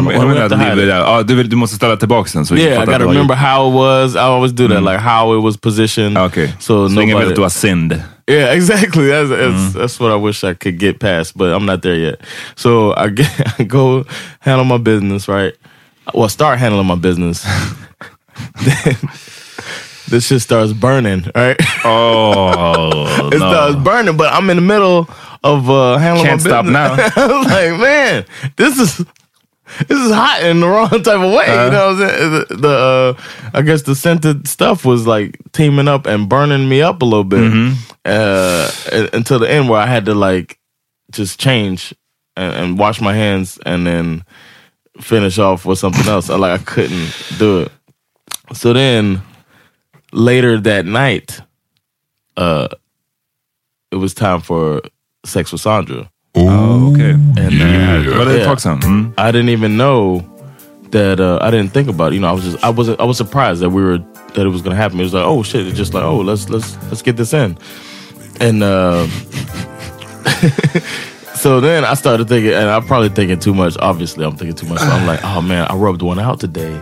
[0.00, 0.36] shit I don't know.
[0.40, 0.88] have to det hide blir it.
[0.90, 0.98] där.
[0.98, 2.46] Ja, du, du måste ställa tillbaka den.
[2.46, 4.14] Så Yeah, I gotta remember how it was.
[4.14, 4.92] I always do that, Mm.
[4.92, 6.18] like how it was positioned.
[6.18, 6.48] Okay.
[6.58, 8.02] So, ingen nobody- vet att du har sinned.
[8.30, 9.10] Yeah, exactly.
[9.10, 9.80] That's that's, Mm.
[9.80, 12.14] that's what I wish I could get past, but I'm not there yet.
[12.56, 13.28] So I, get,
[13.60, 14.04] I go
[14.40, 15.52] handle my business, right?
[16.14, 17.44] Well, start handling my business.
[18.64, 18.96] then
[20.10, 21.56] this shit starts burning, right?
[21.84, 23.50] Oh, it no.
[23.50, 25.08] starts burning, but I'm in the middle
[25.44, 27.16] of uh, handling Can't my stop business.
[27.16, 27.22] now.
[27.24, 28.24] I was like, man,
[28.56, 29.04] this is
[29.88, 31.46] this is hot in the wrong type of way.
[31.46, 31.64] Uh.
[31.66, 32.30] you know what I'm saying?
[32.48, 33.22] The, the uh,
[33.54, 37.24] I guess the scented stuff was like teaming up and burning me up a little
[37.24, 37.90] bit Mm-hmm.
[38.04, 40.58] uh, until the end where I had to like
[41.10, 41.94] just change
[42.36, 44.24] and, and wash my hands and then
[45.00, 46.28] finish off with something else.
[46.30, 47.72] I like I couldn't do it.
[48.54, 49.22] So then
[50.12, 51.40] later that night,
[52.36, 52.68] uh,
[53.90, 54.82] it was time for
[55.24, 56.10] sex with Sandra.
[56.34, 57.10] Oh, okay.
[57.12, 58.80] And uh, Var det ett tag sedan?
[58.82, 59.12] Mm.
[59.16, 60.22] I didn't even know
[60.90, 62.14] that uh, I didn't think about it.
[62.14, 63.98] You know, I was just I was I was surprised that we were
[64.34, 65.00] that it was gonna happen.
[65.00, 65.66] It was like, oh shit!
[65.66, 67.56] It's just like, oh, let's let's let's get this in.
[68.40, 69.06] And uh,
[71.34, 73.76] so then I started thinking, and I'm probably thinking too much.
[73.78, 74.80] Obviously, I'm thinking too much.
[74.80, 76.80] So I'm like, oh man, I rubbed one out today.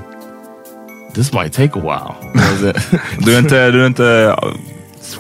[1.15, 2.17] This might take a while.
[2.23, 3.01] You know what I'm saying?
[3.25, 4.37] Du är inte, du är inte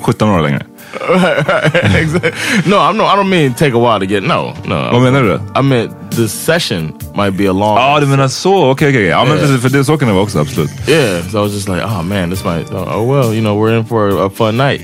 [0.00, 0.66] 17 år längre.
[1.08, 2.32] right, right, exactly.
[2.70, 3.04] No, I'm no.
[3.04, 4.22] I don't mean take a while to get.
[4.22, 4.90] No, no.
[4.92, 5.40] Vad menar du?
[5.54, 7.76] I meant the session might be a long.
[7.76, 8.70] Ja, du menar så.
[8.70, 9.06] Okej, okej.
[9.06, 9.60] Ja, men.
[9.60, 10.70] För det så kan det vara också, absolut.
[10.88, 12.70] Yeah, so I was just like, oh man, this might.
[12.72, 14.80] Oh well, you know, we're in for a, a fun night,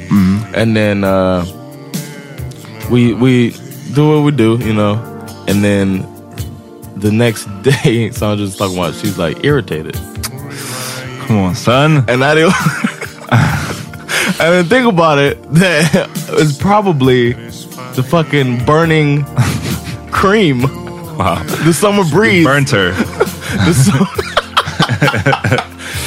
[0.55, 1.45] and then uh,
[2.91, 3.53] we we
[3.95, 4.99] do what we do, you know,
[5.49, 6.07] and then
[6.97, 9.95] the next day, Sandra's talking about she's like irritated.
[11.27, 12.05] Come on, son.
[12.09, 12.55] And I didn't.
[14.47, 15.43] I didn't think about it.
[15.55, 16.09] That
[16.41, 17.33] it's probably
[17.95, 19.25] the fucking burning
[20.11, 20.63] cream.
[21.19, 21.43] Wow.
[21.65, 22.45] The summer breeze.
[22.45, 22.91] burnt her.
[23.67, 24.07] the, su-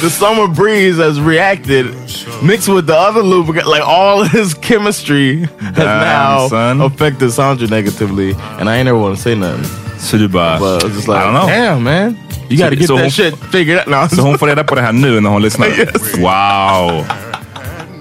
[0.00, 1.86] the summer breeze has reacted,
[2.42, 3.66] mixed with the other lubricant.
[3.66, 6.80] Like all his chemistry has Damn, now son.
[6.80, 9.64] affected Sandra negatively, and I ain't ever want to say nothing.
[9.98, 11.46] Så du bara, But it's just like, I don't know.
[11.46, 12.16] damn man,
[12.48, 13.86] you got to get that hon- shit figured out.
[13.88, 15.68] No, Så hon får reda på det här nu när hon lyssnar?
[16.20, 17.04] Wow.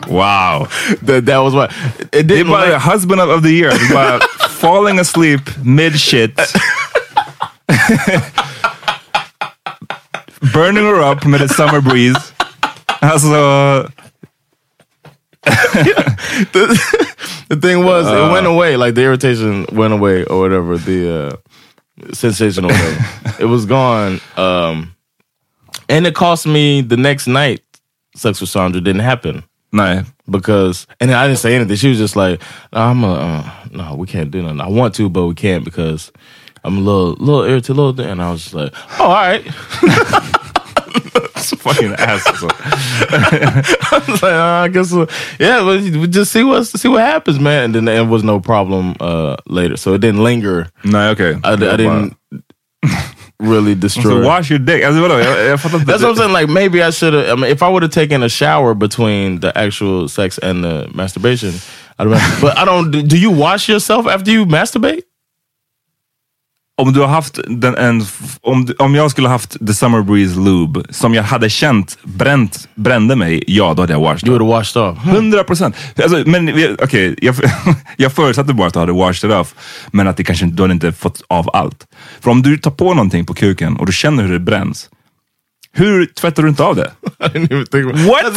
[0.10, 0.68] Wow.
[1.03, 1.72] that, that was what
[2.11, 2.48] it didn't.
[2.48, 3.69] bara like- husband of the year.
[3.94, 4.19] by
[4.49, 6.36] falling asleep mid shit.
[10.53, 12.34] Burning her up med the summer breeze.
[13.02, 13.91] Alltså...
[15.44, 16.80] the,
[17.49, 18.27] the thing was, Uh.
[18.27, 18.77] it went away.
[18.77, 20.77] Like the irritation went away, or whatever.
[20.77, 23.36] The uh, sensation, or whatever.
[23.40, 24.19] it was gone.
[24.38, 24.95] Um,
[25.88, 27.61] and it cost me the next night.
[28.15, 29.44] Sex with Sandra didn't happen.
[29.72, 30.06] Nej.
[30.30, 31.76] Because and I didn't say anything.
[31.76, 32.41] She was just like,
[32.72, 34.62] "I'm a uh, no, we can't do nothing.
[34.62, 36.12] I want to, but we can't because
[36.64, 39.14] I'm a little, little irritated, a little." thing." And I was just like, "Oh, all
[39.14, 39.44] right."
[41.60, 42.48] Fucking ass alltså.
[42.52, 45.06] I was like, uh, I guess, uh,
[45.40, 47.66] yeah, but we just see what see what happens, man.
[47.66, 50.70] And then there was no problem uh, later, so it didn't linger.
[50.84, 51.36] No, okay.
[51.44, 52.16] I, I didn't
[53.40, 54.03] really destroy.
[54.03, 54.84] So wash your dick.
[54.84, 55.20] Alltså vadå?
[55.20, 55.91] Jag, jag fattar inte.
[55.91, 56.34] That's what I'm saying.
[56.34, 57.28] Like maybe I should have.
[57.30, 60.88] I mean, if I would have taken a shower between the actual sex and the
[60.94, 61.53] masturbation,
[61.98, 62.41] I'd have.
[62.41, 62.91] but I don't.
[63.07, 65.03] Do you wash yourself after you masturbate?
[66.80, 68.04] Om du har haft den, en,
[68.42, 72.68] om, du- om jag skulle haft the summer breeze lube som jag hade känt bränt,
[72.76, 74.98] brände mig, ja då hade jag washed would have washed off.
[75.06, 75.76] 100 procent.
[76.04, 77.36] Alltså, men okej, jag,
[77.98, 79.56] jag förutsatte bara att du hade washed it off,
[79.92, 81.88] men att det kanske du hade inte fått av allt.
[82.22, 84.90] För om du tar på någonting på kuken och du känner hur det bränns,
[85.74, 86.92] hur tvättar du inte av det?
[88.08, 88.36] What?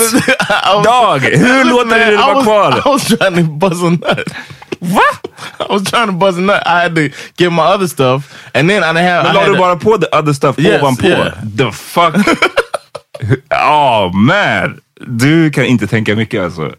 [0.84, 1.20] Dog!
[1.38, 2.72] Hur låter du det vara kvar?
[2.78, 4.34] I was trying to buzz a nut.
[4.82, 5.28] What?
[5.60, 6.62] I was trying to buzz a nut.
[6.66, 9.24] I had to get my other stuff, and then I have.
[9.24, 11.08] Men I la had du to- bara på the other stuff Yes, ovanpå?
[11.08, 11.34] yeah.
[11.56, 12.14] The fuck?
[13.52, 14.80] oh man!
[15.06, 16.72] Du kan inte tänka mycket alltså.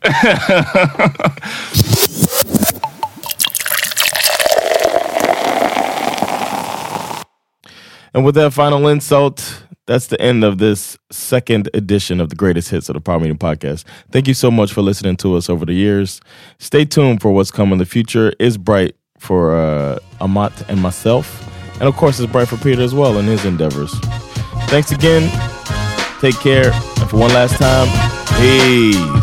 [8.13, 12.69] And with that final insult, that's the end of this second edition of the greatest
[12.69, 13.83] hits of the Power Meeting Podcast.
[14.11, 16.21] Thank you so much for listening to us over the years.
[16.59, 17.79] Stay tuned for what's coming.
[17.79, 21.49] The future is bright for uh, Amat and myself.
[21.75, 23.93] And of course, it's bright for Peter as well in his endeavors.
[24.67, 25.29] Thanks again.
[26.19, 26.71] Take care.
[26.71, 27.87] And for one last time,
[28.39, 29.22] peace.